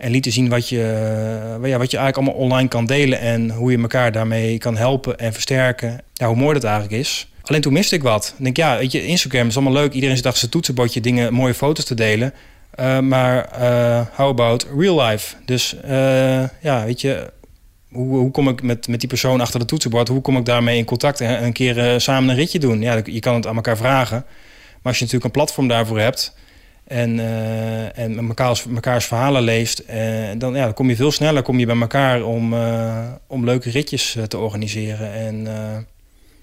en 0.00 0.10
lieten 0.10 0.32
zien 0.32 0.48
wat 0.48 0.68
je, 0.68 0.78
ja, 1.62 1.78
wat 1.78 1.90
je 1.90 1.96
eigenlijk 1.96 2.16
allemaal 2.16 2.34
online 2.34 2.68
kan 2.68 2.86
delen 2.86 3.20
en 3.20 3.50
hoe 3.50 3.70
je 3.70 3.78
elkaar 3.78 4.12
daarmee 4.12 4.58
kan 4.58 4.76
helpen 4.76 5.18
en 5.18 5.32
versterken. 5.32 6.00
Ja, 6.14 6.26
hoe 6.26 6.36
mooi 6.36 6.54
dat 6.54 6.64
eigenlijk 6.64 6.94
is. 6.94 7.28
Alleen 7.42 7.60
toen 7.60 7.72
miste 7.72 7.94
ik 7.94 8.02
wat. 8.02 8.34
Ik 8.38 8.44
denk, 8.44 8.56
ja, 8.56 8.78
weet 8.78 8.92
je, 8.92 9.06
Instagram 9.06 9.46
is 9.46 9.56
allemaal 9.56 9.72
leuk. 9.72 9.92
Iedereen 9.92 10.16
zit 10.16 10.24
achter 10.24 10.40
zijn 10.40 10.50
toetsenbordje 10.50 11.00
dingen, 11.00 11.32
mooie 11.32 11.54
foto's 11.54 11.84
te 11.84 11.94
delen. 11.94 12.34
Uh, 12.80 12.98
maar 12.98 13.48
uh, 13.60 14.06
how 14.14 14.28
about 14.28 14.66
real 14.76 15.02
life? 15.02 15.34
Dus 15.44 15.76
ja, 16.60 16.84
weet 16.84 17.00
je, 17.00 17.32
hoe, 17.92 18.18
hoe, 18.18 18.30
kom 18.30 18.48
ik 18.48 18.62
met, 18.62 18.88
met 18.88 19.00
die 19.00 19.08
persoon 19.08 19.40
achter 19.40 19.60
de 19.60 19.66
toetsenbord... 19.66 20.08
hoe 20.08 20.20
kom 20.20 20.36
ik 20.36 20.44
daarmee 20.44 20.78
in 20.78 20.84
contact 20.84 21.20
en 21.20 21.44
een 21.44 21.52
keer 21.52 22.00
samen 22.00 22.30
een 22.30 22.36
ritje 22.36 22.58
doen? 22.58 22.80
Ja, 22.80 23.00
je 23.04 23.20
kan 23.20 23.34
het 23.34 23.46
aan 23.46 23.56
elkaar 23.56 23.76
vragen. 23.76 24.24
Maar 24.82 24.92
als 24.92 24.98
je 24.98 25.04
natuurlijk 25.04 25.24
een 25.24 25.40
platform 25.40 25.68
daarvoor 25.68 25.98
hebt... 26.00 26.34
en, 26.90 27.18
uh, 27.18 27.98
en 27.98 28.26
mekaars, 28.26 28.64
mekaars 28.64 29.04
verhalen 29.04 29.42
leest... 29.42 29.82
Uh, 29.90 29.96
dan, 30.38 30.54
ja, 30.54 30.64
dan 30.64 30.74
kom 30.74 30.88
je 30.88 30.96
veel 30.96 31.12
sneller 31.12 31.42
kom 31.42 31.58
je 31.58 31.66
bij 31.66 31.80
elkaar 31.80 32.22
om, 32.22 32.52
uh, 32.54 32.98
om 33.26 33.44
leuke 33.44 33.70
ritjes 33.70 34.16
te 34.28 34.38
organiseren. 34.38 35.12
En 35.12 35.36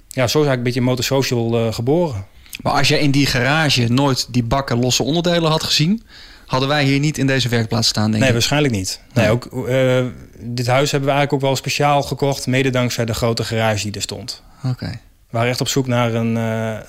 ja, 0.07 0.27
zo 0.27 0.41
is 0.41 0.47
eigenlijk 0.47 0.57
een 0.57 0.63
beetje 0.63 0.81
Motosocial 0.81 1.71
geboren. 1.73 2.25
Maar 2.61 2.73
als 2.73 2.87
je 2.87 2.99
in 2.99 3.11
die 3.11 3.25
garage 3.25 3.87
nooit 3.87 4.27
die 4.33 4.43
bakken 4.43 4.79
losse 4.79 5.03
onderdelen 5.03 5.51
had 5.51 5.63
gezien... 5.63 6.03
hadden 6.45 6.69
wij 6.69 6.83
hier 6.83 6.99
niet 6.99 7.17
in 7.17 7.27
deze 7.27 7.49
werkplaats 7.49 7.87
staan, 7.87 8.05
denk 8.05 8.17
nee, 8.17 8.27
ik. 8.27 8.33
waarschijnlijk 8.33 8.73
niet. 8.73 9.01
Nee, 9.13 9.25
nee 9.25 9.33
ook, 9.33 9.67
dit 10.39 10.67
huis 10.67 10.91
hebben 10.91 11.09
we 11.09 11.15
eigenlijk 11.15 11.33
ook 11.33 11.41
wel 11.41 11.55
speciaal 11.55 12.03
gekocht... 12.03 12.47
mede 12.47 12.69
dankzij 12.69 13.05
de 13.05 13.13
grote 13.13 13.43
garage 13.43 13.83
die 13.83 13.93
er 13.93 14.01
stond. 14.01 14.43
Oké. 14.57 14.67
Okay. 14.67 14.91
We 14.91 14.97
waren 15.29 15.49
echt 15.49 15.61
op 15.61 15.67
zoek 15.67 15.87
naar 15.87 16.13
een, 16.13 16.31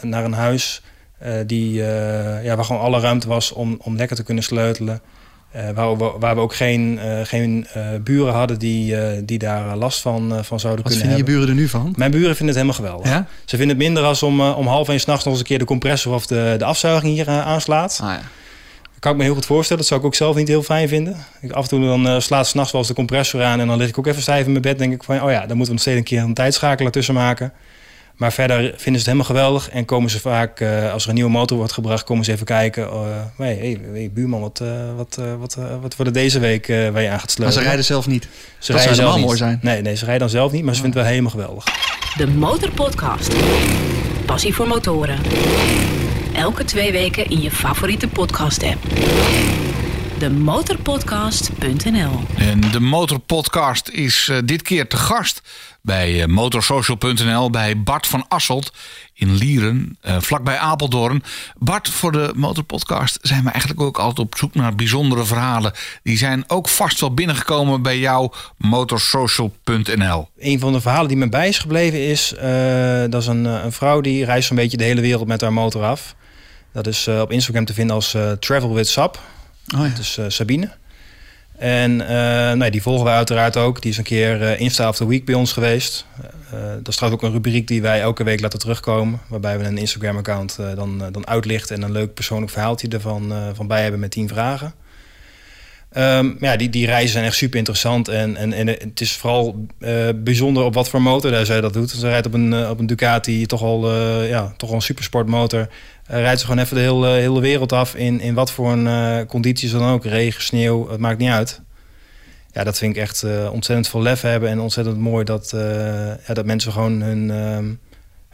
naar 0.02 0.24
een 0.24 0.32
huis... 0.32 0.82
Uh, 1.26 1.32
die, 1.46 1.72
uh, 1.72 2.44
ja, 2.44 2.56
waar 2.56 2.64
gewoon 2.64 2.82
alle 2.82 3.00
ruimte 3.00 3.28
was 3.28 3.52
om, 3.52 3.78
om 3.82 3.96
lekker 3.96 4.16
te 4.16 4.22
kunnen 4.22 4.44
sleutelen. 4.44 5.00
Uh, 5.56 5.70
waar, 5.70 5.96
we, 5.96 6.12
waar 6.18 6.34
we 6.34 6.40
ook 6.40 6.54
geen, 6.54 6.98
geen 7.24 7.66
buren 8.04 8.34
hadden 8.34 8.58
die, 8.58 8.94
die 9.24 9.38
daar 9.38 9.76
last 9.76 10.00
van, 10.00 10.44
van 10.44 10.60
zouden 10.60 10.84
Wat 10.84 10.92
kunnen 10.92 11.08
vinden 11.08 11.08
hebben. 11.08 11.18
je 11.18 11.24
buren 11.24 11.48
er 11.48 11.54
nu 11.54 11.68
van? 11.68 11.94
Mijn 11.96 12.10
buren 12.10 12.36
vinden 12.36 12.56
het 12.56 12.64
helemaal 12.64 12.74
geweldig. 12.74 13.10
Ja? 13.10 13.26
Ze 13.44 13.56
vinden 13.56 13.76
het 13.76 13.86
minder 13.86 14.02
als 14.02 14.22
om, 14.22 14.40
om 14.40 14.66
half 14.66 14.88
één 14.88 15.00
s'nachts 15.00 15.24
nog 15.24 15.32
eens 15.32 15.42
een 15.42 15.48
keer 15.48 15.58
de 15.58 15.64
compressor 15.64 16.14
of 16.14 16.26
de, 16.26 16.54
de 16.58 16.64
afzuiging 16.64 17.14
hier 17.14 17.28
aanslaat. 17.28 17.98
Ah, 18.02 18.08
ja. 18.08 18.20
Dat 18.82 18.98
kan 19.00 19.12
ik 19.12 19.18
me 19.18 19.24
heel 19.24 19.34
goed 19.34 19.46
voorstellen. 19.46 19.78
Dat 19.78 19.90
zou 19.90 20.00
ik 20.00 20.06
ook 20.06 20.14
zelf 20.14 20.36
niet 20.36 20.48
heel 20.48 20.62
fijn 20.62 20.88
vinden. 20.88 21.16
Ik, 21.40 21.52
af 21.52 21.62
en 21.62 21.68
toe 21.68 21.80
dan 21.80 22.22
slaat 22.22 22.46
s'nachts 22.46 22.72
wel 22.72 22.80
eens 22.80 22.90
de 22.90 22.96
compressor 22.96 23.42
aan 23.42 23.60
en 23.60 23.66
dan 23.66 23.78
lig 23.78 23.88
ik 23.88 23.98
ook 23.98 24.06
even 24.06 24.22
stijf 24.22 24.44
in 24.44 24.50
mijn 24.50 24.62
bed. 24.62 24.78
denk 24.78 24.92
ik 24.92 25.02
van, 25.02 25.22
oh 25.22 25.30
ja, 25.30 25.46
dan 25.46 25.56
moeten 25.56 25.64
we 25.64 25.70
nog 25.72 25.80
steeds 25.80 25.98
een 25.98 26.04
keer 26.04 26.22
een 26.22 26.34
tijdschakelaar 26.34 26.92
tussen 26.92 27.14
maken. 27.14 27.52
Maar 28.18 28.32
verder 28.32 28.56
vinden 28.58 28.82
ze 28.84 28.90
het 28.90 29.04
helemaal 29.04 29.24
geweldig 29.24 29.70
en 29.70 29.84
komen 29.84 30.10
ze 30.10 30.20
vaak, 30.20 30.60
uh, 30.60 30.92
als 30.92 31.02
er 31.02 31.08
een 31.08 31.14
nieuwe 31.14 31.30
motor 31.30 31.56
wordt 31.56 31.72
gebracht, 31.72 32.04
komen 32.04 32.24
ze 32.24 32.32
even 32.32 32.46
kijken. 32.46 32.82
Uh, 32.82 33.00
hey, 33.36 33.54
hey, 33.54 33.80
hey, 33.92 34.10
buurman, 34.12 34.40
wat, 34.40 34.60
uh, 34.62 34.68
wat, 34.96 35.18
wat, 35.38 35.54
wat 35.54 35.96
wordt 35.96 35.98
er 35.98 36.12
deze 36.12 36.38
week 36.38 36.66
waar 36.66 37.02
je 37.02 37.10
aan 37.10 37.20
gaat 37.20 37.30
sleutelen? 37.30 37.44
Maar 37.44 37.52
ze 37.52 37.60
rijden 37.60 37.84
zelf 37.84 38.06
niet. 38.06 38.28
Ze 38.58 38.72
dat 38.72 38.80
rijden 38.80 38.96
zou 38.96 39.08
zelf 39.08 39.20
mooi 39.20 39.28
niet. 39.28 39.38
zijn. 39.38 39.58
Nee, 39.62 39.82
nee, 39.82 39.96
ze 39.96 40.04
rijden 40.04 40.20
dan 40.20 40.30
zelf 40.30 40.52
niet, 40.52 40.64
maar 40.64 40.74
ze 40.74 40.80
vinden 40.80 41.00
het 41.00 41.08
wel 41.08 41.18
helemaal 41.18 41.40
geweldig. 41.40 41.64
De 42.16 42.26
Motorpodcast. 42.26 43.32
Passie 44.26 44.54
voor 44.54 44.66
motoren. 44.66 45.18
Elke 46.34 46.64
twee 46.64 46.92
weken 46.92 47.30
in 47.30 47.40
je 47.40 47.50
favoriete 47.50 48.08
podcast-app. 48.08 48.78
Demotorpodcast.nl 50.18 52.20
En 52.36 52.60
de 52.60 52.80
Motorpodcast 52.80 53.88
is 53.88 54.28
uh, 54.30 54.38
dit 54.44 54.62
keer 54.62 54.88
te 54.88 54.96
gast 54.96 55.42
bij 55.82 56.12
uh, 56.12 56.24
motorsocial.nl 56.24 57.50
bij 57.50 57.82
Bart 57.82 58.06
van 58.06 58.24
Asselt 58.28 58.72
in 59.14 59.34
Lieren, 59.34 59.98
uh, 60.06 60.16
vlakbij 60.20 60.58
Apeldoorn. 60.58 61.22
Bart, 61.58 61.88
voor 61.88 62.12
de 62.12 62.32
Motorpodcast 62.34 63.18
zijn 63.22 63.44
we 63.44 63.50
eigenlijk 63.50 63.80
ook 63.80 63.98
altijd 63.98 64.26
op 64.26 64.36
zoek 64.36 64.54
naar 64.54 64.74
bijzondere 64.74 65.24
verhalen. 65.24 65.72
Die 66.02 66.16
zijn 66.16 66.44
ook 66.46 66.68
vast 66.68 67.00
wel 67.00 67.14
binnengekomen 67.14 67.82
bij 67.82 67.98
jou, 67.98 68.32
motorsocial.nl. 68.56 70.28
Een 70.38 70.58
van 70.58 70.72
de 70.72 70.80
verhalen 70.80 71.08
die 71.08 71.16
me 71.16 71.28
bij 71.28 71.48
is 71.48 71.58
gebleven 71.58 72.06
is, 72.06 72.32
uh, 72.32 72.40
dat 73.10 73.22
is 73.22 73.26
een, 73.26 73.44
een 73.44 73.72
vrouw 73.72 74.00
die 74.00 74.24
reist 74.24 74.50
een 74.50 74.56
beetje 74.56 74.76
de 74.76 74.84
hele 74.84 75.00
wereld 75.00 75.26
met 75.26 75.40
haar 75.40 75.52
motor 75.52 75.84
af. 75.84 76.14
Dat 76.72 76.86
is 76.86 77.06
uh, 77.06 77.20
op 77.20 77.32
Instagram 77.32 77.64
te 77.64 77.74
vinden 77.74 77.94
als 77.94 78.16
Travel 78.38 78.74
with 78.74 78.88
Sap. 78.88 79.20
Oh 79.76 79.86
ja. 79.86 79.94
Dus 79.94 80.18
Sabine. 80.28 80.70
En 81.58 82.00
uh, 82.00 82.52
nee, 82.52 82.70
die 82.70 82.82
volgen 82.82 83.04
wij 83.04 83.14
uiteraard 83.14 83.56
ook. 83.56 83.82
Die 83.82 83.90
is 83.90 83.96
een 83.96 84.04
keer 84.04 84.42
uh, 84.42 84.60
Insta 84.60 84.88
of 84.88 84.96
the 84.96 85.06
Week 85.06 85.24
bij 85.24 85.34
ons 85.34 85.52
geweest. 85.52 86.06
Dat 86.50 86.88
is 86.88 86.96
trouwens 86.96 87.22
ook 87.22 87.28
een 87.28 87.34
rubriek 87.34 87.68
die 87.68 87.82
wij 87.82 88.00
elke 88.00 88.24
week 88.24 88.40
laten 88.40 88.58
terugkomen. 88.58 89.20
Waarbij 89.28 89.58
we 89.58 89.64
een 89.64 89.78
Instagram-account 89.78 90.58
dan, 90.74 91.02
dan 91.12 91.26
uitlichten 91.26 91.76
en 91.76 91.82
een 91.82 91.92
leuk 91.92 92.14
persoonlijk 92.14 92.52
verhaaltje 92.52 92.88
ervan 92.88 93.32
van 93.54 93.66
bij 93.66 93.82
hebben 93.82 94.00
met 94.00 94.10
tien 94.10 94.28
vragen. 94.28 94.74
Um, 95.96 96.36
ja, 96.40 96.56
die, 96.56 96.68
die 96.68 96.86
reizen 96.86 97.12
zijn 97.12 97.24
echt 97.24 97.36
super 97.36 97.58
interessant. 97.58 98.08
En, 98.08 98.36
en, 98.36 98.52
en 98.52 98.66
het 98.66 99.00
is 99.00 99.12
vooral 99.12 99.66
bijzonder 100.16 100.64
op 100.64 100.74
wat 100.74 100.88
voor 100.88 101.02
motor 101.02 101.46
zij 101.46 101.60
dat 101.60 101.72
doet. 101.72 101.90
Ze 101.90 102.08
rijdt 102.08 102.26
op 102.26 102.34
een, 102.34 102.68
op 102.68 102.78
een 102.78 102.86
Ducati, 102.86 103.46
toch 103.46 103.62
al, 103.62 103.94
ja, 104.24 104.52
toch 104.56 104.68
al 104.68 104.74
een 104.74 104.82
supersportmotor. 104.82 105.68
Uh, 106.10 106.20
rijdt 106.20 106.40
ze 106.40 106.46
gewoon 106.46 106.62
even 106.62 106.76
de 106.76 106.82
hele, 106.82 107.08
hele 107.08 107.40
wereld 107.40 107.72
af 107.72 107.94
in, 107.94 108.20
in 108.20 108.34
wat 108.34 108.52
voor 108.52 108.72
een 108.72 108.86
uh, 108.86 109.26
condities 109.26 109.70
dan 109.70 109.92
ook. 109.92 110.04
Regen, 110.04 110.42
sneeuw, 110.42 110.88
het 110.90 111.00
maakt 111.00 111.18
niet 111.18 111.30
uit. 111.30 111.60
Ja, 112.52 112.64
dat 112.64 112.78
vind 112.78 112.96
ik 112.96 113.02
echt 113.02 113.22
uh, 113.22 113.52
ontzettend 113.52 113.88
veel 113.88 114.02
lef 114.02 114.20
hebben. 114.20 114.48
En 114.48 114.60
ontzettend 114.60 114.98
mooi 114.98 115.24
dat, 115.24 115.50
ja, 116.26 116.34
dat 116.34 116.44
mensen 116.44 116.72
gewoon 116.72 117.00
hun, 117.00 117.78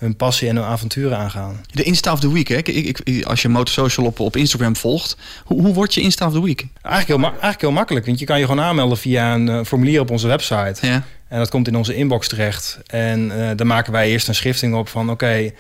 hun 0.05 0.17
passie 0.17 0.49
en 0.49 0.57
hun 0.57 0.65
avonturen 0.65 1.19
aangaan. 1.19 1.61
De 1.73 1.83
Insta 1.83 2.13
of 2.13 2.21
the 2.21 2.33
Week, 2.33 2.49
hè? 2.49 2.57
Ik, 2.57 2.69
ik, 2.69 3.25
als 3.25 3.43
je 3.43 3.49
Motorsocial 3.49 4.07
op, 4.07 4.21
op 4.21 4.37
Instagram 4.37 4.77
volgt. 4.77 5.17
Hoe, 5.45 5.61
hoe 5.61 5.75
word 5.75 5.95
je 5.95 6.01
Insta 6.01 6.27
of 6.27 6.33
the 6.33 6.43
Week? 6.43 6.67
Eigenlijk 6.83 7.21
heel, 7.21 7.31
eigenlijk 7.31 7.61
heel 7.61 7.73
makkelijk. 7.73 8.07
Want 8.07 8.19
je 8.19 8.25
kan 8.25 8.39
je 8.39 8.47
gewoon 8.47 8.65
aanmelden 8.65 8.99
via 8.99 9.35
een 9.35 9.67
formulier 9.67 10.01
op 10.01 10.11
onze 10.11 10.27
website. 10.27 10.87
Ja. 10.87 11.03
En 11.29 11.39
dat 11.39 11.51
komt 11.51 11.69
in 11.69 11.77
onze 11.77 11.95
inbox 11.95 12.29
terecht. 12.29 12.79
En 12.87 13.33
dan 13.57 13.67
maken 13.67 13.93
wij 13.93 14.09
eerst 14.09 14.29
een 14.29 14.35
schrifting 14.35 14.75
op 14.75 14.89
van... 14.89 15.11
oké. 15.11 15.13
Okay, 15.13 15.55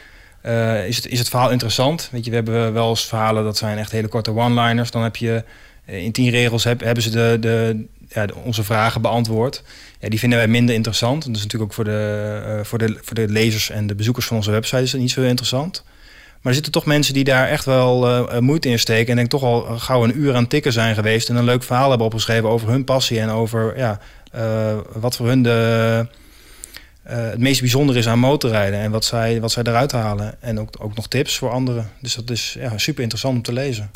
uh, 0.46 0.86
is, 0.86 0.96
het, 0.96 1.06
is 1.06 1.18
het 1.18 1.28
verhaal 1.28 1.50
interessant? 1.50 2.08
Weet 2.12 2.24
je, 2.24 2.30
we 2.30 2.36
hebben 2.36 2.72
wel 2.72 2.88
eens 2.88 3.04
verhalen 3.04 3.44
dat 3.44 3.56
zijn 3.56 3.78
echt 3.78 3.90
hele 3.90 4.08
korte 4.08 4.30
one-liners. 4.30 4.90
Dan 4.90 5.02
heb 5.02 5.16
je 5.16 5.44
in 5.84 6.12
tien 6.12 6.30
regels 6.30 6.64
heb, 6.64 6.80
hebben 6.80 7.02
ze 7.02 7.10
de, 7.10 7.36
de, 7.40 7.84
ja, 8.08 8.26
de, 8.26 8.34
onze 8.34 8.64
vragen 8.64 9.00
beantwoord. 9.00 9.62
Die 10.08 10.18
vinden 10.18 10.38
wij 10.38 10.48
minder 10.48 10.74
interessant. 10.74 11.24
Dat 11.24 11.36
is 11.36 11.42
natuurlijk 11.42 11.70
ook 11.70 11.76
voor 11.76 11.84
de, 11.84 12.42
uh, 12.46 12.64
voor, 12.64 12.78
de, 12.78 12.98
voor 13.02 13.14
de 13.14 13.28
lezers 13.28 13.70
en 13.70 13.86
de 13.86 13.94
bezoekers 13.94 14.26
van 14.26 14.36
onze 14.36 14.50
website 14.50 14.82
is 14.82 14.92
niet 14.92 15.10
zo 15.10 15.22
interessant. 15.22 15.82
Maar 16.26 16.52
er 16.52 16.54
zitten 16.54 16.72
toch 16.72 16.84
mensen 16.84 17.14
die 17.14 17.24
daar 17.24 17.48
echt 17.48 17.64
wel 17.64 18.08
uh, 18.08 18.38
moeite 18.38 18.68
in 18.68 18.78
steken. 18.78 19.10
En 19.10 19.16
denk 19.16 19.30
toch 19.30 19.42
al 19.42 19.60
gauw 19.78 20.04
een 20.04 20.18
uur 20.18 20.34
aan 20.34 20.46
tikken 20.46 20.72
zijn 20.72 20.94
geweest. 20.94 21.28
En 21.28 21.36
een 21.36 21.44
leuk 21.44 21.62
verhaal 21.62 21.88
hebben 21.88 22.06
opgeschreven 22.06 22.48
over 22.48 22.68
hun 22.68 22.84
passie. 22.84 23.20
En 23.20 23.30
over 23.30 23.78
ja, 23.78 23.98
wat 24.92 25.16
voor 25.16 25.26
hun 25.26 25.42
de 25.42 26.06
het 27.04 27.38
meest 27.38 27.60
bijzonder 27.60 27.96
is 27.96 28.08
aan 28.08 28.18
motorrijden 28.18 28.80
en 28.80 28.90
wat 28.90 29.04
zij, 29.04 29.40
wat 29.40 29.52
zij 29.52 29.62
eruit 29.62 29.92
halen. 29.92 30.34
En 30.40 30.60
ook, 30.60 30.68
ook 30.78 30.94
nog 30.94 31.08
tips 31.08 31.38
voor 31.38 31.50
anderen. 31.50 31.90
Dus 32.00 32.14
dat 32.14 32.30
is 32.30 32.56
ja, 32.58 32.78
super 32.78 33.02
interessant 33.02 33.36
om 33.36 33.42
te 33.42 33.52
lezen. 33.52 33.90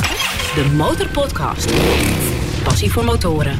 De 0.54 0.64
Motorpodcast. 0.76 1.72
Passie 2.62 2.92
voor 2.92 3.04
motoren. 3.04 3.58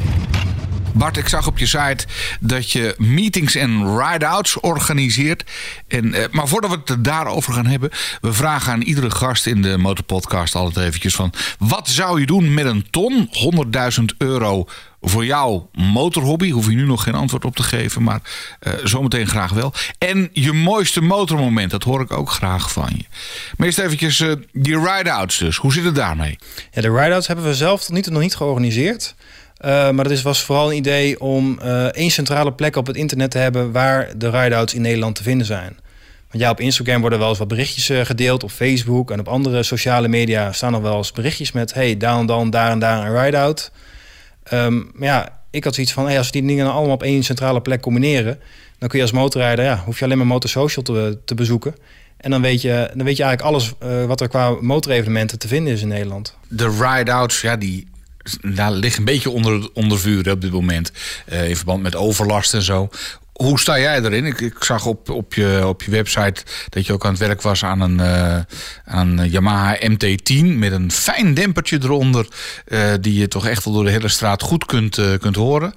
Bart, 0.93 1.17
ik 1.17 1.29
zag 1.29 1.47
op 1.47 1.59
je 1.59 1.67
site 1.67 2.07
dat 2.41 2.73
je 2.73 2.95
meetings 2.99 3.55
en 3.55 3.99
ride-outs 3.99 4.61
organiseert. 4.61 5.45
En, 5.89 6.15
eh, 6.15 6.25
maar 6.31 6.49
voordat 6.49 6.71
we 6.71 6.81
het 6.85 7.05
daarover 7.05 7.53
gaan 7.53 7.67
hebben, 7.67 7.91
we 8.21 8.33
vragen 8.33 8.73
aan 8.73 8.81
iedere 8.81 9.11
gast 9.11 9.47
in 9.47 9.63
de 9.63 9.79
Motorpodcast 9.79 10.55
altijd 10.55 10.87
eventjes 10.87 11.15
van... 11.15 11.33
wat 11.59 11.89
zou 11.89 12.21
je 12.21 12.27
doen 12.27 12.55
met 12.55 12.65
een 12.65 12.87
ton, 12.91 13.31
100.000 13.99 14.05
euro 14.19 14.67
voor 15.01 15.25
jouw 15.25 15.71
motorhobby? 15.73 16.51
Hoef 16.51 16.67
je 16.67 16.75
nu 16.75 16.87
nog 16.87 17.03
geen 17.03 17.15
antwoord 17.15 17.45
op 17.45 17.57
te 17.57 17.63
geven, 17.63 18.03
maar 18.03 18.21
uh, 18.61 18.73
zometeen 18.85 19.27
graag 19.27 19.53
wel. 19.53 19.73
En 19.99 20.31
je 20.33 20.53
mooiste 20.53 21.01
motormoment, 21.01 21.71
dat 21.71 21.83
hoor 21.83 22.01
ik 22.01 22.13
ook 22.13 22.31
graag 22.31 22.73
van 22.73 22.91
je. 22.97 23.05
Maar 23.57 23.67
eerst 23.67 23.79
eventjes 23.79 24.21
uh, 24.21 24.33
die 24.53 24.79
ride-outs 24.79 25.39
dus. 25.39 25.57
Hoe 25.57 25.73
zit 25.73 25.85
het 25.85 25.95
daarmee? 25.95 26.39
Ja, 26.73 26.81
de 26.81 26.93
ride-outs 26.93 27.27
hebben 27.27 27.45
we 27.45 27.55
zelf 27.55 27.85
tot 27.85 27.95
niet, 27.95 28.11
nog 28.11 28.23
niet 28.23 28.37
georganiseerd. 28.37 29.15
Uh, 29.65 29.91
maar 29.91 30.11
is, 30.11 30.23
was 30.23 30.43
vooral 30.43 30.71
een 30.71 30.77
idee 30.77 31.21
om 31.21 31.59
uh, 31.63 31.85
één 31.85 32.11
centrale 32.11 32.53
plek 32.53 32.77
op 32.77 32.87
het 32.87 32.97
internet 32.97 33.31
te 33.31 33.39
hebben 33.39 33.73
waar 33.73 34.13
de 34.17 34.31
ride-outs 34.31 34.75
in 34.75 34.83
Nederland 34.83 35.15
te 35.15 35.23
vinden 35.23 35.47
zijn. 35.47 35.77
Want 36.31 36.43
ja, 36.43 36.51
op 36.51 36.61
Instagram 36.61 37.01
worden 37.01 37.19
wel 37.19 37.29
eens 37.29 37.39
wat 37.39 37.49
berichtjes 37.49 37.91
uh, 37.91 38.05
gedeeld, 38.05 38.43
op 38.43 38.51
Facebook 38.51 39.11
en 39.11 39.21
op 39.21 39.29
andere 39.29 39.63
sociale 39.63 40.09
media 40.09 40.53
staan 40.53 40.73
nog 40.73 40.83
wel 40.83 40.97
eens 40.97 41.13
berichtjes 41.13 41.53
met 41.53 41.75
hey, 41.75 41.97
daar 41.97 42.19
en 42.19 42.27
dan, 42.27 42.51
daar 42.51 42.71
en 42.71 42.79
daar 42.79 43.07
een 43.07 43.23
ride-out. 43.23 43.71
Um, 44.53 44.91
maar 44.95 45.09
ja, 45.09 45.41
ik 45.51 45.65
had 45.65 45.75
zoiets 45.75 45.93
van, 45.93 46.07
hey, 46.07 46.19
als 46.19 46.27
we 46.27 46.33
die 46.33 46.47
dingen 46.47 46.65
dan 46.65 46.75
allemaal 46.75 46.95
op 46.95 47.03
één 47.03 47.23
centrale 47.23 47.61
plek 47.61 47.81
combineren, 47.81 48.41
dan 48.79 48.89
kun 48.89 48.99
je 48.99 49.05
als 49.05 49.15
motorrijder, 49.15 49.65
ja, 49.65 49.83
hoef 49.85 49.99
je 49.99 50.05
alleen 50.05 50.19
maar 50.19 50.27
Motorsocial 50.27 50.83
te, 50.83 51.19
te 51.25 51.35
bezoeken. 51.35 51.75
En 52.17 52.31
dan 52.31 52.43
weet 52.43 52.63
je, 52.63 52.91
dan 52.95 53.05
weet 53.05 53.17
je 53.17 53.23
eigenlijk 53.23 53.43
alles 53.43 53.73
wat 54.07 54.21
er 54.21 54.29
qua 54.29 54.51
motorevenementen 54.61 55.39
te 55.39 55.49
vinden 55.49 55.73
is 55.73 55.83
in 55.83 55.89
Nederland. 55.89 56.37
De 56.49 56.69
ride-outs, 56.81 57.41
ja, 57.41 57.57
die 57.57 57.87
daar 58.41 58.73
ligt 58.73 58.99
een 58.99 59.05
beetje 59.05 59.31
onder, 59.31 59.69
onder 59.73 59.99
vuur 59.99 60.31
op 60.31 60.41
dit 60.41 60.53
moment. 60.53 60.93
Uh, 61.33 61.49
in 61.49 61.57
verband 61.57 61.83
met 61.83 61.97
overlast 61.97 62.55
en 62.55 62.63
zo. 62.63 62.89
Hoe 63.39 63.59
sta 63.59 63.79
jij 63.79 64.03
erin? 64.03 64.25
Ik, 64.27 64.41
ik 64.41 64.65
zag 64.65 64.87
op, 64.87 65.11
op, 65.11 65.35
je, 65.35 65.63
op 65.67 65.83
je 65.83 65.91
website 65.91 66.43
dat 66.69 66.87
je 66.87 66.93
ook 66.93 67.05
aan 67.05 67.11
het 67.11 67.21
werk 67.21 67.43
was 67.43 67.65
aan 67.65 67.81
een, 67.81 67.99
uh, 67.99 68.39
aan 68.85 69.29
Yamaha 69.31 69.77
MT-10 69.81 70.45
met 70.45 70.73
een 70.73 70.91
fijn 70.91 71.35
dempertje 71.35 71.79
eronder, 71.83 72.29
uh, 72.69 72.93
die 73.01 73.19
je 73.19 73.29
toch 73.29 73.47
echt 73.47 73.65
wel 73.65 73.75
door 73.75 73.85
de 73.85 73.91
hele 73.91 74.09
straat 74.09 74.43
goed 74.43 74.65
kunt, 74.65 74.99
uh, 74.99 75.19
kunt 75.19 75.37
horen. 75.37 75.75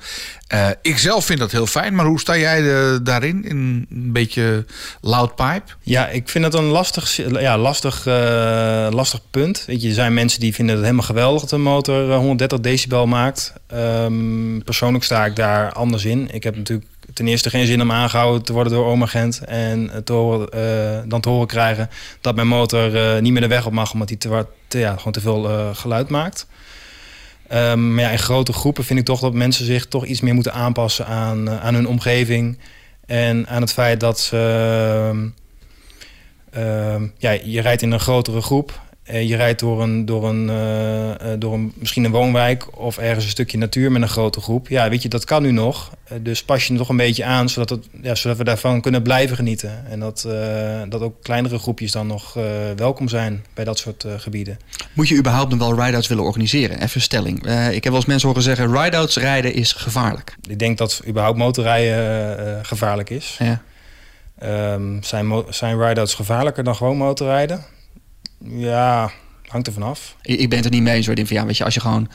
ik 0.81 0.97
zelf 0.97 1.25
vind 1.25 1.39
dat 1.39 1.51
heel 1.51 1.65
fijn, 1.65 1.95
maar 1.95 2.05
hoe 2.05 2.19
sta 2.19 2.37
jij 2.37 2.61
daarin? 3.03 3.45
In 3.45 3.87
een 3.89 4.11
beetje 4.11 4.65
loud 5.01 5.35
pipe? 5.35 5.71
Ja, 5.81 6.07
ik 6.07 6.29
vind 6.29 6.43
dat 6.43 6.53
een 6.53 6.63
lastig, 6.69 7.15
ja, 7.39 7.57
lastig, 7.57 8.05
lastig 8.93 9.19
punt. 9.31 9.63
Weet 9.67 9.81
je, 9.81 9.87
er 9.87 9.93
zijn 9.93 10.13
mensen 10.13 10.39
die 10.39 10.53
vinden 10.53 10.75
het 10.75 10.83
helemaal 10.83 11.05
geweldig 11.05 11.41
dat 11.41 11.51
een 11.51 11.61
motor 11.61 12.13
130 12.13 12.59
decibel 12.59 13.07
maakt. 13.07 13.53
Um, 13.73 14.63
persoonlijk 14.63 15.03
sta 15.03 15.25
ik 15.25 15.35
daar 15.35 15.71
anders 15.71 16.05
in. 16.05 16.29
Ik 16.31 16.43
heb 16.43 16.55
natuurlijk 16.55 16.90
ten 17.13 17.27
eerste 17.27 17.49
geen 17.49 17.65
zin 17.65 17.81
om 17.81 17.91
aangehouden 17.91 18.43
te 18.43 18.53
worden 18.53 18.73
door 18.73 18.85
oma 18.85 19.05
Gent. 19.05 19.41
En 19.45 20.03
horen, 20.05 20.49
uh, 20.55 21.09
dan 21.09 21.21
te 21.21 21.29
horen 21.29 21.47
krijgen 21.47 21.89
dat 22.21 22.35
mijn 22.35 22.47
motor 22.47 22.95
uh, 22.95 23.21
niet 23.21 23.31
meer 23.31 23.41
de 23.41 23.47
weg 23.47 23.65
op 23.65 23.71
mag... 23.71 23.93
omdat 23.93 24.09
hij 24.09 24.17
te, 24.17 24.79
ja, 24.79 24.95
gewoon 24.95 25.13
te 25.13 25.21
veel 25.21 25.73
geluid 25.73 26.09
maakt. 26.09 26.47
Um, 27.53 27.93
maar 27.93 28.03
ja, 28.03 28.09
in 28.09 28.19
grote 28.19 28.53
groepen 28.53 28.83
vind 28.83 28.99
ik 28.99 29.05
toch 29.05 29.19
dat 29.19 29.33
mensen 29.33 29.65
zich 29.65 29.85
toch 29.85 30.05
iets 30.05 30.21
meer 30.21 30.33
moeten 30.33 30.53
aanpassen 30.53 31.05
aan, 31.05 31.49
aan 31.49 31.73
hun 31.73 31.87
omgeving. 31.87 32.57
En 33.05 33.47
aan 33.47 33.61
het 33.61 33.73
feit 33.73 33.99
dat 33.99 34.19
ze... 34.19 35.31
Uh, 36.57 37.01
ja, 37.17 37.31
je 37.31 37.61
rijdt 37.61 37.81
in 37.81 37.91
een 37.91 37.99
grotere 37.99 38.41
groep 38.41 38.79
je 39.19 39.35
rijdt 39.35 39.59
door 39.59 39.81
een, 39.81 40.05
door, 40.05 40.29
een, 40.29 40.49
uh, 40.49 41.31
door 41.39 41.53
een, 41.53 41.73
misschien 41.75 42.03
een 42.03 42.11
woonwijk 42.11 42.79
of 42.79 42.97
ergens 42.97 43.23
een 43.23 43.31
stukje 43.31 43.57
natuur 43.57 43.91
met 43.91 44.01
een 44.01 44.09
grote 44.09 44.41
groep. 44.41 44.67
Ja, 44.67 44.89
weet 44.89 45.01
je, 45.01 45.09
dat 45.09 45.25
kan 45.25 45.41
nu 45.41 45.51
nog. 45.51 45.91
dus 46.21 46.43
pas 46.43 46.67
je 46.67 46.75
toch 46.75 46.89
een 46.89 46.97
beetje 46.97 47.23
aan, 47.23 47.49
zodat, 47.49 47.69
het, 47.69 47.87
ja, 48.01 48.15
zodat 48.15 48.37
we 48.37 48.43
daarvan 48.43 48.81
kunnen 48.81 49.01
blijven 49.01 49.35
genieten. 49.35 49.85
En 49.89 49.99
dat, 49.99 50.27
dat 50.89 51.01
ook 51.01 51.23
kleinere 51.23 51.57
groepjes 51.57 51.91
dan 51.91 52.07
nog 52.07 52.37
welkom 52.75 53.07
zijn 53.07 53.45
bij 53.53 53.63
dat 53.63 53.77
soort 53.77 54.05
gebieden. 54.17 54.59
Moet 54.93 55.07
je 55.07 55.17
überhaupt 55.17 55.49
nog 55.49 55.59
wel 55.59 55.83
ride-outs 55.83 56.07
willen 56.07 56.23
organiseren? 56.23 56.81
Even 56.81 57.01
stelling. 57.01 57.37
ik 57.71 57.83
heb 57.83 57.83
wel 57.83 57.95
eens 57.95 58.05
mensen 58.05 58.27
horen 58.27 58.43
zeggen, 58.43 58.81
ride-outs 58.81 59.17
rijden 59.17 59.53
is 59.53 59.73
gevaarlijk. 59.73 60.35
Ik 60.49 60.59
denk 60.59 60.77
dat 60.77 61.01
überhaupt 61.07 61.37
motorrijden 61.37 62.65
gevaarlijk 62.65 63.09
is. 63.09 63.39
Ja. 63.39 63.61
Um, 64.73 65.03
zijn, 65.03 65.43
zijn 65.49 65.81
ride-outs 65.81 66.13
gevaarlijker 66.13 66.63
dan 66.63 66.75
gewoon 66.75 66.97
motorrijden? 66.97 67.65
Ja, 68.43 69.11
hangt 69.47 69.67
er 69.67 69.73
vanaf. 69.73 70.15
Ik 70.21 70.49
ben 70.49 70.57
het 70.57 70.65
er 70.65 70.71
niet 70.71 70.81
mee 70.81 70.95
eens. 70.95 71.05
Van, 71.05 71.25
ja, 71.27 71.45
weet 71.45 71.57
je, 71.57 71.63
als 71.63 71.73
je 71.73 71.79
gewoon 71.79 72.09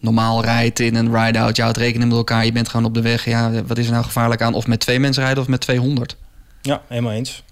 normaal 0.00 0.42
rijdt 0.44 0.80
in 0.80 0.94
een 0.94 1.16
ride-out, 1.16 1.56
je 1.56 1.62
houdt 1.62 1.76
rekening 1.76 2.08
met 2.08 2.18
elkaar, 2.18 2.44
je 2.44 2.52
bent 2.52 2.68
gewoon 2.68 2.86
op 2.86 2.94
de 2.94 3.02
weg. 3.02 3.24
Ja, 3.24 3.62
wat 3.66 3.78
is 3.78 3.86
er 3.86 3.92
nou 3.92 4.04
gevaarlijk 4.04 4.42
aan? 4.42 4.54
Of 4.54 4.66
met 4.66 4.80
twee 4.80 4.98
mensen 4.98 5.22
rijden 5.22 5.42
of 5.42 5.48
met 5.48 5.60
200? 5.60 6.16
Ja, 6.62 6.82
helemaal 6.88 7.12
eens. 7.12 7.42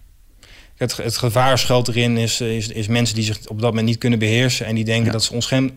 Het, 0.77 0.97
het 0.97 1.17
gevaar 1.17 1.59
schuilt 1.59 1.89
erin 1.89 2.17
is, 2.17 2.41
is, 2.41 2.69
is 2.69 2.89
mensen 2.89 3.15
die 3.15 3.25
zich 3.25 3.39
op 3.47 3.61
dat 3.61 3.69
moment 3.69 3.87
niet 3.87 3.99
kunnen 3.99 4.19
beheersen. 4.19 4.67
En 4.67 4.75
die 4.75 4.85
denken 4.85 5.13
dat 5.13 5.25
ze 5.25 5.35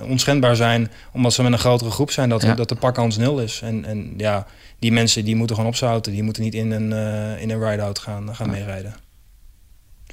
onschendbaar 0.08 0.56
zijn 0.56 0.92
omdat 1.14 1.34
ze 1.34 1.44
met 1.44 1.52
een 1.52 1.60
grotere 1.60 1.92
groep 1.92 2.12
zijn. 2.12 2.30
Dat, 2.30 2.42
ja. 2.42 2.54
dat 2.54 2.70
de 2.70 2.76
pakkans 2.76 3.18
nul 3.18 3.40
is. 3.40 3.62
En, 3.64 3.86
en 3.86 4.14
ja, 4.18 4.48
die 4.80 4.92
mensen 4.92 5.26
die 5.26 5.36
moeten 5.36 5.56
gewoon 5.56 5.72
opzouten. 5.72 6.12
Die 6.12 6.24
moeten 6.24 6.44
niet 6.44 6.54
in 6.54 6.72
een, 6.72 6.92
uh, 6.92 7.42
in 7.42 7.50
een 7.50 7.70
ride-out 7.70 8.00
gaan, 8.00 8.36
gaan 8.36 8.50
meerijden. 8.50 8.96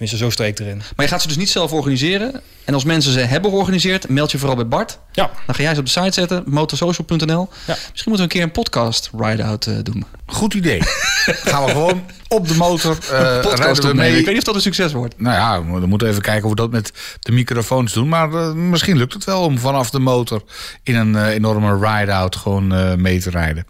Tenminste, 0.00 0.24
zo 0.24 0.30
streek 0.30 0.58
erin. 0.58 0.76
Maar 0.96 1.06
je 1.06 1.12
gaat 1.12 1.22
ze 1.22 1.28
dus 1.28 1.36
niet 1.36 1.48
zelf 1.50 1.72
organiseren. 1.72 2.40
En 2.64 2.74
als 2.74 2.84
mensen 2.84 3.12
ze 3.12 3.18
hebben 3.20 3.50
georganiseerd, 3.50 4.08
meld 4.08 4.30
je 4.30 4.38
vooral 4.38 4.56
bij 4.56 4.68
Bart. 4.68 4.98
Ja. 5.12 5.30
Dan 5.46 5.54
ga 5.54 5.62
jij 5.62 5.74
ze 5.74 5.80
op 5.80 5.86
de 5.86 5.90
site 5.90 6.12
zetten, 6.12 6.42
motorsocial.nl. 6.46 7.48
Ja. 7.66 7.76
Misschien 7.90 8.10
moeten 8.10 8.14
we 8.14 8.22
een 8.22 8.28
keer 8.28 8.42
een 8.42 8.50
podcast 8.50 9.10
ride-out 9.18 9.66
uh, 9.66 9.76
doen. 9.82 10.04
Goed 10.26 10.54
idee. 10.54 10.80
Gaan 11.50 11.64
we 11.64 11.70
gewoon 11.70 12.04
op 12.28 12.48
de 12.48 12.54
motor 12.54 12.98
uh, 13.12 13.40
podcast 13.40 13.82
we 13.82 13.94
mee. 13.94 14.18
Ik 14.18 14.24
weet 14.24 14.26
niet 14.26 14.36
of 14.36 14.42
dat 14.42 14.54
een 14.54 14.60
succes 14.60 14.92
wordt. 14.92 15.20
Nou 15.20 15.34
ja, 15.34 15.80
we 15.80 15.86
moeten 15.86 16.08
even 16.08 16.22
kijken 16.22 16.44
of 16.44 16.50
we 16.50 16.56
dat 16.56 16.70
met 16.70 16.92
de 17.20 17.32
microfoons 17.32 17.92
doen. 17.92 18.08
Maar 18.08 18.32
uh, 18.32 18.52
misschien 18.52 18.96
lukt 18.96 19.12
het 19.12 19.24
wel 19.24 19.42
om 19.42 19.58
vanaf 19.58 19.90
de 19.90 19.98
motor 19.98 20.42
in 20.82 20.94
een 20.94 21.12
uh, 21.12 21.28
enorme 21.28 21.74
ride-out 21.74 22.36
gewoon 22.36 23.00
mee 23.00 23.20
te 23.20 23.30
rijden. 23.30 23.66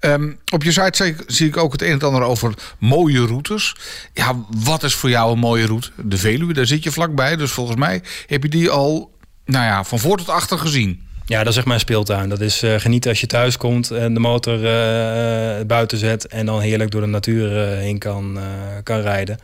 Um, 0.00 0.38
op 0.52 0.62
je 0.62 0.72
site 0.72 1.04
zie, 1.04 1.16
zie, 1.26 1.46
ik 1.46 1.56
ook 1.56 1.72
het 1.72 1.82
een 1.82 1.90
en 1.90 2.00
ander 2.00 2.22
over 2.22 2.54
mooie 2.78 3.26
routes. 3.26 3.76
Ja, 4.12 4.44
wat 4.64 4.82
is 4.82 4.94
voor 4.94 5.10
jou 5.10 5.32
een 5.32 5.38
mooie 5.38 5.66
route? 5.66 5.90
De 5.96 6.16
Veluwe, 6.16 6.52
daar 6.52 6.66
zit 6.66 6.84
je 6.84 6.92
vlakbij. 6.92 7.36
Dus 7.36 7.50
volgens 7.50 7.76
mij 7.78 8.02
heb 8.26 8.42
je 8.42 8.48
die 8.48 8.70
al 8.70 9.13
nou 9.44 9.64
ja, 9.64 9.84
van 9.84 9.98
voor 9.98 10.16
tot 10.16 10.28
achter 10.28 10.58
gezien. 10.58 11.02
Ja, 11.26 11.38
dat 11.38 11.52
is 11.52 11.56
echt 11.56 11.66
mijn 11.66 11.80
speeltuin. 11.80 12.28
Dat 12.28 12.40
is 12.40 12.62
uh, 12.62 12.74
genieten 12.78 13.10
als 13.10 13.20
je 13.20 13.26
thuis 13.26 13.56
komt 13.56 13.90
en 13.90 14.14
de 14.14 14.20
motor 14.20 14.54
uh, 14.54 15.66
buiten 15.66 15.98
zet 15.98 16.26
en 16.26 16.46
dan 16.46 16.60
heerlijk 16.60 16.90
door 16.90 17.00
de 17.00 17.06
natuur 17.06 17.50
heen 17.66 17.98
kan, 17.98 18.38
kan 18.82 19.00
rijden. 19.00 19.38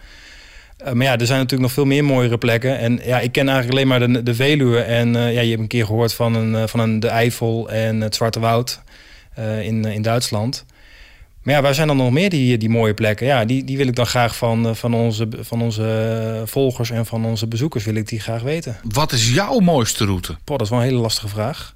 maar 0.92 1.06
ja, 1.06 1.18
er 1.18 1.26
zijn 1.26 1.38
natuurlijk 1.38 1.62
nog 1.62 1.72
veel 1.72 1.84
meer 1.84 2.04
mooiere 2.04 2.38
plekken. 2.38 2.78
En 2.78 3.00
ja, 3.04 3.20
ik 3.20 3.32
ken 3.32 3.48
eigenlijk 3.48 3.78
alleen 3.78 3.88
maar 3.88 4.12
de, 4.12 4.22
de 4.22 4.34
Veluwe. 4.34 4.80
En 4.80 5.12
ja, 5.12 5.40
je 5.40 5.48
hebt 5.48 5.60
een 5.60 5.66
keer 5.66 5.86
gehoord 5.86 6.14
van, 6.14 6.34
een, 6.34 6.68
van 6.68 6.80
een, 6.80 7.00
de 7.00 7.08
Eifel 7.08 7.70
en 7.70 8.00
het 8.00 8.14
Zwarte 8.14 8.40
Woud 8.40 8.80
in, 9.62 9.84
in 9.84 10.02
Duitsland. 10.02 10.64
Maar 11.42 11.55
ja, 11.55 11.62
waar 11.62 11.74
zijn 11.74 11.87
dan 11.87 11.96
nog 11.96 12.11
meer 12.11 12.31
die, 12.31 12.59
die 12.59 12.68
mooie 12.68 12.94
plekken? 12.94 13.26
Ja, 13.26 13.44
die, 13.44 13.64
die 13.64 13.76
wil 13.76 13.87
ik 13.87 13.96
dan 13.96 14.07
graag 14.07 14.37
van, 14.37 14.76
van, 14.76 14.94
onze, 14.94 15.29
van 15.40 15.62
onze 15.62 16.42
volgers 16.44 16.90
en 16.90 17.07
van 17.07 17.24
onze 17.24 17.46
bezoekers 17.46 17.85
wil 17.85 17.94
ik 17.94 18.09
die 18.09 18.20
graag 18.20 18.42
weten. 18.42 18.76
Wat 18.83 19.12
is 19.12 19.35
jouw 19.35 19.59
mooiste 19.59 20.05
route? 20.05 20.37
Poh, 20.44 20.57
dat 20.57 20.61
is 20.61 20.68
wel 20.68 20.79
een 20.79 20.85
hele 20.85 20.98
lastige 20.98 21.29
vraag. 21.29 21.74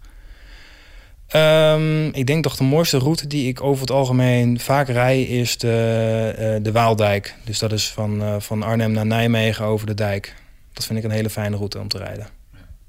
Um, 1.35 2.07
ik 2.13 2.27
denk 2.27 2.43
toch 2.43 2.57
de 2.57 2.65
mooiste 2.65 2.99
route 2.99 3.27
die 3.27 3.49
ik 3.49 3.63
over 3.63 3.81
het 3.81 3.91
algemeen 3.91 4.61
vaak 4.61 4.89
rij 4.89 5.23
is 5.23 5.59
de, 5.59 6.35
uh, 6.39 6.65
de 6.65 6.73
Waaldijk. 6.73 7.35
Dus 7.45 7.59
dat 7.59 7.73
is 7.73 7.89
van, 7.89 8.43
van 8.43 8.63
Arnhem 8.63 8.93
naar 8.93 9.07
Nijmegen 9.07 9.65
over 9.65 9.87
de 9.87 9.95
dijk. 9.95 10.35
Dat 10.73 10.85
vind 10.85 10.99
ik 10.99 11.05
een 11.05 11.11
hele 11.11 11.31
fijne 11.31 11.57
route 11.57 11.79
om 11.79 11.89
te 11.89 11.99
rijden. 11.99 12.27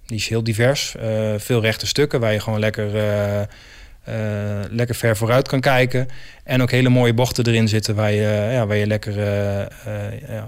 Die 0.05 0.17
is 0.17 0.27
heel 0.27 0.43
divers. 0.43 0.95
Uh, 1.03 1.33
veel 1.37 1.61
rechte 1.61 1.87
stukken 1.87 2.19
waar 2.19 2.33
je 2.33 2.39
gewoon 2.39 2.59
lekker 2.59 2.95
uh, 2.95 3.41
lekker 4.69 4.95
ver 4.95 5.17
vooruit 5.17 5.47
kan 5.47 5.59
kijken. 5.59 6.07
En 6.43 6.61
ook 6.61 6.71
hele 6.71 6.89
mooie 6.89 7.13
bochten 7.13 7.45
erin 7.45 7.67
zitten 7.67 7.95
waar 7.95 8.11
je, 8.11 8.49
ja, 8.51 8.65
waar 8.67 8.77
je 8.77 8.87
lekker 8.87 9.17
uh, 9.17 9.59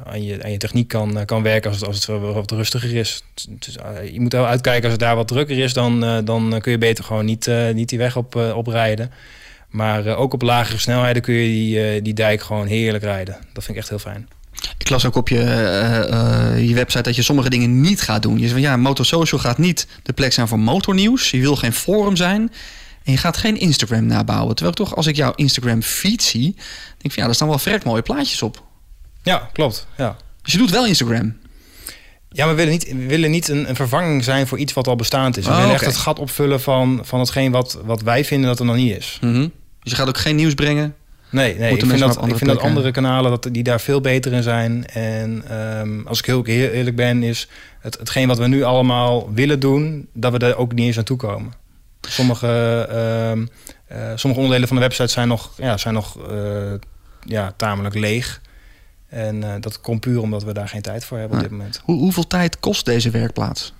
aan, 0.03 0.23
je, 0.23 0.43
aan 0.43 0.51
je 0.51 0.57
techniek 0.57 0.87
kan, 0.87 1.25
kan 1.25 1.43
werken 1.43 1.69
als 1.69 1.79
het, 1.79 1.87
als 1.87 2.05
het 2.05 2.21
wat 2.21 2.51
rustiger 2.51 2.95
is. 2.95 3.23
Dus, 3.49 3.77
je 4.11 4.21
moet 4.21 4.33
wel 4.33 4.45
uitkijken 4.45 4.83
als 4.83 4.91
het 4.91 5.01
daar 5.01 5.15
wat 5.15 5.27
drukker 5.27 5.59
is, 5.59 5.73
dan, 5.73 6.25
dan 6.25 6.59
kun 6.61 6.71
je 6.71 6.77
beter 6.77 7.03
gewoon 7.03 7.25
niet, 7.25 7.51
niet 7.73 7.89
die 7.89 7.97
weg 7.97 8.15
op, 8.15 8.35
oprijden. 8.35 9.11
Maar 9.69 10.15
ook 10.15 10.33
op 10.33 10.41
lagere 10.41 10.79
snelheden 10.79 11.21
kun 11.21 11.33
je 11.33 11.47
die, 11.47 12.01
die 12.01 12.13
dijk 12.13 12.41
gewoon 12.41 12.67
heerlijk 12.67 13.03
rijden. 13.03 13.37
Dat 13.53 13.63
vind 13.63 13.77
ik 13.77 13.83
echt 13.83 13.89
heel 13.89 13.99
fijn. 13.99 14.27
Ik 14.77 14.89
las 14.89 15.05
ook 15.05 15.15
op 15.15 15.29
je, 15.29 15.39
je 16.67 16.73
website 16.73 17.03
dat 17.03 17.15
je 17.15 17.21
sommige 17.21 17.49
dingen 17.49 17.81
niet 17.81 18.01
gaat 18.01 18.21
doen. 18.21 18.33
Je 18.33 18.39
zegt 18.39 18.51
van 18.51 18.61
ja, 18.61 18.77
Motorsocial 18.77 19.39
gaat 19.39 19.57
niet 19.57 19.87
de 20.03 20.13
plek 20.13 20.33
zijn 20.33 20.47
voor 20.47 20.59
motornieuws. 20.59 21.31
Je 21.31 21.39
wil 21.39 21.55
geen 21.55 21.73
forum 21.73 22.15
zijn. 22.15 22.51
En 23.07 23.13
je 23.13 23.19
gaat 23.19 23.37
geen 23.37 23.59
Instagram 23.59 24.05
nabouwen. 24.05 24.55
Terwijl 24.55 24.69
ik 24.69 24.77
toch, 24.77 24.95
als 24.95 25.07
ik 25.07 25.15
jouw 25.15 25.33
Instagram 25.35 25.81
feed 25.81 26.23
zie, 26.23 26.41
denk 26.41 27.01
ik 27.01 27.11
van 27.11 27.13
ja, 27.15 27.25
daar 27.25 27.35
staan 27.35 27.47
wel 27.47 27.59
verrekt 27.59 27.83
mooie 27.83 28.01
plaatjes 28.01 28.41
op. 28.41 28.63
Ja, 29.23 29.49
klopt. 29.53 29.87
Ja. 29.97 30.15
Dus 30.41 30.51
je 30.51 30.57
doet 30.57 30.69
wel 30.69 30.85
Instagram. 30.85 31.37
Ja, 32.29 32.45
maar 32.45 32.55
we 32.55 32.61
willen 32.61 32.71
niet, 32.71 32.87
we 32.87 33.05
willen 33.05 33.31
niet 33.31 33.47
een, 33.47 33.69
een 33.69 33.75
vervanging 33.75 34.23
zijn 34.23 34.47
voor 34.47 34.57
iets 34.57 34.73
wat 34.73 34.87
al 34.87 34.95
bestaand 34.95 35.37
is. 35.37 35.45
We 35.45 35.51
oh, 35.51 35.57
willen 35.57 35.73
echt 35.73 35.85
het 35.85 35.97
gat 35.97 36.19
opvullen 36.19 36.61
van, 36.61 36.99
van 37.03 37.19
hetgeen 37.19 37.51
wat, 37.51 37.79
wat 37.85 38.01
wij 38.01 38.25
vinden 38.25 38.49
dat 38.49 38.59
er 38.59 38.65
nog 38.65 38.75
niet 38.75 38.97
is. 38.97 39.17
Mm 39.21 39.33
-hmm. 39.33 39.51
Dus 39.83 39.91
je 39.91 39.95
gaat 39.95 40.07
ook 40.07 40.17
geen 40.17 40.35
nieuws 40.35 40.53
brengen? 40.53 40.95
Nee, 41.29 41.55
nee 41.57 41.73
ik 41.73 41.85
vind, 41.85 41.99
dat, 41.99 42.27
ik 42.27 42.37
vind 42.37 42.49
dat 42.49 42.59
andere 42.59 42.91
kanalen 42.91 43.31
dat, 43.31 43.49
die 43.51 43.63
daar 43.63 43.81
veel 43.81 44.01
beter 44.01 44.33
in 44.33 44.43
zijn. 44.43 44.85
En 44.85 45.57
um, 45.79 46.07
als 46.07 46.19
ik 46.19 46.25
heel 46.25 46.45
eerlijk 46.45 46.95
ben, 46.95 47.23
is 47.23 47.47
het, 47.79 47.97
hetgeen 47.97 48.27
wat 48.27 48.37
we 48.37 48.47
nu 48.47 48.63
allemaal 48.63 49.33
willen 49.33 49.59
doen, 49.59 50.07
dat 50.13 50.31
we 50.31 50.39
daar 50.39 50.55
ook 50.55 50.73
niet 50.73 50.85
eens 50.85 50.95
naartoe 50.95 51.17
komen. 51.17 51.53
Sommige, 52.07 52.87
uh, 52.91 53.97
uh, 53.97 54.11
sommige 54.15 54.41
onderdelen 54.41 54.67
van 54.67 54.77
de 54.77 54.83
website 54.83 55.07
zijn 55.07 55.27
nog, 55.27 55.51
ja, 55.57 55.77
zijn 55.77 55.93
nog 55.93 56.29
uh, 56.31 56.73
ja, 57.25 57.53
tamelijk 57.57 57.95
leeg. 57.95 58.41
En 59.07 59.35
uh, 59.35 59.53
dat 59.59 59.81
komt 59.81 59.99
puur 59.99 60.21
omdat 60.21 60.43
we 60.43 60.53
daar 60.53 60.67
geen 60.67 60.81
tijd 60.81 61.05
voor 61.05 61.17
hebben 61.17 61.37
op 61.37 61.43
dit 61.43 61.51
moment. 61.51 61.81
Hoe, 61.83 61.99
hoeveel 61.99 62.27
tijd 62.27 62.59
kost 62.59 62.85
deze 62.85 63.09
werkplaats? 63.09 63.73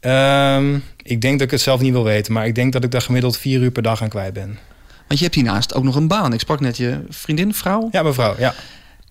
Um, 0.00 0.82
ik 1.02 1.20
denk 1.20 1.38
dat 1.38 1.46
ik 1.46 1.50
het 1.50 1.60
zelf 1.60 1.80
niet 1.80 1.92
wil 1.92 2.04
weten, 2.04 2.32
maar 2.32 2.46
ik 2.46 2.54
denk 2.54 2.72
dat 2.72 2.84
ik 2.84 2.90
daar 2.90 3.02
gemiddeld 3.02 3.36
vier 3.36 3.60
uur 3.60 3.70
per 3.70 3.82
dag 3.82 4.02
aan 4.02 4.08
kwijt 4.08 4.32
ben. 4.32 4.58
Want 5.06 5.18
je 5.18 5.24
hebt 5.24 5.34
hiernaast 5.34 5.74
ook 5.74 5.84
nog 5.84 5.94
een 5.94 6.08
baan. 6.08 6.32
Ik 6.32 6.40
sprak 6.40 6.60
net 6.60 6.76
je 6.76 7.04
vriendin, 7.08 7.54
vrouw? 7.54 7.88
Ja, 7.92 8.02
mevrouw, 8.02 8.34
ja. 8.38 8.54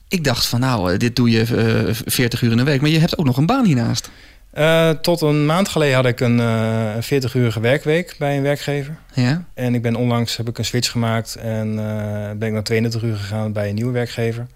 Ik 0.07 0.23
dacht 0.23 0.47
van 0.47 0.59
nou, 0.59 0.97
dit 0.97 1.15
doe 1.15 1.29
je 1.29 1.45
uh, 1.87 1.95
40 2.05 2.41
uur 2.41 2.51
in 2.51 2.57
de 2.57 2.63
week, 2.63 2.81
maar 2.81 2.89
je 2.89 2.99
hebt 2.99 3.17
ook 3.17 3.25
nog 3.25 3.37
een 3.37 3.45
baan 3.45 3.65
hiernaast. 3.65 4.09
Uh, 4.57 4.89
tot 4.89 5.21
een 5.21 5.45
maand 5.45 5.69
geleden 5.69 5.95
had 5.95 6.05
ik 6.05 6.19
een, 6.19 6.37
uh, 6.37 6.93
een 6.95 7.23
40-urige 7.23 7.59
werkweek 7.59 8.15
bij 8.19 8.37
een 8.37 8.43
werkgever. 8.43 8.97
Ja. 9.13 9.45
En 9.53 9.75
ik 9.75 9.81
ben 9.81 9.95
onlangs 9.95 10.37
heb 10.37 10.47
ik 10.49 10.57
een 10.57 10.65
switch 10.65 10.91
gemaakt 10.91 11.35
en 11.35 11.67
uh, 11.67 12.31
ben 12.37 12.47
ik 12.47 12.53
naar 12.53 12.63
32 12.63 13.03
uur 13.03 13.15
gegaan 13.15 13.51
bij 13.51 13.69
een 13.69 13.75
nieuwe 13.75 13.91
werkgever. 13.91 14.47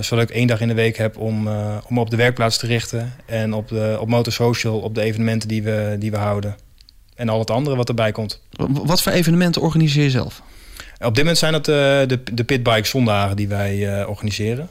zodat 0.00 0.30
ik 0.30 0.34
één 0.34 0.46
dag 0.46 0.60
in 0.60 0.68
de 0.68 0.74
week 0.74 0.96
heb 0.96 1.16
om, 1.16 1.48
om 1.88 1.98
op 1.98 2.10
de 2.10 2.16
werkplaats 2.16 2.58
te 2.58 2.66
richten 2.66 3.12
en 3.26 3.52
op, 3.52 3.68
de, 3.68 3.96
op 4.00 4.08
Motorsocial, 4.08 4.78
op 4.78 4.94
de 4.94 5.02
evenementen 5.02 5.48
die 5.48 5.62
we, 5.62 5.96
die 5.98 6.10
we 6.10 6.16
houden. 6.16 6.56
En 7.14 7.28
al 7.28 7.38
het 7.38 7.50
andere 7.50 7.76
wat 7.76 7.88
erbij 7.88 8.12
komt. 8.12 8.42
Wat 8.84 9.02
voor 9.02 9.12
evenementen 9.12 9.62
organiseer 9.62 10.02
je 10.02 10.10
zelf? 10.10 10.42
Op 10.98 11.14
dit 11.14 11.16
moment 11.16 11.38
zijn 11.38 11.52
dat 11.52 11.68
eh, 11.68 11.74
de, 11.74 12.20
de 12.32 12.44
pitbike 12.44 12.86
zondagen 12.86 13.36
die 13.36 13.48
wij 13.48 14.00
eh, 14.00 14.08
organiseren. 14.08 14.68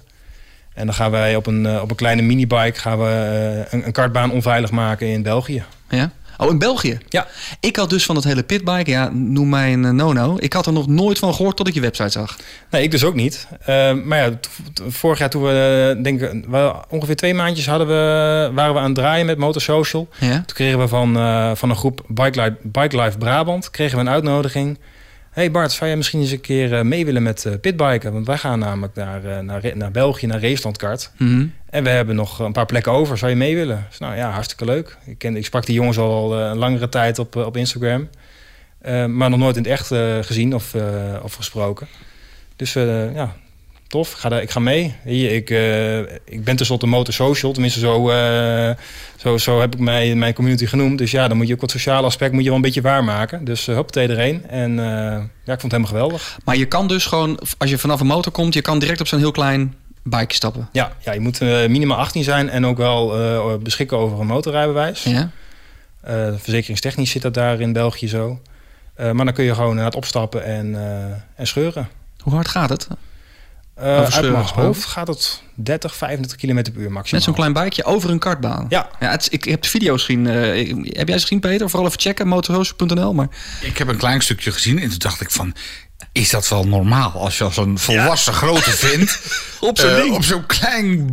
En 0.74 0.86
dan 0.86 0.96
gaan 0.96 1.12
wij 1.12 1.36
op 1.36 1.48
een, 1.48 1.66
eh, 1.66 1.82
op 1.82 1.90
een 1.90 1.96
kleine 1.96 2.22
minibike 2.22 2.80
gaan 2.80 3.00
we, 3.00 3.06
eh, 3.06 3.74
een, 3.74 3.86
een 3.86 3.92
kartbaan 3.92 4.32
onveilig 4.32 4.72
maken 4.72 5.08
in 5.08 5.24
België. 5.24 5.64
Ja? 5.90 6.12
Oh, 6.38 6.50
in 6.50 6.58
België? 6.58 6.98
Ja. 7.10 7.28
Ik 7.60 7.76
had 7.76 7.90
dus 7.90 8.06
van 8.06 8.16
dat 8.16 8.24
hele 8.24 8.44
pitbike, 8.44 8.90
ja, 8.92 9.10
noem 9.14 9.50
mij 9.50 9.74
een 9.74 9.86
eh, 9.86 9.92
no-no. 9.92 10.36
Ik 10.40 10.54
had 10.54 10.66
er 10.66 10.74
nog 10.74 10.88
nooit 10.88 11.20
van 11.20 11.34
gehoord 11.34 11.58
tot 11.58 11.68
ik 11.68 11.74
je 11.74 11.82
website 11.82 12.10
zag. 12.10 12.38
Nee, 12.70 12.84
ik 12.84 12.92
dus 12.92 13.04
ook 13.04 13.16
niet. 13.16 13.48
Maar 14.06 14.18
ja, 14.18 14.40
vorig 14.88 15.20
jaar 15.20 15.30
toen 15.30 15.44
we, 15.44 16.00
denk 16.04 16.22
ik, 16.22 16.46
ongeveer 16.90 17.16
twee 17.16 17.34
maandjes 17.34 17.68
hadden 17.68 17.88
we, 17.88 18.52
waren 18.54 18.74
we 18.74 18.80
aan 18.80 18.86
het 18.86 18.96
draaien 18.96 19.26
met 19.26 19.38
Motorsocial. 19.38 20.08
Ja? 20.20 20.34
Toen 20.34 20.56
kregen 20.56 20.80
we 20.80 20.88
van, 20.88 21.14
van 21.58 21.70
een 21.70 21.76
groep 21.76 22.02
Bike 22.08 22.42
Life, 22.42 22.56
Bike 22.62 23.02
Life 23.02 23.18
Brabant 23.18 23.70
kregen 23.70 23.96
we 23.96 24.04
een 24.04 24.10
uitnodiging. 24.10 24.78
Hey 25.32 25.52
Bart, 25.52 25.72
zou 25.72 25.86
jij 25.86 25.98
misschien 25.98 26.20
eens 26.20 26.32
een 26.32 26.42
keer 26.42 26.74
eh, 26.74 26.82
mee 26.82 27.06
willen 27.06 27.24
met 27.24 27.46
eh, 27.46 27.54
pitbiken? 27.62 28.14
Want 28.14 28.28
wij 28.28 28.38
gaan 28.38 28.60
namelijk 28.60 28.96
naar, 28.96 29.26
eh, 29.26 29.40
naar, 29.40 29.72
naar 29.74 29.92
België, 29.92 30.26
naar 30.26 30.42
Racelandkart. 30.42 31.12
Mhm. 31.18 31.46
En 31.70 31.84
we 31.84 31.90
hebben 31.90 32.16
nog 32.16 32.40
een 32.40 32.52
paar 32.52 32.66
plekken 32.66 32.92
over. 32.92 33.18
Zou 33.18 33.32
je 33.32 33.38
mee 33.38 33.56
willen? 33.56 33.86
Dus 33.90 34.00
nou 34.00 34.16
ja, 34.16 34.30
hartstikke 34.32 34.66
leuk. 34.66 34.98
Ik, 35.06 35.18
ken, 35.18 35.36
ik 35.36 35.46
sprak 35.46 35.66
die 35.66 35.76
jongens 35.76 35.98
al 35.98 36.40
een 36.40 36.58
langere 36.58 36.90
tijd 36.90 37.20
op, 37.20 37.36
op 37.36 37.58
Instagram. 37.58 38.10
Maar 39.08 39.30
nog 39.30 39.40
nooit 39.40 39.56
in 39.56 39.64
het 39.64 39.72
echt 39.72 39.88
gezien 40.26 40.56
of, 40.56 40.76
of 41.22 41.34
gesproken. 41.34 41.88
Dus 42.56 42.74
ja, 43.14 43.36
tof. 43.92 44.12
Ik 44.12 44.18
ga, 44.18 44.30
daar, 44.30 44.42
ik 44.42 44.52
ga 44.52 44.60
mee. 44.60 44.96
Je, 45.06 45.36
ik, 45.36 45.50
eh, 45.50 46.00
ik 46.26 46.44
ben 46.44 46.56
tenslotte 46.56 46.88
motorsocial. 46.88 47.52
Tenminste, 47.52 47.80
zo, 47.80 48.10
eh, 48.10 48.76
zo, 49.18 49.38
zo 49.38 49.60
heb 49.60 49.74
ik 49.74 49.80
mij, 49.80 50.16
mijn 50.16 50.34
community 50.34 50.66
genoemd. 50.66 50.98
Dus 50.98 51.12
ja, 51.12 51.28
dan 51.28 51.38
moet 51.38 51.48
je 51.48 51.54
ook 51.54 51.62
wat 51.62 51.72
sociale 51.72 52.06
aspect 52.06 52.32
moet 52.32 52.42
je 52.42 52.48
wel 52.48 52.56
een 52.56 52.64
beetje 52.64 52.82
waarmaken. 52.82 53.46
Dus 53.46 53.68
uh, 53.68 53.76
hoppatee 53.76 54.08
erheen. 54.08 54.48
En 54.48 54.80
eh, 54.80 54.86
ja, 55.44 55.54
ik 55.54 55.60
vond 55.60 55.62
het 55.62 55.72
helemaal 55.72 55.88
geweldig. 55.88 56.38
Maar 56.46 56.58
je 56.58 56.66
kan 56.66 56.88
dus 56.88 57.06
gewoon, 57.06 57.40
als 57.58 57.70
je 57.70 57.78
vanaf 57.78 58.00
een 58.00 58.08
motor 58.08 58.32
komt, 58.32 58.54
je 58.54 58.62
kan 58.62 58.80
direct 58.80 59.00
op 59.00 59.08
zo'n 59.08 59.20
heel 59.20 59.32
klein 59.32 59.76
bike 60.04 60.34
stappen. 60.34 60.70
Ja, 60.72 60.92
ja 61.00 61.12
je 61.12 61.20
moet 61.20 61.42
eh, 61.42 61.68
minimaal 61.68 61.98
18 61.98 62.24
zijn 62.24 62.50
en 62.50 62.66
ook 62.66 62.78
wel 62.78 63.20
eh, 63.20 63.58
beschikken 63.58 63.98
over 63.98 64.20
een 64.20 64.28
motorrijbewijs. 64.28 65.04
Ja? 65.04 65.30
Verzekeringstechnisch 66.38 67.12
zit 67.12 67.22
dat 67.22 67.34
daar 67.34 67.60
in 67.60 67.74
België 67.74 68.08
zo. 68.08 68.40
Maar 68.96 69.26
dan 69.26 69.34
kun 69.34 69.44
je 69.44 69.56
gewoon 69.56 69.76
naar 69.76 69.86
het 69.86 69.96
opstappen 69.96 70.44
en, 70.44 70.76
en 71.36 71.48
scheuren. 71.48 71.90
Hoe 72.24 72.34
hard 72.34 72.48
gaat 72.48 72.70
het? 72.70 72.88
Uh, 73.82 74.04
uit 74.04 74.32
mijn 74.32 74.46
hoofd 74.46 74.84
gaat 74.84 75.08
het 75.08 75.42
30, 75.56 75.96
35 75.96 76.38
km 76.38 76.72
per 76.72 76.82
uur 76.82 76.92
maximaal. 76.92 77.06
Met 77.12 77.24
zo'n 77.24 77.34
klein 77.34 77.54
bikeje 77.54 77.84
over 77.84 78.10
een 78.10 78.20
kartbaan? 78.20 78.66
Ja. 78.70 78.90
ja 79.00 79.12
het 79.12 79.28
ik 79.32 79.44
heb 79.44 79.62
de 79.62 79.70
video's 79.70 80.04
gezien. 80.06 80.26
Uh, 80.26 80.86
heb 80.86 81.08
jij 81.08 81.18
ze 81.18 81.24
gezien, 81.24 81.40
Peter? 81.40 81.70
Vooral 81.70 81.88
even 81.88 82.02
checken, 82.02 82.28
motorhoos.nl. 82.28 83.14
Maar... 83.14 83.28
Ik 83.62 83.78
heb 83.78 83.88
een 83.88 83.98
klein 83.98 84.22
stukje 84.22 84.52
gezien 84.52 84.80
en 84.80 84.90
toen 84.90 84.98
dacht 84.98 85.22
ik 85.22 85.32
van... 85.32 85.56
Is 86.12 86.30
dat 86.30 86.48
wel 86.48 86.68
normaal 86.68 87.12
als 87.12 87.38
je 87.38 87.44
als 87.44 87.58
een 87.58 87.80
volwassen 87.80 88.32
ja. 88.32 88.38
grote 88.38 88.72
vindt... 88.72 89.20
op 89.60 89.78
zo'n 89.80 90.06
uh, 90.06 90.14
op 90.14 90.24
zo'n 90.24 90.46
klein 90.46 91.12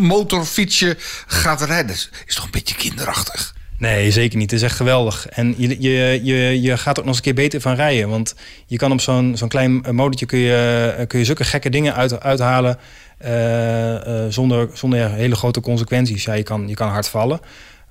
motorfietsje 0.00 0.96
gaat 1.26 1.60
rijden? 1.60 1.96
Dat 1.96 2.08
is 2.26 2.34
toch 2.34 2.44
een 2.44 2.50
beetje 2.50 2.74
kinderachtig? 2.74 3.54
Nee, 3.78 4.10
zeker 4.10 4.38
niet. 4.38 4.50
Het 4.50 4.60
is 4.60 4.66
echt 4.66 4.76
geweldig. 4.76 5.26
En 5.28 5.54
je, 5.56 5.76
je, 5.80 6.20
je, 6.22 6.60
je 6.60 6.76
gaat 6.76 6.98
ook 6.98 7.04
nog 7.04 7.06
eens 7.06 7.16
een 7.16 7.22
keer 7.22 7.34
beter 7.34 7.60
van 7.60 7.74
rijden. 7.74 8.08
Want 8.08 8.34
je 8.66 8.76
kan 8.76 8.92
op 8.92 9.00
zo'n 9.00 9.36
zo'n 9.36 9.48
klein 9.48 9.72
motortje 9.90 10.26
kun 10.26 10.38
je, 10.38 11.04
kun 11.06 11.18
je 11.18 11.24
zulke 11.24 11.44
gekke 11.44 11.70
dingen 11.70 11.94
uit, 11.94 12.20
uithalen. 12.20 12.78
Uh, 13.24 13.92
uh, 13.92 14.24
zonder, 14.28 14.68
zonder 14.72 15.10
hele 15.10 15.34
grote 15.34 15.60
consequenties. 15.60 16.24
Ja, 16.24 16.32
je 16.32 16.42
kan, 16.42 16.68
je 16.68 16.74
kan 16.74 16.88
hard 16.88 17.08
vallen. 17.08 17.40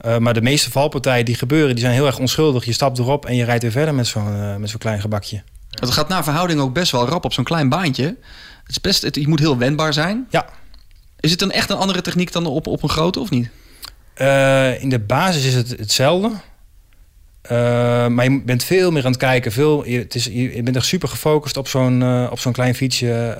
Uh, 0.06 0.18
maar 0.18 0.34
de 0.34 0.42
meeste 0.42 0.72
valpartijen 0.72 1.26
die 1.26 1.36
gebeuren, 1.36 1.76
die 1.76 1.84
zijn 1.84 1.94
heel 1.94 2.06
erg 2.06 2.20
onschuldig. 2.20 2.66
Je 2.66 2.74
stapt 2.74 3.00
erop 3.00 3.26
en 3.26 3.36
je 3.36 3.44
rijdt 3.44 3.62
weer 3.62 3.72
verder 3.72 3.94
met 3.94 4.08
zo'n 4.08 4.60
met 4.60 4.70
zo'n 4.70 4.80
klein 4.80 5.02
gebakje. 5.02 5.44
Het 5.80 5.92
gaat 5.92 6.08
naar 6.08 6.24
verhouding 6.24 6.60
ook 6.60 6.74
best 6.74 6.92
wel 6.92 7.08
rap 7.08 7.26
op 7.26 7.34
zo'n 7.34 7.44
klein 7.44 7.70
baantje. 7.70 8.04
Het 8.04 8.70
is 8.70 8.82
best, 8.82 9.02
het, 9.02 9.16
je 9.16 9.28
moet 9.28 9.40
heel 9.40 9.58
wendbaar 9.58 9.94
zijn. 9.94 10.28
Ja. 10.30 10.46
Is 11.20 11.32
het 11.32 11.40
dan 11.40 11.52
echt 11.52 11.70
een 11.70 11.78
andere 11.78 12.02
techniek 12.02 12.32
dan 12.32 12.46
op, 12.46 12.68
op 12.68 12.84
een 12.84 12.90
grote 12.90 13.20
of 13.20 13.30
niet? 13.30 13.50
Uh, 14.18 14.82
in 14.82 14.90
de 14.90 15.00
basis 15.00 15.46
is 15.46 15.54
het 15.54 15.70
hetzelfde. 15.70 16.32
Uh, 17.52 18.08
maar 18.08 18.24
je 18.24 18.42
bent 18.46 18.64
veel 18.64 18.92
meer 18.92 19.06
aan 19.06 19.12
het 19.12 19.20
kijken. 19.20 19.52
Veel, 19.52 19.86
je, 19.88 19.98
het 19.98 20.16
is, 20.16 20.26
je 20.26 20.64
bent 20.64 20.76
echt 20.76 20.86
super 20.86 21.10
gefocust 21.10 21.58
op 21.58 21.68
zo'n 21.68 22.02
uh, 22.02 22.28
op 22.32 22.40
zo'n 22.40 22.52
klein 22.52 22.76
fietsje. 22.76 23.36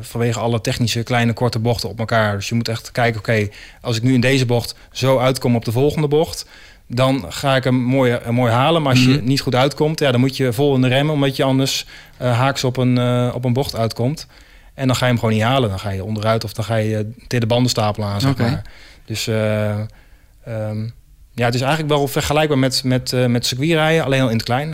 vanwege 0.00 0.38
alle 0.38 0.60
technische 0.60 1.02
kleine 1.02 1.32
korte 1.32 1.58
bochten 1.58 1.88
op 1.88 1.98
elkaar. 1.98 2.36
Dus 2.36 2.48
je 2.48 2.54
moet 2.54 2.68
echt 2.68 2.92
kijken, 2.92 3.20
oké, 3.20 3.30
okay, 3.30 3.50
als 3.80 3.96
ik 3.96 4.02
nu 4.02 4.14
in 4.14 4.20
deze 4.20 4.46
bocht 4.46 4.74
zo 4.92 5.18
uitkom 5.18 5.56
op 5.56 5.64
de 5.64 5.72
volgende 5.72 6.08
bocht... 6.08 6.46
dan 6.88 7.24
ga 7.28 7.56
ik 7.56 7.64
hem 7.64 7.74
mooi, 7.74 8.18
mooi 8.30 8.52
halen. 8.52 8.82
Maar 8.82 8.90
als 8.92 9.04
Mhm. 9.04 9.10
je 9.10 9.22
niet 9.22 9.40
goed 9.40 9.54
uitkomt, 9.54 9.98
ja, 9.98 10.10
dan 10.10 10.20
moet 10.20 10.36
je 10.36 10.52
vol 10.52 10.74
in 10.74 10.80
de 10.80 10.88
remmen... 10.88 11.14
omdat 11.14 11.36
je 11.36 11.44
anders 11.44 11.86
haaks 12.18 12.64
op 12.64 12.76
een, 12.76 12.98
op 13.32 13.44
een 13.44 13.52
bocht 13.52 13.76
uitkomt. 13.76 14.26
En 14.74 14.86
dan 14.86 14.96
ga 14.96 15.04
je 15.04 15.10
hem 15.10 15.20
gewoon 15.20 15.34
niet 15.34 15.44
halen. 15.44 15.68
Dan 15.68 15.78
ga 15.78 15.90
je 15.90 16.04
onderuit 16.04 16.44
of 16.44 16.52
dan 16.52 16.64
ga 16.64 16.76
je 16.76 17.10
tegen 17.16 17.40
de 17.40 17.46
bandenstapel 17.46 18.04
aan, 18.04 18.20
zeg 18.20 18.30
okay. 18.30 18.50
maar. 18.50 18.62
Dus 19.04 19.26
um, 19.26 20.92
ja, 21.34 21.44
het 21.44 21.54
is 21.54 21.60
eigenlijk 21.60 21.92
wel 21.92 22.08
vergelijkbaar 22.08 22.58
met, 22.58 22.84
met, 22.84 23.12
uh, 23.12 23.26
met 23.26 23.46
circuitrijden, 23.46 24.04
alleen 24.04 24.20
al 24.20 24.28
in 24.28 24.36
het 24.36 24.44
klein. 24.44 24.68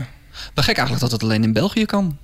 Wel 0.55 0.65
gek 0.65 0.77
eigenlijk 0.77 1.01
dat 1.01 1.13
het 1.13 1.23
alleen 1.23 1.43
in 1.43 1.53
België 1.53 1.85
kan. 1.85 2.19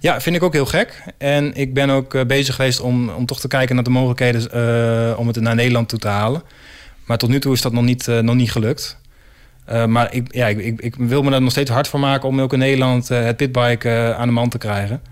Ja, 0.00 0.20
vind 0.20 0.36
ik 0.36 0.42
ook 0.42 0.52
heel 0.52 0.66
gek. 0.66 1.02
En 1.18 1.54
ik 1.54 1.74
ben 1.74 1.90
ook 1.90 2.14
uh, 2.14 2.24
bezig 2.24 2.54
geweest 2.54 2.80
om, 2.80 3.08
om 3.08 3.26
toch 3.26 3.40
te 3.40 3.48
kijken 3.48 3.74
naar 3.74 3.84
de 3.84 3.90
mogelijkheden 3.90 4.48
uh, 4.54 5.18
om 5.18 5.26
het 5.26 5.40
naar 5.40 5.54
Nederland 5.54 5.88
toe 5.88 5.98
te 5.98 6.08
halen. 6.08 6.42
Maar 7.06 7.18
tot 7.18 7.28
nu 7.28 7.40
toe 7.40 7.52
is 7.52 7.60
dat 7.60 7.72
nog 7.72 7.84
niet, 7.84 8.06
uh, 8.06 8.18
nog 8.18 8.34
niet 8.34 8.52
gelukt. 8.52 8.98
Uh, 9.70 9.84
maar 9.84 10.14
ik, 10.14 10.34
ja, 10.34 10.46
ik, 10.46 10.58
ik, 10.58 10.80
ik, 10.80 10.94
wil 10.96 11.22
me 11.22 11.30
daar 11.30 11.42
nog 11.42 11.50
steeds 11.50 11.70
hard 11.70 11.88
voor 11.88 12.00
maken 12.00 12.28
om 12.28 12.40
ook 12.40 12.52
in 12.52 12.58
Nederland 12.58 13.08
het 13.08 13.36
pitbike 13.36 14.14
aan 14.18 14.26
de 14.26 14.32
man 14.32 14.48
te 14.48 14.58
krijgen. 14.58 15.02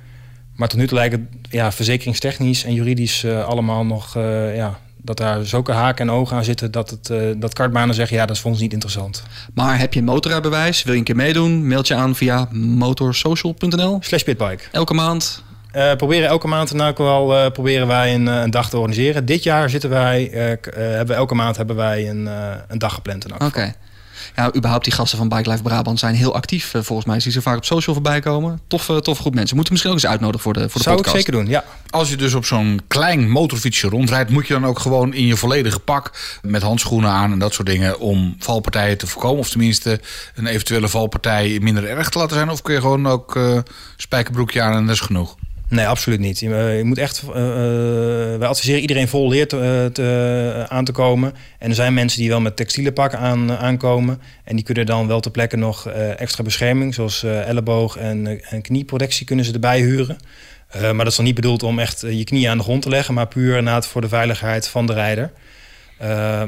Maar 0.57 0.69
tot 0.69 0.79
nu 0.79 0.87
toe 0.87 0.99
lijkt 0.99 1.15
het 1.15 1.23
ja, 1.51 1.73
verzekeringstechnisch 1.73 2.65
en 2.65 2.75
juridisch 2.75 3.25
allemaal 3.25 3.85
nog 3.85 4.15
ja, 4.55 4.79
dat 5.03 5.17
daar 5.17 5.45
zulke 5.45 5.73
haken 5.73 6.09
en 6.09 6.15
ogen 6.15 6.37
aan 6.37 6.45
zitten 6.45 6.71
dat, 6.71 6.91
het, 6.91 7.09
uh, 7.09 7.33
dat 7.37 7.55
kartbanen 7.55 7.95
zeggen 7.95 8.17
ja, 8.17 8.27
dat 8.27 8.37
is 8.37 8.43
voor 8.43 8.51
ons 8.51 8.61
niet 8.61 8.73
interessant. 8.73 9.23
Maar 9.55 9.79
heb 9.79 9.95
je 9.95 10.01
een 10.01 10.07
motorrijbewijs? 10.07 10.83
Wil 10.83 10.93
je 10.93 10.99
een 10.99 11.05
keer 11.05 11.17
meedoen? 11.17 11.67
Meld 11.67 11.87
je 11.87 11.95
aan 11.95 12.17
via 12.17 12.49
motorsocial.nl 12.53 13.99
slash 14.01 14.23
pitbike. 14.23 14.65
Elke 14.73 14.95
maand? 14.95 15.43
Uh, 15.77 15.95
proberen 15.95 16.29
elke 16.29 16.49
maand 16.49 16.73
nou 16.73 16.95
wel 16.97 17.45
uh, 17.45 17.51
proberen 17.51 17.87
wij 17.87 18.15
een, 18.15 18.27
een, 18.27 18.51
dag 18.51 18.71
te 18.71 18.77
organiseren. 18.77 19.25
Dit 19.25 19.43
jaar 19.43 19.71
zitten 19.71 19.91
wij, 19.91 20.29
hebben 20.33 21.07
we 21.07 21.15
elke 21.15 21.35
maand 21.35 21.57
hebben 21.57 21.77
wij 21.77 22.09
een, 22.09 22.29
een 22.69 22.79
dag 22.79 22.95
gepland. 22.95 23.33
Oké. 23.33 23.45
Okay. 23.45 23.75
Ja, 24.37 24.55
überhaupt 24.55 24.85
die 24.85 24.93
gasten 24.93 25.19
van 25.19 25.29
Bike 25.29 25.51
Life 25.51 25.63
Brabant 25.63 25.99
zijn 25.99 26.15
heel 26.15 26.35
actief 26.35 26.75
uh, 26.75 26.83
volgens 26.83 27.09
mij. 27.09 27.21
Zie 27.21 27.33
ze 27.33 27.43
vaak 27.43 27.57
op 27.57 27.65
social 27.65 27.95
voorbij 27.95 28.21
komen. 28.21 28.61
Tof, 28.67 28.89
uh, 28.89 28.97
tof 28.97 29.19
groep 29.19 29.35
mensen. 29.35 29.55
Moeten 29.55 29.73
misschien 29.73 29.95
ook 29.95 29.99
eens 30.03 30.11
uitnodigen 30.11 30.43
voor 30.43 30.53
de, 30.53 30.69
voor 30.69 30.81
de 30.81 30.83
Zou 30.83 30.97
podcast. 30.97 31.17
ik 31.17 31.25
zeker 31.25 31.41
doen, 31.41 31.51
ja. 31.51 31.65
Als 31.91 32.11
je 32.11 32.17
dus 32.17 32.35
op 32.35 32.45
zo'n 32.45 32.81
klein 32.89 33.31
motorfietsje 33.31 33.89
rondrijdt... 33.89 34.31
moet 34.31 34.47
je 34.47 34.53
dan 34.53 34.67
ook 34.67 34.79
gewoon 34.79 35.15
in 35.15 35.27
je 35.27 35.37
volledige 35.37 35.79
pak... 35.79 36.11
met 36.43 36.63
handschoenen 36.63 37.11
aan 37.11 37.33
en 37.33 37.39
dat 37.39 37.53
soort 37.53 37.69
dingen... 37.69 37.99
om 37.99 38.37
valpartijen 38.39 38.99
te 38.99 39.07
voorkomen? 39.07 39.39
Of 39.39 39.51
tenminste 39.51 40.01
een 40.35 40.47
eventuele 40.47 40.89
valpartij 40.89 41.59
minder 41.61 41.89
erg 41.89 42.09
te 42.09 42.19
laten 42.19 42.37
zijn? 42.37 42.51
Of 42.51 42.63
kun 42.63 42.75
je 42.75 42.81
gewoon 42.81 43.07
ook 43.07 43.37
uh, 43.37 43.59
spijkerbroekje 43.97 44.63
aan 44.63 44.75
en 44.75 44.87
dat 44.87 44.95
is 44.95 45.01
genoeg? 45.01 45.37
Nee, 45.73 45.87
absoluut 45.87 46.21
niet. 46.21 46.39
Je, 46.39 46.49
je 46.49 46.85
moet 46.85 46.99
echt. 46.99 47.23
Uh, 47.29 47.35
wij 47.35 48.47
adviseren 48.47 48.81
iedereen 48.81 49.09
vol 49.09 49.29
leer 49.29 49.49
te, 49.49 49.91
te, 49.93 50.67
aan 50.69 50.85
te 50.85 50.93
komen. 50.93 51.35
En 51.59 51.69
er 51.69 51.75
zijn 51.75 51.95
mensen 51.95 52.21
die 52.21 52.29
wel 52.29 52.41
met 52.41 52.57
textiele 52.57 52.93
pakken 52.93 53.19
aan, 53.19 53.53
aankomen. 53.53 54.21
En 54.45 54.57
die 54.57 54.65
kunnen 54.65 54.87
dan 54.87 55.07
wel 55.07 55.21
ter 55.21 55.31
plekke 55.31 55.57
nog 55.57 55.89
extra 56.17 56.43
bescherming, 56.43 56.95
zoals 56.95 57.23
elleboog 57.23 57.97
en, 57.97 58.43
en 58.43 58.63
knieprotectie, 58.63 59.27
kunnen 59.27 59.45
ze 59.45 59.53
erbij 59.53 59.81
huren. 59.81 60.17
maar 60.81 60.95
dat 60.95 61.07
is 61.07 61.17
dan 61.17 61.25
niet 61.25 61.35
bedoeld 61.35 61.63
om 61.63 61.79
echt 61.79 62.01
je 62.01 62.25
knieën 62.25 62.51
aan 62.51 62.59
de 62.59 62.63
grond 62.63 62.83
te 62.83 62.89
leggen, 62.89 63.15
maar 63.15 63.29
puur 63.29 63.57
inderdaad 63.57 63.87
voor 63.87 64.01
de 64.01 64.09
veiligheid 64.09 64.69
van 64.69 64.87
de 64.87 64.93
rijder. 64.93 65.33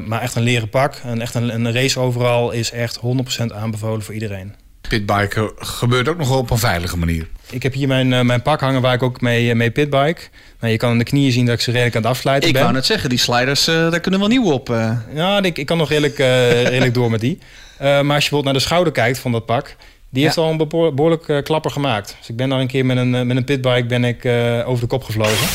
maar 0.05 0.21
echt 0.21 0.35
een 0.35 0.43
leren 0.43 0.69
pak, 0.69 1.01
en 1.03 1.21
echt 1.21 1.35
een, 1.35 1.53
een 1.53 1.73
race 1.73 1.99
overal 1.99 2.51
is 2.51 2.71
echt 2.71 2.99
100% 2.99 3.45
aanbevolen 3.53 4.01
voor 4.01 4.13
iedereen. 4.13 4.64
Pitbiken 4.87 5.51
gebeurt 5.55 6.07
ook 6.07 6.17
nog 6.17 6.29
wel 6.29 6.37
op 6.37 6.49
een 6.49 6.57
veilige 6.57 6.97
manier. 6.97 7.27
Ik 7.49 7.63
heb 7.63 7.73
hier 7.73 7.87
mijn, 7.87 8.11
uh, 8.11 8.21
mijn 8.21 8.41
pak 8.41 8.59
hangen 8.59 8.81
waar 8.81 8.93
ik 8.93 9.03
ook 9.03 9.21
mee, 9.21 9.55
mee 9.55 9.71
pitbike. 9.71 10.21
Nou, 10.59 10.71
je 10.71 10.77
kan 10.77 10.89
aan 10.89 10.97
de 10.97 11.03
knieën 11.03 11.31
zien 11.31 11.45
dat 11.45 11.55
ik 11.55 11.61
ze 11.61 11.71
redelijk 11.71 11.95
aan 11.95 12.01
het 12.01 12.11
afsluiten 12.11 12.47
ik 12.47 12.53
ben. 12.53 12.61
Ik 12.61 12.67
wou 12.67 12.79
net 12.79 12.89
zeggen, 12.89 13.09
die 13.09 13.19
sliders, 13.19 13.67
uh, 13.67 13.91
daar 13.91 13.99
kunnen 13.99 14.19
wel 14.19 14.29
nieuw 14.29 14.51
op. 14.51 14.69
Uh. 14.69 14.91
Ja, 15.13 15.41
ik, 15.41 15.57
ik 15.57 15.65
kan 15.65 15.77
nog 15.77 15.89
redelijk, 15.89 16.17
redelijk 16.73 16.93
door 16.93 17.11
met 17.11 17.19
die. 17.19 17.37
maar 17.79 17.89
als 17.89 18.03
je 18.03 18.05
bijvoorbeeld 18.05 18.43
naar 18.43 18.53
de 18.53 18.59
schouder 18.59 18.93
kijkt 18.93 19.19
van 19.19 19.31
dat 19.31 19.45
pak... 19.45 19.75
die 20.09 20.23
heeft 20.23 20.37
al 20.37 20.49
een 20.49 20.67
behoorlijk 20.67 21.43
klapper 21.43 21.71
gemaakt. 21.71 22.15
Dus 22.19 22.29
ik 22.29 22.35
ben 22.35 22.49
daar 22.49 22.59
een 22.59 22.67
keer 22.67 22.85
met 22.85 22.97
een, 22.97 23.27
met 23.27 23.37
een 23.37 23.43
pitbike 23.43 23.85
ben 23.85 24.03
ik, 24.03 24.25
over 24.65 24.81
de 24.81 24.87
kop 24.87 25.03
gevlogen. 25.03 25.47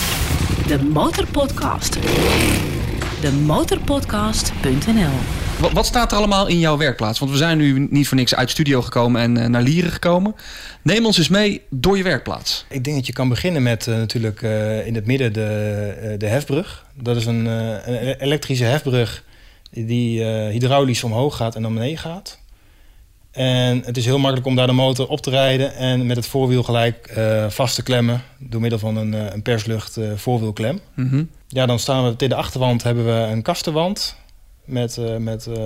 De 0.66 0.82
Motorpodcast. 0.82 1.98
De 3.20 3.32
motorpodcast.nl 3.32 5.49
wat, 5.60 5.72
wat, 5.72 5.86
staat 5.86 6.12
er 6.12 6.18
allemaal 6.18 6.46
in 6.46 6.58
jouw 6.58 6.76
werkplaats? 6.76 7.18
Want 7.18 7.30
we 7.30 7.36
zijn 7.36 7.58
nu 7.58 7.86
niet 7.90 8.08
voor 8.08 8.16
niks 8.16 8.34
uit 8.34 8.50
studio 8.50 8.82
gekomen 8.82 9.20
en 9.20 9.38
uh, 9.38 9.46
naar 9.46 9.62
Lieren 9.62 9.90
gekomen. 9.90 10.34
Neem 10.82 11.06
ons 11.06 11.18
eens 11.18 11.28
mee 11.28 11.62
door 11.70 11.96
je 11.96 12.02
werkplaats. 12.02 12.64
Ik 12.68 12.84
denk 12.84 12.96
dat 12.96 13.06
je 13.06 13.12
kan 13.12 13.28
beginnen 13.28 13.62
met 13.62 13.86
uh, 13.86 13.96
natuurlijk 13.96 14.42
uh, 14.42 14.86
in 14.86 14.94
het 14.94 15.06
midden 15.06 15.32
de, 15.32 16.14
de 16.18 16.26
hefbrug. 16.26 16.86
Dat 16.94 17.16
is 17.16 17.26
een, 17.26 17.44
een 17.44 18.14
elektrische 18.20 18.64
hefbrug 18.64 19.24
die 19.70 20.24
hydraulisch 20.24 21.04
omhoog 21.04 21.36
gaat 21.36 21.54
en 21.54 21.62
naar 21.62 21.72
beneden 21.72 21.98
gaat. 21.98 22.38
En 23.30 23.82
het 23.84 23.96
is 23.96 24.04
heel 24.04 24.18
makkelijk 24.18 24.46
om 24.46 24.56
daar 24.56 24.66
de 24.66 24.72
motor 24.72 25.08
op 25.08 25.20
te 25.20 25.30
rijden 25.30 25.74
en 25.74 26.06
met 26.06 26.16
het 26.16 26.26
voorwiel 26.26 26.62
gelijk 26.62 27.06
eh, 27.06 27.48
vast 27.48 27.74
te 27.74 27.82
klemmen 27.82 28.22
door 28.38 28.60
middel 28.60 28.78
van 28.78 28.96
een, 28.96 29.14
eh, 29.14 29.32
een 29.32 29.42
perslucht 29.42 29.96
eh, 29.96 30.10
voorwielklem. 30.16 30.80
Mhm. 30.94 31.24
Ja, 31.48 31.66
dan 31.66 31.78
staan 31.78 32.04
we 32.04 32.16
tegen 32.16 32.34
de 32.34 32.42
achterwand 32.42 32.82
hebben 32.82 33.04
we 33.04 33.12
een 33.32 33.42
kastenwand 33.42 34.16
met, 34.70 34.96
eh, 34.96 35.16
met 35.16 35.46
eh, 35.46 35.62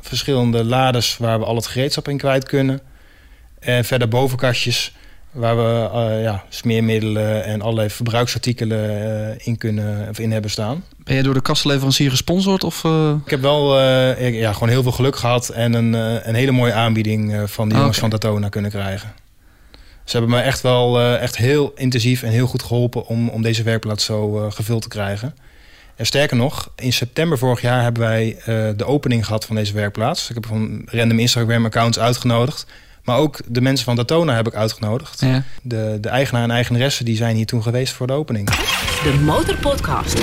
verschillende 0.00 0.64
laders 0.64 1.16
waar 1.16 1.38
we 1.38 1.44
al 1.44 1.56
het 1.56 1.66
gereedschap 1.66 2.08
in 2.08 2.18
kwijt 2.18 2.44
kunnen. 2.44 2.80
En 3.58 3.84
verder 3.84 4.08
bovenkastjes 4.08 4.94
waar 5.30 5.56
we 5.56 5.90
eh, 5.92 6.22
ja, 6.22 6.44
smeermiddelen 6.48 7.44
en 7.44 7.62
allerlei 7.62 7.90
verbruiksartikelen 7.90 9.38
in 9.44 9.58
kunnen 9.58 10.08
of 10.08 10.18
in 10.18 10.32
hebben 10.32 10.50
staan. 10.50 10.84
Ben 10.98 11.14
jij 11.14 11.22
door 11.22 11.34
de 11.34 11.42
kastleverancier 11.42 12.10
gesponsord? 12.10 12.64
Of? 12.64 12.84
Ik 13.24 13.30
heb 13.30 13.40
wel 13.40 13.80
ja, 14.20 14.52
gewoon 14.52 14.68
heel 14.68 14.82
veel 14.82 14.92
geluk 14.92 15.16
gehad 15.16 15.48
en 15.48 15.72
een, 15.72 15.92
een 16.28 16.34
hele 16.34 16.50
mooie 16.50 16.72
aanbieding 16.72 17.50
van 17.50 17.68
de 17.68 17.74
jongens 17.74 17.98
Oké. 17.98 18.08
van 18.08 18.10
Datona 18.10 18.48
kunnen 18.48 18.70
krijgen. 18.70 19.12
Ze 20.04 20.16
hebben 20.16 20.36
me 20.36 20.42
echt 20.42 20.60
wel 20.60 21.00
echt 21.00 21.36
heel 21.36 21.72
intensief 21.74 22.22
en 22.22 22.30
heel 22.30 22.46
goed 22.46 22.62
geholpen 22.62 23.06
om, 23.06 23.28
om 23.28 23.42
deze 23.42 23.62
werkplaats 23.62 24.04
zo 24.04 24.50
gevuld 24.50 24.82
te 24.82 24.88
krijgen. 24.88 25.34
En 25.96 26.06
sterker 26.06 26.36
nog, 26.36 26.70
in 26.76 26.92
september 26.92 27.38
vorig 27.38 27.60
jaar 27.60 27.82
hebben 27.82 28.02
wij 28.02 28.36
eh, 28.38 28.46
de 28.76 28.84
opening 28.84 29.26
gehad 29.26 29.44
van 29.44 29.56
deze 29.56 29.72
werkplaats. 29.72 30.28
Ik 30.28 30.34
heb 30.34 30.46
van 30.46 30.82
random 30.84 31.18
Instagram 31.18 31.64
accounts 31.64 31.98
uitgenodigd. 31.98 32.66
Maar 33.04 33.16
ook 33.16 33.40
de 33.46 33.60
mensen 33.60 33.84
van 33.84 33.96
Datona 33.96 34.34
heb 34.34 34.46
ik 34.46 34.54
uitgenodigd. 34.54 35.20
Ja. 35.20 35.42
De, 35.62 35.98
de 36.00 36.08
eigenaar 36.08 36.42
en 36.42 36.50
eigenaressen 36.50 37.04
die 37.04 37.16
zijn 37.16 37.36
hier 37.36 37.46
toen 37.46 37.62
geweest 37.62 37.92
voor 37.92 38.06
de 38.06 38.12
opening. 38.12 38.50
De 38.50 39.20
Motorpodcast. 39.24 40.18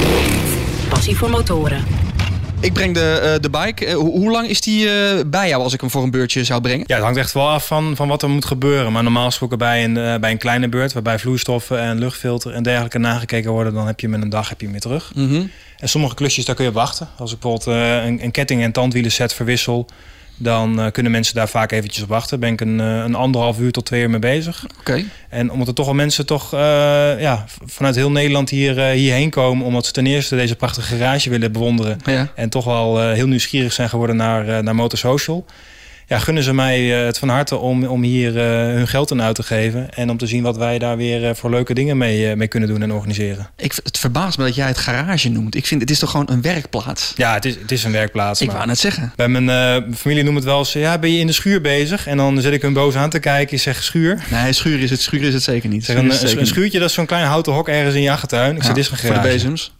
Passie 0.89 1.17
voor 1.17 1.29
motoren. 1.29 2.10
Ik 2.61 2.73
breng 2.73 2.93
de, 2.93 3.19
eh, 3.23 3.39
de 3.41 3.49
bike. 3.49 3.85
Eh, 3.85 3.93
hoe, 3.93 4.31
lang 4.31 4.47
is 4.47 4.61
die 4.61 4.89
eh, 4.89 5.19
bij 5.25 5.47
jou 5.47 5.63
als 5.63 5.73
ik 5.73 5.81
hem 5.81 5.89
voor 5.89 6.03
een 6.03 6.11
beurtje 6.11 6.43
zou 6.43 6.61
brengen? 6.61 6.83
Ja, 6.87 6.95
het 6.95 7.03
hangt 7.03 7.19
echt 7.19 7.33
wel 7.33 7.49
af 7.49 7.67
van, 7.67 7.95
van 7.95 8.07
wat 8.07 8.21
er 8.21 8.29
moet 8.29 8.45
gebeuren. 8.45 8.91
Maar 8.91 9.03
normaal 9.03 9.25
gesproken 9.25 9.57
bij 9.57 9.83
een, 9.83 10.21
bij 10.21 10.31
een 10.31 10.37
kleine 10.37 10.69
beurt... 10.69 10.93
waarbij 10.93 11.19
vloeistoffen 11.19 11.79
en 11.79 11.99
luchtfilter 11.99 12.53
en 12.53 12.63
dergelijke 12.63 12.97
nagekeken 12.97 13.51
worden... 13.51 13.73
dan 13.73 13.87
heb 13.87 13.99
je 13.99 14.07
hem 14.07 14.15
in 14.15 14.21
een 14.21 14.29
dag 14.29 14.49
heb 14.49 14.57
je 14.59 14.63
hem 14.63 14.71
weer 14.71 14.81
terug. 14.81 15.11
Mhm. 15.15 15.43
En 15.77 15.89
sommige 15.89 16.15
klusjes, 16.15 16.45
daar 16.45 16.55
kun 16.55 16.63
je 16.63 16.69
op 16.69 16.75
wachten. 16.75 17.07
Als 17.17 17.33
ik 17.33 17.39
bijvoorbeeld 17.39 17.77
een, 18.05 18.23
een 18.23 18.31
ketting- 18.31 18.63
en 18.63 18.71
tandwielen 18.71 19.11
set 19.11 19.33
verwissel... 19.33 19.87
dan 20.43 20.79
eh, 20.79 20.91
kunnen 20.91 21.11
mensen 21.11 21.35
daar 21.35 21.49
vaak 21.49 21.71
eventjes 21.71 22.03
op 22.03 22.09
wachten. 22.09 22.39
Ben 22.39 22.53
ik 22.53 22.61
een, 22.61 22.79
eh, 22.79 22.95
een 22.95 23.15
anderhalf 23.15 23.59
uur 23.59 23.71
tot 23.71 23.85
twee 23.85 24.01
uur 24.01 24.09
mee 24.09 24.19
bezig. 24.19 24.65
Oké. 24.79 25.03
En 25.29 25.51
omdat 25.51 25.67
er 25.67 25.73
toch 25.73 25.85
wel 25.85 25.95
mensen 25.95 26.25
toch, 26.25 26.53
eh, 26.53 26.59
ja, 27.19 27.45
vanuit 27.65 27.95
heel 27.95 28.11
Nederland 28.11 28.49
hier, 28.49 28.79
hierheen 28.79 29.29
komen... 29.29 29.65
omdat 29.65 29.85
ze 29.85 29.91
ten 29.91 30.05
eerste 30.05 30.35
deze 30.35 30.55
prachtige 30.55 30.95
garage 30.95 31.29
willen 31.29 31.51
bewonderen... 31.51 31.99
Ja. 32.05 32.31
En 32.35 32.49
toch 32.49 32.65
wel 32.65 33.09
heel 33.09 33.27
nieuwsgierig 33.27 33.73
zijn 33.73 33.89
geworden 33.89 34.15
naar, 34.15 34.63
naar 34.63 34.75
Motorsocial. 34.75 35.45
Ja, 36.11 36.19
gunnen 36.19 36.43
ze 36.43 36.53
mij 36.53 36.99
eh, 36.99 37.05
het 37.05 37.17
van 37.17 37.29
harte 37.29 37.57
om, 37.57 37.85
om 37.85 38.03
hier 38.03 38.37
eh, 38.37 38.73
hun 38.73 38.87
geld 38.87 39.11
aan 39.11 39.21
uit 39.21 39.35
te 39.35 39.43
geven. 39.43 39.93
En 39.93 40.09
om 40.09 40.17
te 40.17 40.27
zien 40.27 40.43
wat 40.43 40.57
wij 40.57 40.79
daar 40.79 40.97
weer 40.97 41.27
eh, 41.27 41.35
voor 41.35 41.49
leuke 41.49 41.73
dingen 41.73 41.97
mee, 41.97 42.35
mee 42.35 42.47
kunnen 42.47 42.69
doen 42.69 42.81
en 42.81 42.91
organiseren. 42.91 43.49
Ik, 43.57 43.73
het 43.83 43.97
verbaast 43.97 44.37
me 44.37 44.43
dat 44.43 44.55
jij 44.55 44.67
het 44.67 44.77
garage 44.77 45.29
noemt. 45.29 45.55
Ik 45.55 45.65
vind 45.65 45.81
het 45.81 45.89
is 45.89 45.99
toch 45.99 46.11
gewoon 46.11 46.29
een 46.29 46.41
werkplaats. 46.41 47.13
Ja, 47.15 47.33
het 47.33 47.45
is, 47.45 47.55
het 47.55 47.71
is 47.71 47.83
een 47.83 47.91
werkplaats. 47.91 48.41
Ik 48.41 48.47
maar 48.47 48.55
wou 48.55 48.67
net 48.67 48.79
zeggen. 48.79 49.13
Bij 49.15 49.27
mijn 49.27 49.95
familie 49.95 50.23
noemt 50.23 50.35
het 50.35 50.45
wel 50.45 50.59
eens, 50.59 50.73
ja, 50.73 50.97
ben 50.97 51.13
je 51.13 51.19
in 51.19 51.27
de 51.27 51.33
schuur 51.33 51.61
bezig? 51.61 52.07
En 52.07 52.17
dan 52.17 52.41
zit 52.41 52.53
ik 52.53 52.61
hun 52.61 52.73
boos 52.73 52.95
aan 52.95 53.09
te 53.09 53.19
kijken. 53.19 53.55
Ik 53.55 53.61
zeg, 53.61 53.83
schuur. 53.83 54.23
Nee, 54.31 54.53
schuur 54.53 54.79
is 54.79 54.89
het, 54.89 55.01
schuur 55.01 55.23
is 55.23 55.33
het 55.33 55.43
zeker 55.43 55.69
niet. 55.69 55.85
Zeg, 55.85 55.95
een, 55.95 56.39
een, 56.39 56.47
schuurtje, 56.47 56.79
dat 56.79 56.89
is 56.89 56.95
zo'n 56.95 57.05
klein 57.05 57.25
houten 57.25 57.53
hok 57.53 57.67
ergens 57.67 57.95
in 57.95 58.01
je 58.01 58.11
achtertuin. 58.11 58.55
Ik 58.55 58.63
zeg, 58.63 58.73
dit 58.73 58.83
is 58.83 58.91
een 58.91 58.97
voor 58.97 59.07
de 59.07 59.15
garage. 59.15 59.33
bezems. 59.33 59.71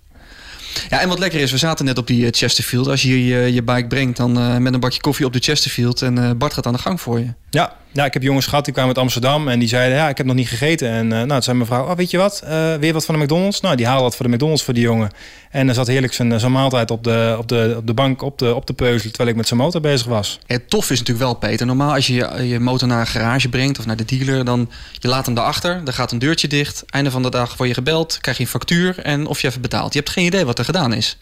Ja, 0.90 1.00
en 1.00 1.08
wat 1.08 1.20
lekker 1.20 1.40
is, 1.40 1.52
we 1.52 1.58
zaten 1.58 1.86
net 1.86 1.98
op 1.98 2.08
die 2.08 2.26
eh, 2.26 2.32
Chesterfield. 2.32 2.88
Als 2.88 3.02
je 3.02 3.08
hier 3.08 3.40
je, 3.40 3.54
je 3.54 3.64
bike 3.64 3.88
brengt, 3.88 4.18
dan 4.18 4.40
eh, 4.40 4.58
met 4.58 4.74
een 4.74 4.80
bakje 4.80 5.02
koffie 5.02 5.26
op 5.26 5.34
de 5.34 5.40
Chesterfield. 5.40 6.02
En 6.02 6.18
eh, 6.18 6.32
Bart 6.38 6.54
gaat 6.54 6.66
aan 6.66 6.74
de 6.74 6.80
gang 6.80 7.02
voor 7.02 7.20
je. 7.20 7.34
Ja, 7.50 7.76
ja, 7.94 8.06
ik 8.06 8.14
heb 8.14 8.24
jongens 8.24 8.46
gehad 8.46 8.64
die 8.64 8.74
kwamen 8.74 8.92
uit 8.92 9.04
Amsterdam 9.04 9.48
en 9.48 9.60
die 9.60 9.68
zeiden: 9.68 9.98
Ja, 9.98 10.10
ik 10.10 10.18
heb 10.18 10.26
nog 10.26 10.36
niet 10.36 10.48
gegeten. 10.48 10.90
En 10.90 11.12
eh, 11.12 11.18
nou, 11.18 11.28
toen 11.28 11.42
zei 11.42 11.56
mijn 11.56 11.70
vrouw: 11.70 11.86
oh, 11.86 11.96
Weet 11.96 12.12
je 12.12 12.18
wat, 12.18 12.42
Eh, 12.46 12.76
weer 12.76 12.94
wat 12.94 13.06
van 13.06 13.16
de 13.16 13.24
McDonald's? 13.24 13.62
Nou, 13.62 13.76
die 13.76 13.86
haalde 13.86 14.04
wat 14.04 14.16
voor 14.16 14.26
de 14.26 14.32
McDonald's 14.32 14.64
voor 14.64 14.74
die 14.74 14.84
jongen. 14.84 15.10
En 15.52 15.68
er 15.68 15.74
zat 15.74 15.88
heerlijk 15.88 16.14
zijn, 16.14 16.40
zijn 16.40 16.52
maaltijd 16.52 16.92
op 16.92 17.04
de, 17.04 17.36
op, 17.40 17.48
de, 17.48 17.74
op 17.78 17.88
de 17.88 17.94
bank 17.94 18.22
op 18.22 18.38
de, 18.38 18.56
op 18.56 18.68
de 18.68 18.74
terwijl 18.76 19.30
ik 19.30 19.36
met 19.36 19.48
zijn 19.48 19.60
motor 19.60 19.82
bezig 19.82 20.08
was. 20.08 20.40
Het 20.46 20.70
tof 20.70 20.90
is 20.90 21.00
natuurlijk 21.00 21.26
wel, 21.26 21.34
Peter. 21.34 21.66
Normaal 21.66 21.94
als 21.94 22.08
je 22.08 22.14
je, 22.14 22.48
je 22.48 22.60
motor 22.60 22.88
naar 22.88 23.00
een 23.00 23.08
garage 23.08 23.50
brengt 23.50 23.80
of 23.80 23.86
naar 23.86 23.96
de 23.96 24.06
dealer, 24.06 24.46
dan 24.46 24.72
je 25.00 25.08
laat 25.08 25.26
hem 25.26 25.36
daarachter. 25.36 25.84
Dan 25.84 25.94
gaat 25.94 26.12
een 26.12 26.20
deurtje 26.20 26.48
dicht. 26.48 26.84
Einde 26.90 27.12
van 27.12 27.22
de 27.22 27.30
dag 27.30 27.58
word 27.58 27.70
je 27.70 27.76
gebeld, 27.76 28.18
krijg 28.22 28.38
je 28.38 28.44
een 28.44 28.50
factuur 28.50 29.00
en 29.00 29.26
of 29.26 29.42
je 29.42 29.48
even 29.48 29.62
betaalt. 29.62 29.94
Je 29.94 30.00
hebt 30.00 30.12
geen 30.12 30.26
idee 30.26 30.46
wat 30.46 30.60
er 30.60 30.66
gedaan 30.66 30.94
is. 30.94 31.18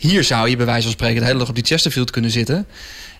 Hier 0.00 0.24
zou 0.24 0.48
je 0.48 0.56
bij 0.56 0.66
wijze 0.66 0.82
van 0.82 0.92
spreken 0.92 1.20
de 1.20 1.26
hele 1.26 1.38
dag 1.38 1.48
op 1.48 1.54
die 1.54 1.64
Chesterfield 1.64 2.10
kunnen 2.10 2.30
zitten. 2.30 2.66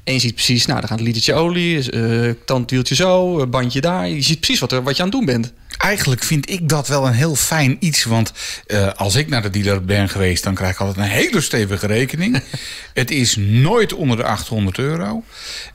En 0.05 0.13
je 0.13 0.19
ziet 0.19 0.35
precies, 0.35 0.67
nou, 0.67 0.81
dan 0.81 0.89
gaat 0.89 0.99
een 0.99 1.05
litertje 1.05 1.35
olie, 1.35 1.91
eh 1.91 2.35
tandwieltje 2.45 2.95
zo, 2.95 3.41
eh, 3.41 3.47
bandje 3.47 3.81
daar. 3.81 4.09
Je 4.09 4.23
ziet 4.23 4.41
precies 4.41 4.61
wat, 4.61 4.73
er, 4.73 4.83
wat 4.83 4.97
je 4.97 5.03
aan 5.03 5.09
het 5.09 5.17
doen 5.17 5.27
bent. 5.27 5.53
Eigenlijk 5.81 6.23
vind 6.23 6.51
ik 6.51 6.69
dat 6.69 6.89
wel 6.89 7.07
een 7.07 7.13
heel 7.13 7.35
fijn 7.35 7.77
iets. 7.79 8.05
Want 8.05 8.33
eh, 8.67 8.93
als 8.93 9.15
ik 9.15 9.29
naar 9.29 9.43
de 9.43 9.51
dealer 9.51 9.85
ben 9.85 10.09
geweest, 10.09 10.45
dan 10.45 10.55
krijg 10.55 10.73
ik 10.73 10.81
altijd 10.81 10.97
een 10.97 11.13
hele 11.13 11.41
stevige 11.41 11.87
rekening. 11.87 12.43
het 12.95 13.11
is 13.11 13.37
nooit 13.37 13.93
onder 13.93 14.17
de 14.17 14.25
800 14.25 14.79
euro. 14.79 15.25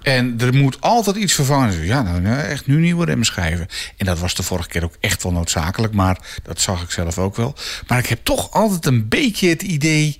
En 0.01 0.35
er 0.39 0.53
moet 0.53 0.81
altijd 0.81 1.15
iets 1.15 1.33
vervangen. 1.33 1.71
Dus 1.71 1.87
Ja, 1.87 2.01
nou, 2.01 2.21
nou, 2.21 2.39
echt 2.39 2.67
nu 2.67 2.79
nieuwe 2.79 3.05
remschijven. 3.05 3.67
En 3.97 4.05
dat 4.05 4.19
was 4.19 4.35
de 4.35 4.43
vorige 4.43 4.69
keer 4.69 4.83
ook 4.83 4.97
echt 4.99 5.23
wel 5.23 5.31
noodzakelijk. 5.31 5.93
Maar 5.93 6.17
dat 6.43 6.61
zag 6.61 6.83
ik 6.83 6.91
zelf 6.91 7.17
ook 7.17 7.35
wel. 7.35 7.55
Maar 7.87 7.99
ik 7.99 8.07
heb 8.07 8.19
toch 8.23 8.51
altijd 8.51 8.85
een 8.85 9.07
beetje 9.07 9.49
het 9.49 9.61
idee. 9.61 10.17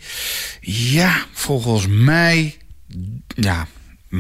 Ja, 0.61 1.25
volgens 1.33 1.85
mij. 1.87 2.55
Ja, 3.27 3.67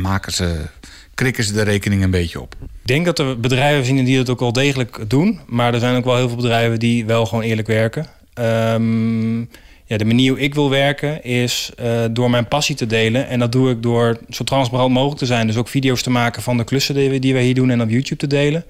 maken 0.01 0.31
ze. 0.31 0.65
Krikken 1.13 1.43
ze 1.43 1.53
de 1.53 1.61
rekening 1.61 2.03
een 2.03 2.11
beetje 2.11 2.41
op. 2.41 2.55
Ik 2.61 2.87
denk 2.87 3.05
dat 3.05 3.19
er 3.19 3.39
bedrijven 3.39 3.85
zien 3.85 4.05
die 4.05 4.17
het 4.17 4.29
ook 4.29 4.39
wel 4.39 4.53
degelijk 4.53 5.09
doen. 5.09 5.39
Maar 5.47 5.73
er 5.73 5.79
zijn 5.79 5.95
ook 5.95 6.05
wel 6.05 6.15
heel 6.15 6.27
veel 6.27 6.37
bedrijven 6.37 6.79
die 6.79 7.05
wel 7.05 7.25
gewoon 7.25 7.43
eerlijk 7.43 7.67
werken. 7.67 8.07
Ehm, 8.33 9.39
ja, 9.85 9.97
de 9.97 10.05
manier 10.05 10.31
hoe 10.31 10.39
ik 10.39 10.53
wil 10.53 10.69
werken 10.69 11.23
is 11.23 11.71
eh, 11.75 12.03
door 12.11 12.29
mijn 12.29 12.47
passie 12.47 12.75
te 12.75 12.85
delen. 12.85 13.27
En 13.27 13.39
dat 13.39 13.51
doe 13.51 13.69
ik 13.71 13.83
door 13.83 14.17
zo 14.29 14.43
transparant 14.43 14.93
mogelijk 14.93 15.19
te 15.19 15.25
zijn. 15.25 15.47
Dus 15.47 15.57
ook 15.57 15.67
video's 15.67 16.01
te 16.01 16.09
maken 16.09 16.41
van 16.41 16.57
de 16.57 16.63
klussen 16.63 16.95
die 16.95 17.09
we, 17.09 17.19
die 17.19 17.33
we 17.33 17.39
hier 17.39 17.55
doen 17.55 17.69
en 17.69 17.81
op 17.81 17.89
YouTube 17.89 18.15
te 18.15 18.27
delen. 18.27 18.65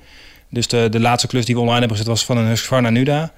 Dus 0.49 0.67
de, 0.67 0.89
de 0.89 0.99
laatste 0.99 1.28
klus 1.28 1.45
die 1.45 1.55
we 1.55 1.61
online 1.61 1.80
hebben 1.80 1.97
gezet 1.97 2.11
was 2.11 2.26
van 2.26 2.38
een 2.38 2.47
Husqvarna 2.47 2.89
Nuda. 2.89 3.32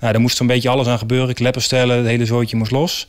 Nou, 0.00 0.12
daar 0.12 0.20
moest 0.20 0.36
zo'n 0.36 0.46
beetje 0.46 0.68
alles 0.68 0.86
aan 0.86 0.98
gebeuren. 0.98 1.34
Kleppen 1.34 1.62
stellen, 1.62 1.96
het 1.96 2.06
hele 2.06 2.26
zooitje 2.26 2.56
moest 2.56 2.70
los. 2.70 3.08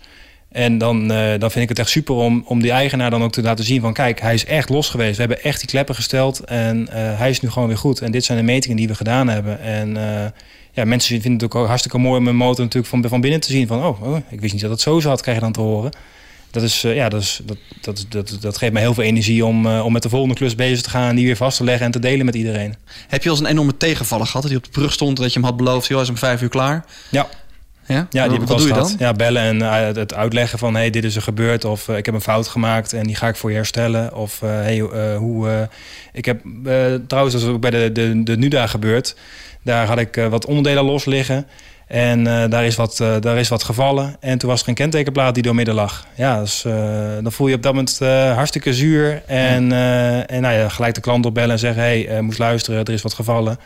En 0.51 0.77
dan, 0.77 1.11
eh, 1.11 1.39
dan 1.39 1.51
vind 1.51 1.63
ik 1.63 1.69
het 1.69 1.79
echt 1.79 1.89
super 1.89 2.15
om, 2.15 2.43
om 2.45 2.61
die 2.61 2.71
eigenaar 2.71 3.09
dan 3.09 3.23
ook 3.23 3.31
te 3.31 3.41
laten 3.41 3.65
zien 3.65 3.81
van... 3.81 3.93
kijk, 3.93 4.21
hij 4.21 4.33
is 4.33 4.45
echt 4.45 4.69
los 4.69 4.89
geweest. 4.89 5.15
We 5.15 5.19
hebben 5.19 5.43
echt 5.43 5.59
die 5.59 5.69
kleppen 5.69 5.95
gesteld 5.95 6.39
en 6.39 6.87
eh, 6.87 7.17
hij 7.17 7.29
is 7.29 7.39
nu 7.39 7.49
gewoon 7.49 7.67
weer 7.67 7.77
goed. 7.77 8.01
En 8.01 8.11
dit 8.11 8.23
zijn 8.25 8.37
de 8.37 8.43
metingen 8.43 8.77
die 8.77 8.87
we 8.87 8.95
gedaan 8.95 9.27
hebben. 9.27 9.61
En 9.61 9.97
eh, 9.97 10.31
ja, 10.71 10.85
mensen 10.85 11.21
vinden 11.21 11.47
het 11.47 11.55
ook 11.55 11.67
hartstikke 11.67 11.97
mooi 11.97 12.19
om 12.19 12.27
een 12.27 12.35
motor 12.35 12.63
natuurlijk 12.63 12.91
van, 12.91 13.09
van 13.09 13.21
binnen 13.21 13.39
te 13.39 13.51
zien. 13.51 13.67
Van, 13.67 13.83
oh, 13.83 14.01
oh, 14.01 14.17
ik 14.29 14.41
wist 14.41 14.53
niet 14.53 14.61
dat 14.61 14.71
het 14.71 14.81
zo 14.81 14.99
zat, 14.99 15.21
krijg 15.21 15.37
je 15.37 15.43
dan 15.43 15.53
te 15.53 15.61
horen. 15.61 15.91
Dat, 16.51 16.63
is, 16.63 16.81
ja, 16.81 17.09
dat, 17.09 17.21
is, 17.21 17.41
dat, 17.45 17.57
dat, 17.81 18.05
dat, 18.09 18.37
dat 18.41 18.57
geeft 18.57 18.73
me 18.73 18.79
heel 18.79 18.93
veel 18.93 19.03
energie 19.03 19.45
om, 19.45 19.67
om 19.67 19.93
met 19.93 20.03
de 20.03 20.09
volgende 20.09 20.35
klus 20.35 20.55
bezig 20.55 20.81
te 20.81 20.89
gaan... 20.89 21.09
en 21.09 21.15
die 21.15 21.25
weer 21.25 21.35
vast 21.35 21.57
te 21.57 21.63
leggen 21.63 21.85
en 21.85 21.91
te 21.91 21.99
delen 21.99 22.25
met 22.25 22.35
iedereen. 22.35 22.75
Heb 23.07 23.23
je 23.23 23.29
als 23.29 23.39
een 23.39 23.45
enorme 23.45 23.77
tegenvaller 23.77 24.25
gehad? 24.25 24.41
Dat 24.41 24.51
hij 24.51 24.59
op 24.59 24.65
de 24.65 24.79
brug 24.79 24.93
stond, 24.93 25.17
dat 25.17 25.33
je 25.33 25.39
hem 25.39 25.47
had 25.47 25.57
beloofd, 25.57 25.87
joh, 25.87 25.97
hij 25.97 26.05
is 26.05 26.09
om 26.09 26.17
vijf 26.17 26.41
uur 26.41 26.49
klaar. 26.49 26.85
Ja, 27.09 27.27
Ja, 27.93 28.07
Ja, 28.09 28.23
die 28.27 28.39
heb 28.39 28.49
ik 28.49 28.57
je 28.57 28.67
gehad. 28.67 28.87
dan? 28.87 28.95
Ja, 28.99 29.13
bellen 29.13 29.41
en 29.41 29.61
eh, 29.61 29.95
het 29.95 30.13
uitleggen 30.13 30.59
van... 30.59 30.75
hey, 30.75 30.89
dit 30.89 31.03
is 31.03 31.15
er 31.15 31.21
gebeurd 31.21 31.65
of 31.65 31.87
eh, 31.87 31.97
ik 31.97 32.05
heb 32.05 32.15
een 32.15 32.21
fout 32.21 32.47
gemaakt... 32.47 32.93
en 32.93 33.03
die 33.03 33.15
ga 33.15 33.27
ik 33.27 33.35
voor 33.35 33.49
je 33.49 33.55
herstellen. 33.55 34.15
Of 34.15 34.41
eh, 34.41 34.49
hey, 34.49 34.79
hoe... 35.15 35.69
ik 36.13 36.25
heb 36.25 36.41
trouwens, 37.07 37.35
dat 37.35 37.43
is 37.43 37.47
ook 37.47 37.61
bij 37.61 37.69
de, 37.69 37.91
de, 37.91 38.23
de 38.23 38.37
NUDA 38.37 38.67
gebeurd. 38.67 39.15
Daar 39.63 39.87
had 39.87 39.99
ik 39.99 40.27
wat 40.29 40.45
onderdelen 40.45 40.83
los 40.83 41.05
liggen... 41.05 41.47
En 41.89 42.27
eh, 42.27 42.49
daar, 42.49 42.65
is 42.65 42.75
wat, 42.75 42.99
eh, 42.99 43.15
daar 43.19 43.37
is 43.37 43.47
wat 43.47 43.63
gevallen. 43.63 44.15
En 44.19 44.37
toen 44.37 44.49
was 44.49 44.61
er 44.61 44.67
een 44.67 44.73
kentekenplaat 44.73 45.33
die 45.33 45.43
doormidden 45.43 45.73
lag. 45.73 46.07
Ja, 46.15 46.39
dus, 46.39 46.65
eh, 46.65 46.73
dan 47.21 47.31
voel 47.31 47.47
je 47.47 47.55
op 47.55 47.61
dat 47.61 47.73
moment 47.73 47.99
hartstikke 48.35 48.73
zuur. 48.73 49.21
En, 49.25 49.71
en 50.27 50.41
nou 50.41 50.55
ja, 50.55 50.69
gelijk 50.69 50.95
de 50.95 51.01
klant 51.01 51.25
opbellen 51.25 51.51
en 51.51 51.59
zeggen... 51.59 51.83
hé, 51.83 52.03
hey, 52.03 52.21
moest 52.21 52.39
luisteren, 52.39 52.85
er 52.85 52.93
is 52.93 53.01
wat 53.01 53.13
gevallen. 53.13 53.59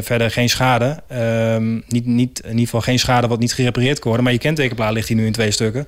Verder 0.00 0.30
geen 0.30 0.48
schade. 0.48 1.02
Ehm, 1.08 1.74
niet, 1.74 2.06
niet, 2.06 2.40
in 2.40 2.50
ieder 2.50 2.64
geval 2.64 2.80
geen 2.80 2.98
schade 2.98 3.26
wat 3.26 3.38
niet 3.38 3.54
gerepareerd 3.54 3.98
kan 3.98 4.06
worden. 4.06 4.24
Maar 4.24 4.32
je 4.32 4.38
kentekenplaat 4.38 4.92
ligt 4.92 5.08
hier 5.08 5.16
nu 5.16 5.26
in 5.26 5.32
twee 5.32 5.50
stukken. 5.50 5.86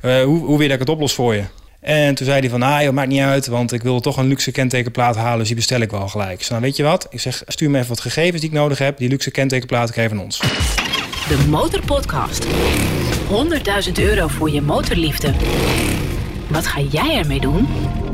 Hoe, 0.00 0.24
hoe 0.24 0.46
wil 0.46 0.60
je 0.60 0.68
dat 0.68 0.72
ik 0.72 0.78
het 0.78 0.88
oplos 0.88 1.14
voor 1.14 1.34
je? 1.34 1.42
En 1.80 2.14
toen 2.14 2.26
zei 2.26 2.40
hij 2.40 2.48
van, 2.48 2.62
ah, 2.62 2.82
joh, 2.82 2.92
maakt 2.92 3.08
niet 3.08 3.20
uit, 3.20 3.46
want 3.46 3.72
ik 3.72 3.82
wil 3.82 4.00
toch 4.00 4.16
een 4.16 4.26
luxe 4.26 4.50
kentekenplaat 4.50 5.16
halen, 5.16 5.38
dus 5.38 5.46
die 5.46 5.56
bestel 5.56 5.80
ik 5.80 5.90
wel 5.90 6.08
gelijk. 6.08 6.48
Nou, 6.48 6.62
weet 6.62 6.76
je 6.76 6.82
wat? 6.82 7.06
Ik 7.10 7.20
zeg, 7.20 7.42
stuur 7.46 7.70
me 7.70 7.76
even 7.76 7.88
wat 7.88 8.00
gegevens 8.00 8.40
die 8.40 8.50
ik 8.50 8.56
nodig 8.56 8.78
heb. 8.78 8.98
Die 8.98 9.08
luxe 9.08 9.30
kentekenplaat 9.30 9.90
krijg 9.90 10.10
je 10.10 10.16
van 10.16 10.24
ons. 10.24 10.40
De 11.28 11.46
Motorpodcast. 11.48 12.46
100.000 12.46 13.92
euro 13.98 14.28
voor 14.28 14.50
je 14.50 14.62
motorliefde. 14.62 15.32
Wat 16.50 16.66
ga 16.66 16.80
jij 16.80 17.18
ermee 17.18 17.40
doen? 17.40 17.66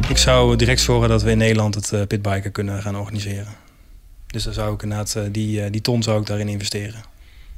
Ik 0.09 0.17
zou 0.17 0.57
direct 0.57 0.81
zorgen 0.81 1.09
dat 1.09 1.23
we 1.23 1.31
in 1.31 1.39
Nederland 1.39 1.75
het 1.75 1.93
eh, 1.93 2.03
pitbiken 2.07 2.53
kunnen 2.53 2.83
gaan 2.83 2.97
organiseren. 2.97 3.55
Dus 4.27 4.45
daar 4.45 4.55
zou 4.55 4.75
ik 4.75 4.83
inderdaad, 4.83 5.15
eh, 5.15 5.23
die, 5.31 5.62
eh, 5.62 5.71
die 5.73 5.81
ton 5.81 6.03
zou 6.03 6.21
ik 6.21 6.27
daarin 6.27 6.49
investeren. 6.49 7.03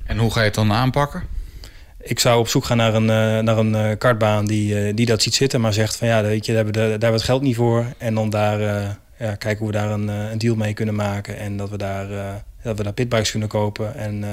En 0.04 0.18
hoe 0.18 0.30
ga 0.32 0.38
je 0.40 0.46
het 0.46 0.54
dan 0.54 0.72
aanpakken? 0.72 1.22
Ik 2.06 2.18
zou 2.18 2.38
op 2.38 2.48
zoek 2.48 2.64
gaan 2.64 2.76
naar 2.76 2.94
een, 2.94 3.10
eh, 3.10 3.38
naar 3.44 3.58
een 3.58 3.74
eh, 3.74 3.98
kartbaan 3.98 4.46
die, 4.46 4.80
eh, 4.86 4.94
die 4.94 5.06
dat 5.06 5.22
ziet 5.22 5.34
zitten, 5.34 5.60
maar 5.60 5.72
zegt 5.72 5.96
van 5.96 6.08
ja, 6.08 6.22
weet 6.22 6.46
je, 6.46 6.52
daar 6.52 6.64
hebben, 6.64 6.82
we 6.82 6.88
daar 6.88 6.90
hebben 6.90 7.10
we 7.10 7.16
het 7.16 7.24
geld 7.24 7.42
niet 7.42 7.56
voor. 7.56 7.84
En 7.98 8.14
dan 8.14 8.30
daar, 8.30 8.60
eh, 8.60 8.90
ja, 9.18 9.34
kijken 9.34 9.58
hoe 9.58 9.66
we 9.66 9.72
daar 9.72 9.90
een, 9.90 10.08
een 10.08 10.38
deal 10.38 10.56
mee 10.56 10.74
kunnen 10.74 10.94
maken. 10.94 11.38
En 11.38 11.56
dat 11.56 11.70
we 11.70 11.76
daar, 11.76 12.08
dat 12.62 12.76
we 12.76 12.82
daar 12.82 12.92
pitbikes 12.92 13.30
kunnen 13.30 13.48
kopen. 13.48 13.94
En 13.94 14.24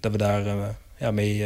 dat 0.00 0.12
we 0.12 0.18
daar 0.18 0.42
ja, 0.98 1.10
mee 1.10 1.44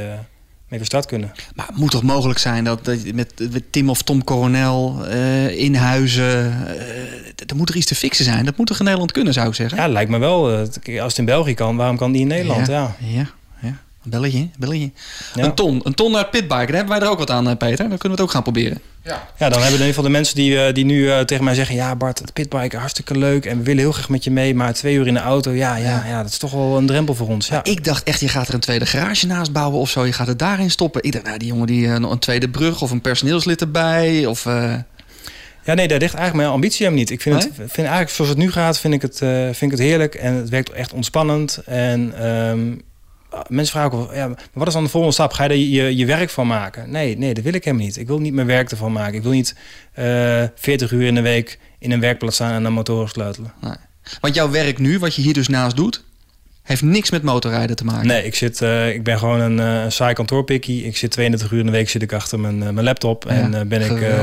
mee 0.69 0.79
van 0.79 0.87
start 0.87 1.07
kunnen. 1.07 1.33
Maar 1.55 1.67
het 1.67 1.77
moet 1.77 1.91
toch 1.91 2.03
mogelijk 2.03 2.39
zijn 2.39 2.65
dat, 2.65 2.85
dat 2.85 3.13
met, 3.13 3.53
met 3.53 3.73
Tim 3.73 3.91
of 3.91 4.03
Tom 4.03 4.25
Coronel 4.25 5.07
uh, 5.09 5.59
in 5.59 5.75
huizen. 5.75 6.53
Er 7.47 7.57
moet 7.57 7.69
er 7.69 7.77
iets 7.77 7.87
te 7.87 7.95
fixen 7.95 8.25
zijn. 8.25 8.45
Dat 8.45 8.57
moet 8.57 8.67
toch 8.67 8.79
in 8.79 8.85
Nederland 8.85 9.13
kunnen, 9.13 9.33
zou 9.33 9.49
ik 9.49 9.55
zeggen? 9.55 9.79
Ja, 9.79 9.89
lijkt 9.89 10.11
me 10.11 10.19
wel. 10.19 10.53
Eh, 10.53 11.03
als 11.03 11.13
het 11.13 11.19
in 11.19 11.25
België 11.25 11.55
kan, 11.55 11.77
waarom 11.77 11.97
kan 11.97 12.13
die 12.13 12.21
in 12.21 12.27
Nederland? 12.27 12.67
Ja, 12.67 12.97
ja. 12.99 13.17
ja, 13.19 13.27
Belletje, 14.05 14.49
belletje. 14.59 14.91
Een 15.35 15.55
ton, 15.55 15.81
een 15.83 15.95
ton 15.95 16.13
naar 16.13 16.29
pitbike. 16.29 16.67
Daar 16.67 16.75
hebben 16.75 16.89
wij 16.89 17.01
er 17.01 17.11
ook 17.11 17.19
wat 17.19 17.31
aan, 17.31 17.57
Peter. 17.57 17.89
Dan 17.89 17.99
kunnen 17.99 18.01
we 18.01 18.09
het 18.09 18.21
ook 18.21 18.31
gaan 18.31 18.43
proberen. 18.43 18.81
Ja. 19.05 19.29
ja, 19.39 19.49
dan 19.49 19.61
hebben 19.61 19.61
we 19.61 19.65
in 19.65 19.73
ieder 19.73 19.87
geval 19.87 20.03
de 20.03 20.11
mensen 20.11 20.35
die, 20.35 20.51
uh, 20.51 20.73
die 20.73 20.85
nu 20.85 21.01
uh, 21.01 21.21
tegen 21.21 21.45
mij 21.45 21.55
zeggen... 21.55 21.75
ja 21.75 21.97
Bart, 21.97 22.19
het 22.19 22.33
pitbike, 22.33 22.77
hartstikke 22.77 23.19
leuk 23.19 23.47
en 23.47 23.59
we 23.59 23.65
willen 23.65 23.83
heel 23.83 23.93
graag 23.93 24.09
met 24.09 24.25
je 24.25 24.31
mee... 24.31 24.55
maar 24.55 24.75
twee 24.75 24.95
uur 24.95 25.07
in 25.07 25.15
de 25.15 25.21
auto, 25.21 25.51
ja, 25.51 25.77
ja, 25.77 26.05
ja. 26.07 26.23
dat 26.23 26.31
is 26.31 26.39
toch 26.39 26.51
wel 26.51 26.77
een 26.77 26.87
drempel 26.87 27.15
voor 27.15 27.29
ons. 27.29 27.49
Ja. 27.49 27.65
Ik 27.65 27.85
dacht 27.85 28.03
echt, 28.03 28.21
je 28.21 28.29
gaat 28.29 28.49
er 28.49 28.55
een 28.55 28.61
tweede 28.61 28.87
garage 28.87 29.27
naast 29.27 29.53
bouwen 29.53 29.81
of 29.81 29.91
zo. 29.91 30.05
Je 30.05 30.13
gaat 30.13 30.27
het 30.27 30.39
daarin 30.39 30.71
stoppen. 30.71 31.03
Ik 31.03 31.13
dacht, 31.13 31.25
nou, 31.25 31.39
die 31.39 31.49
jongen 31.49 31.67
die 31.67 31.87
een 31.87 32.19
tweede 32.19 32.49
brug 32.49 32.83
of 32.83 32.91
een 32.91 33.01
personeelslid 33.01 33.61
erbij. 33.61 34.27
Of, 34.27 34.45
Ja, 35.65 35.75
nee, 35.75 35.89
daar 35.89 35.99
ligt 35.99 36.15
eigenlijk 36.15 36.35
mijn 36.35 36.49
ambitie 36.49 36.79
helemaal 36.79 36.99
niet. 36.99 37.11
Ik 37.11 37.21
vind, 37.21 37.43
het, 37.43 37.53
vind 37.57 37.77
eigenlijk, 37.77 38.11
zoals 38.11 38.31
het 38.31 38.39
nu 38.39 38.53
gaat, 38.53 38.79
vind 38.79 38.95
ik 38.95 39.03
het, 39.03 39.19
vind 39.57 39.63
ik 39.63 39.71
het 39.71 39.79
heerlijk. 39.79 40.15
En 40.15 40.35
het 40.35 40.49
werkt 40.49 40.71
echt 40.71 40.93
ontspannend. 40.93 41.61
En... 41.67 42.27
Um, 42.27 42.83
mensen 43.49 43.73
vragen 43.73 43.99
ook, 43.99 44.15
ja, 44.15 44.35
wat 44.53 44.67
is 44.67 44.73
dan 44.73 44.85
de 44.85 44.91
volgende 44.91 45.15
stap? 45.15 45.33
Ga 45.33 45.45
je 45.45 45.51
er 45.51 45.57
je, 45.57 45.97
je 45.97 46.07
werk 46.07 46.31
van 46.31 46.47
maken? 46.47 46.91
Nee, 46.91 47.19
nee, 47.19 47.35
dat 47.35 47.45
wil 47.45 47.55
ik 47.55 47.65
helemaal 47.65 47.87
niet. 47.87 47.97
Ik 47.97 48.07
wil 48.07 48.19
niet 48.19 48.35
mijn 48.35 48.47
werk 48.47 48.71
ervan 48.71 48.93
maken. 48.93 49.15
Ik 49.15 49.23
wil 49.23 49.33
niet 49.33 49.57
uh, 49.99 50.43
eh, 50.43 50.51
40 50.55 50.93
uur 50.93 51.07
in 51.07 51.15
de 51.15 51.21
week 51.21 51.59
in 51.79 51.93
een 51.93 52.01
werkplaats 52.01 52.35
staan 52.35 52.53
en 52.53 52.63
naar 52.63 52.73
motoren 52.73 53.09
sleutelen. 53.09 53.53
Nee. 53.61 53.75
Want 54.21 54.35
jouw 54.35 54.51
werk 54.51 54.79
nu, 54.79 54.99
wat 54.99 55.15
je 55.15 55.23
hier 55.23 55.35
dus 55.35 55.49
naast 55.49 55.77
doet, 55.77 56.05
heeft 56.63 56.83
niks 56.83 57.11
met 57.11 57.23
motorrijden 57.23 57.77
te 57.77 57.85
maken. 57.85 58.07
Nee, 58.07 58.25
ik, 58.25 58.35
zit, 58.35 58.61
uh, 58.61 58.95
ik 58.95 59.03
ben 59.03 59.19
gewoon 59.19 59.41
een 59.41 59.85
uh, 59.85 59.91
saai 59.91 60.15
kantoorpikkie. 60.15 60.85
Ik 60.85 60.97
zit 60.97 61.11
32 61.11 61.51
uur 61.51 61.59
in 61.59 61.67
de 61.67 61.73
week 61.73 61.89
zit 61.89 62.03
ik 62.03 62.13
achter 62.13 62.41
mijn, 62.41 62.57
uh, 62.57 62.63
mijn 62.63 62.85
laptop 62.85 63.27
en 63.27 63.69
ben 63.69 63.81
ik 63.81 64.15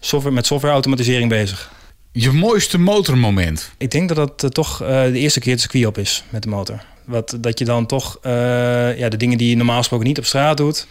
software, 0.00 0.34
met 0.34 0.46
softwareautomatisering 0.46 1.28
bezig. 1.28 1.72
Je 2.12 2.30
mooiste 2.30 2.78
motormoment? 2.78 3.70
Ik 3.78 3.90
denk 3.90 4.08
dat 4.14 4.40
dat 4.40 4.54
toch 4.54 4.76
de 4.86 5.18
eerste 5.18 5.40
keer 5.40 5.52
het 5.52 5.60
circuit 5.60 5.86
op 5.86 5.98
is 5.98 6.24
met 6.28 6.42
de 6.42 6.48
motor. 6.48 6.84
Wat, 7.04 7.36
dat 7.40 7.58
je 7.58 7.64
dan 7.64 7.86
toch 7.86 8.18
uh, 8.22 8.98
ja, 8.98 9.08
de 9.08 9.16
dingen 9.16 9.38
die 9.38 9.48
je 9.48 9.56
normaal 9.56 9.78
gesproken 9.78 10.06
niet 10.06 10.18
op 10.18 10.24
straat 10.24 10.56
doet. 10.56 10.86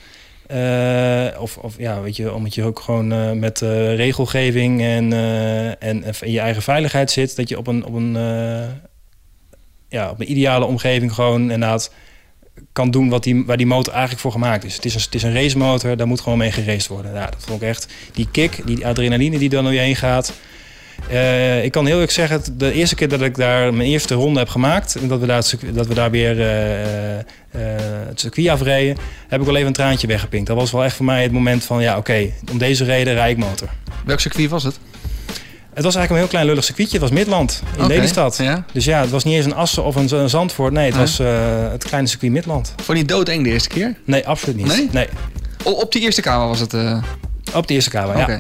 Uh, 0.52 1.28
of, 1.40 1.58
of 1.58 1.76
ja, 1.78 2.02
weet 2.02 2.16
je, 2.16 2.34
omdat 2.34 2.56
je 2.56 2.64
ook 2.64 2.80
gewoon 2.80 3.14
uh, 3.14 3.32
met 3.32 3.60
regelgeving 3.96 4.82
en, 4.82 5.14
en, 5.80 6.04
en 6.04 6.32
je 6.32 6.40
eigen 6.40 6.62
veiligheid 6.62 7.12
zit, 7.12 7.36
dat 7.36 7.50
je 7.50 7.58
op 7.58 7.68
een, 7.68 7.86
op 7.86 7.94
een, 7.94 8.14
ja, 9.90 10.10
op 10.10 10.20
een 10.20 10.32
ideale 10.32 10.66
omgeving 10.66 11.14
gewoon 11.14 11.42
inderdaad 11.42 11.92
kan 12.72 12.92
doen 12.92 13.10
wat 13.10 13.24
die, 13.24 13.46
waar 13.46 13.58
die 13.58 13.66
motor 13.66 13.94
eigenlijk 13.94 14.22
voor 14.22 14.32
gemaakt 14.32 14.64
is. 14.64 14.76
Het 14.76 14.86
is 14.86 14.96
een, 14.96 15.02
het 15.02 15.16
is 15.16 15.24
een 15.24 15.34
racemotor, 15.34 15.98
daar 15.98 16.08
moet 16.08 16.22
gewoon 16.22 16.38
mee 16.38 16.52
geraced 16.52 16.88
worden. 16.88 17.14
Ja, 17.14 17.26
dat 17.26 17.44
vond 17.44 17.62
ik 17.62 17.68
echt, 17.68 17.88
die 18.14 18.28
kick, 18.32 18.62
die 18.66 18.88
adrenaline 18.88 19.38
die 19.38 19.50
dan 19.50 19.64
door 19.64 19.74
je 19.74 19.80
heen 19.80 19.96
gaat. 19.96 20.34
Uh, 21.12 21.64
ik 21.64 21.72
kan 21.72 21.86
heel 21.86 21.94
eerlijk 21.94 22.12
zeggen, 22.12 22.42
de 22.58 22.72
eerste 22.72 22.96
keer 22.96 23.10
dat 23.10 23.22
ik 23.22 23.36
daar 23.36 23.74
mijn 23.74 23.90
eerste 23.90 24.14
ronde 24.14 24.40
heb 24.40 24.50
gemaakt... 24.50 24.96
en 24.96 25.08
dat 25.08 25.20
we 25.20 25.26
daar, 25.26 25.44
dat 25.74 25.88
we 25.88 25.94
daar 25.94 26.12
weer 26.12 26.38
uh, 26.38 27.16
uh, 27.16 27.22
het 28.08 28.20
circuit 28.20 28.48
afreden... 28.48 28.98
heb 29.28 29.40
ik 29.40 29.46
wel 29.46 29.56
even 29.56 29.68
een 29.68 29.74
traantje 29.74 30.08
weggepinkt. 30.08 30.48
Dat 30.48 30.58
was 30.58 30.72
wel 30.72 30.84
echt 30.84 30.96
voor 30.96 31.06
mij 31.06 31.24
het 31.24 31.32
moment 31.32 31.64
van... 31.64 31.82
ja, 31.82 31.98
oké, 31.98 32.30
om 32.52 32.58
deze 32.58 32.84
reden 32.84 33.14
rijd 33.14 33.38
ik 33.38 33.44
motor. 33.44 33.68
Welk 34.06 34.20
circuit 34.20 34.50
was 34.50 34.64
het? 34.64 34.80
Het 35.74 35.84
was 35.84 35.96
eigenlijk 35.96 36.10
een 36.10 36.18
heel 36.18 36.28
klein 36.28 36.46
lullig 36.46 36.64
circuitje. 36.64 37.00
Het 37.00 37.10
was 37.10 37.18
Midland, 37.20 37.64
in 37.78 37.84
okay, 37.84 37.96
Lelystad. 37.96 38.38
Ja. 38.38 38.66
Dus 38.74 38.86
ja, 38.86 39.02
het 39.02 39.10
was 39.10 39.24
niet 39.24 39.34
eens 39.34 39.46
een 39.46 39.56
Assen 39.56 39.84
of 39.84 39.96
een, 39.96 40.16
een 40.16 40.30
Zandvoort. 40.30 40.74
Nee, 40.74 40.86
het 40.86 40.96
was 40.96 41.18
het 41.72 41.84
kleine 41.84 42.08
circuit 42.08 42.32
Midland. 42.32 42.74
Vond 42.84 42.98
je 42.98 43.06
doodeng 43.06 43.44
de 43.44 43.50
eerste 43.50 43.70
keer? 43.70 43.96
Nee, 44.06 44.28
absoluut 44.28 44.56
niet. 44.56 44.68
Nee? 44.68 44.90
nee. 44.92 45.08
op 45.64 45.92
die 45.92 46.02
eerste 46.02 46.22
kamer 46.22 46.48
was 46.48 46.60
het? 46.60 46.74
Op 47.54 47.68
de 47.68 47.74
eerste 47.74 47.90
kamer, 47.90 48.18
ja. 48.18 48.38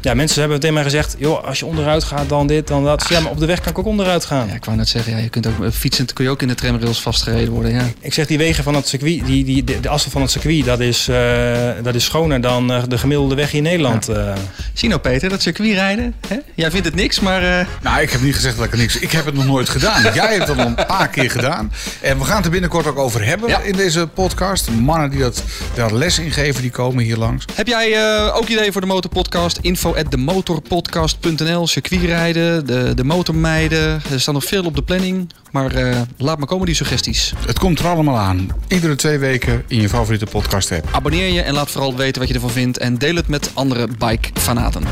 Ja, 0.00 0.14
mensen 0.14 0.40
hebben 0.40 0.60
tegen 0.60 0.74
mij 0.74 0.84
gezegd, 0.84 1.16
joh, 1.18 1.44
als 1.44 1.58
je 1.58 1.66
onderuit 1.66 2.04
gaat, 2.04 2.28
dan 2.28 2.46
dit, 2.46 2.66
dan 2.66 2.84
dat. 2.84 3.06
Ja, 3.08 3.20
maar 3.20 3.30
op 3.30 3.38
de 3.38 3.46
weg 3.46 3.60
kan 3.60 3.70
ik 3.70 3.78
ook 3.78 3.86
onderuit 3.86 4.24
gaan. 4.24 4.46
Ja, 4.48 4.54
ik 4.54 4.64
wou 4.64 4.76
net 4.76 4.88
zeggen, 4.88 5.12
ja, 5.12 5.18
je 5.18 5.28
kunt 5.28 5.46
ook 5.46 5.72
fietsend 5.72 6.12
kun 6.12 6.24
je 6.24 6.30
ook 6.30 6.42
in 6.42 6.48
de 6.48 6.54
tramrails 6.54 7.00
vastgereden 7.00 7.52
worden. 7.52 7.72
Ja. 7.72 7.84
Ik 8.00 8.14
zeg, 8.14 8.26
die 8.26 8.38
wegen 8.38 8.64
van 8.64 8.74
het 8.74 8.88
circuit, 8.88 9.26
die, 9.26 9.44
die, 9.44 9.64
de, 9.64 9.80
de 9.80 9.88
assen 9.88 10.10
van 10.10 10.22
het 10.22 10.30
circuit, 10.30 10.64
dat 10.64 10.80
is, 10.80 11.08
uh, 11.08 11.70
dat 11.82 11.94
is 11.94 12.04
schoner 12.04 12.40
dan 12.40 12.72
uh, 12.72 12.82
de 12.88 12.98
gemiddelde 12.98 13.34
weg 13.34 13.52
in 13.52 13.62
Nederland. 13.62 14.06
Ja. 14.06 14.14
Uh. 14.14 14.32
Zie 14.72 14.88
nou 14.88 15.00
Peter, 15.00 15.28
dat 15.28 15.42
circuit 15.42 15.74
rijden. 15.74 16.14
Hè? 16.28 16.36
Jij 16.54 16.70
vindt 16.70 16.86
het 16.86 16.94
niks, 16.94 17.20
maar... 17.20 17.66
Nou, 17.82 18.00
ik 18.00 18.10
heb 18.10 18.20
niet 18.20 18.34
gezegd 18.34 18.56
dat 18.56 18.64
ik 18.64 18.72
er 18.72 18.78
niks... 18.78 18.98
Ik 18.98 19.12
heb 19.12 19.24
het 19.24 19.34
nog 19.34 19.46
nooit 19.46 19.68
gedaan. 19.68 20.02
Jij 20.14 20.34
hebt 20.34 20.48
het 20.48 20.58
al 20.58 20.66
een 20.66 20.74
paar 20.74 21.08
keer 21.08 21.30
gedaan. 21.30 21.72
En 22.00 22.18
we 22.18 22.24
gaan 22.24 22.36
het 22.36 22.44
er 22.44 22.50
binnenkort 22.50 22.86
ook 22.86 22.98
over 22.98 23.24
hebben 23.24 23.48
ja. 23.48 23.60
in 23.60 23.72
deze 23.72 24.06
podcast. 24.06 24.70
Mannen 24.70 25.10
die 25.10 25.20
dat, 25.20 25.42
daar 25.74 25.94
les 25.94 26.18
in 26.18 26.30
geven, 26.30 26.62
die 26.62 26.70
komen 26.70 27.04
hier 27.04 27.16
langs. 27.16 27.44
Heb 27.54 27.66
jij 27.66 28.12
ook 28.32 28.48
ideeën 28.48 28.72
voor 28.72 28.80
de 28.80 28.86
Motorpodcast? 28.86 29.58
Info 29.60 29.87
at 29.96 30.10
de 30.10 30.16
motor 30.16 30.60
podcast.nl, 30.60 31.66
circuitrijden, 31.66 32.66
de, 32.66 32.94
de 32.94 33.04
motormeiden. 33.04 34.00
Er 34.10 34.20
staan 34.20 34.34
nog 34.34 34.44
veel 34.44 34.64
op 34.64 34.74
de 34.74 34.82
planning, 34.82 35.30
maar 35.50 35.74
uh, 35.74 36.00
laat 36.16 36.38
maar 36.38 36.46
komen 36.46 36.66
die 36.66 36.74
suggesties. 36.74 37.32
Het 37.46 37.58
komt 37.58 37.78
er 37.78 37.86
allemaal 37.86 38.16
aan. 38.16 38.48
Iedere 38.68 38.96
twee 38.96 39.18
weken 39.18 39.64
in 39.66 39.80
je 39.80 39.88
favoriete 39.88 40.26
podcast 40.26 40.72
app. 40.72 40.88
Abonneer 40.90 41.32
je 41.32 41.40
en 41.40 41.54
laat 41.54 41.70
vooral 41.70 41.96
weten 41.96 42.20
wat 42.20 42.28
je 42.28 42.34
ervan 42.34 42.50
vindt 42.50 42.78
en 42.78 42.98
deel 42.98 43.14
het 43.14 43.28
met 43.28 43.50
andere 43.54 43.88
bike-fanaten. 43.98 44.82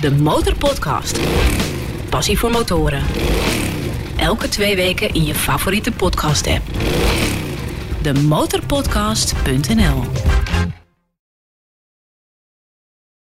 De 0.00 0.10
Motorpodcast. 0.12 1.18
Passie 2.08 2.38
voor 2.38 2.50
motoren. 2.50 3.02
Elke 4.16 4.48
twee 4.48 4.76
weken 4.76 5.14
in 5.14 5.24
je 5.24 5.34
favoriete 5.34 5.92
podcast 5.92 6.46
app. 6.46 6.62
De 8.02 8.14
motorpodcast.nl 8.14 10.04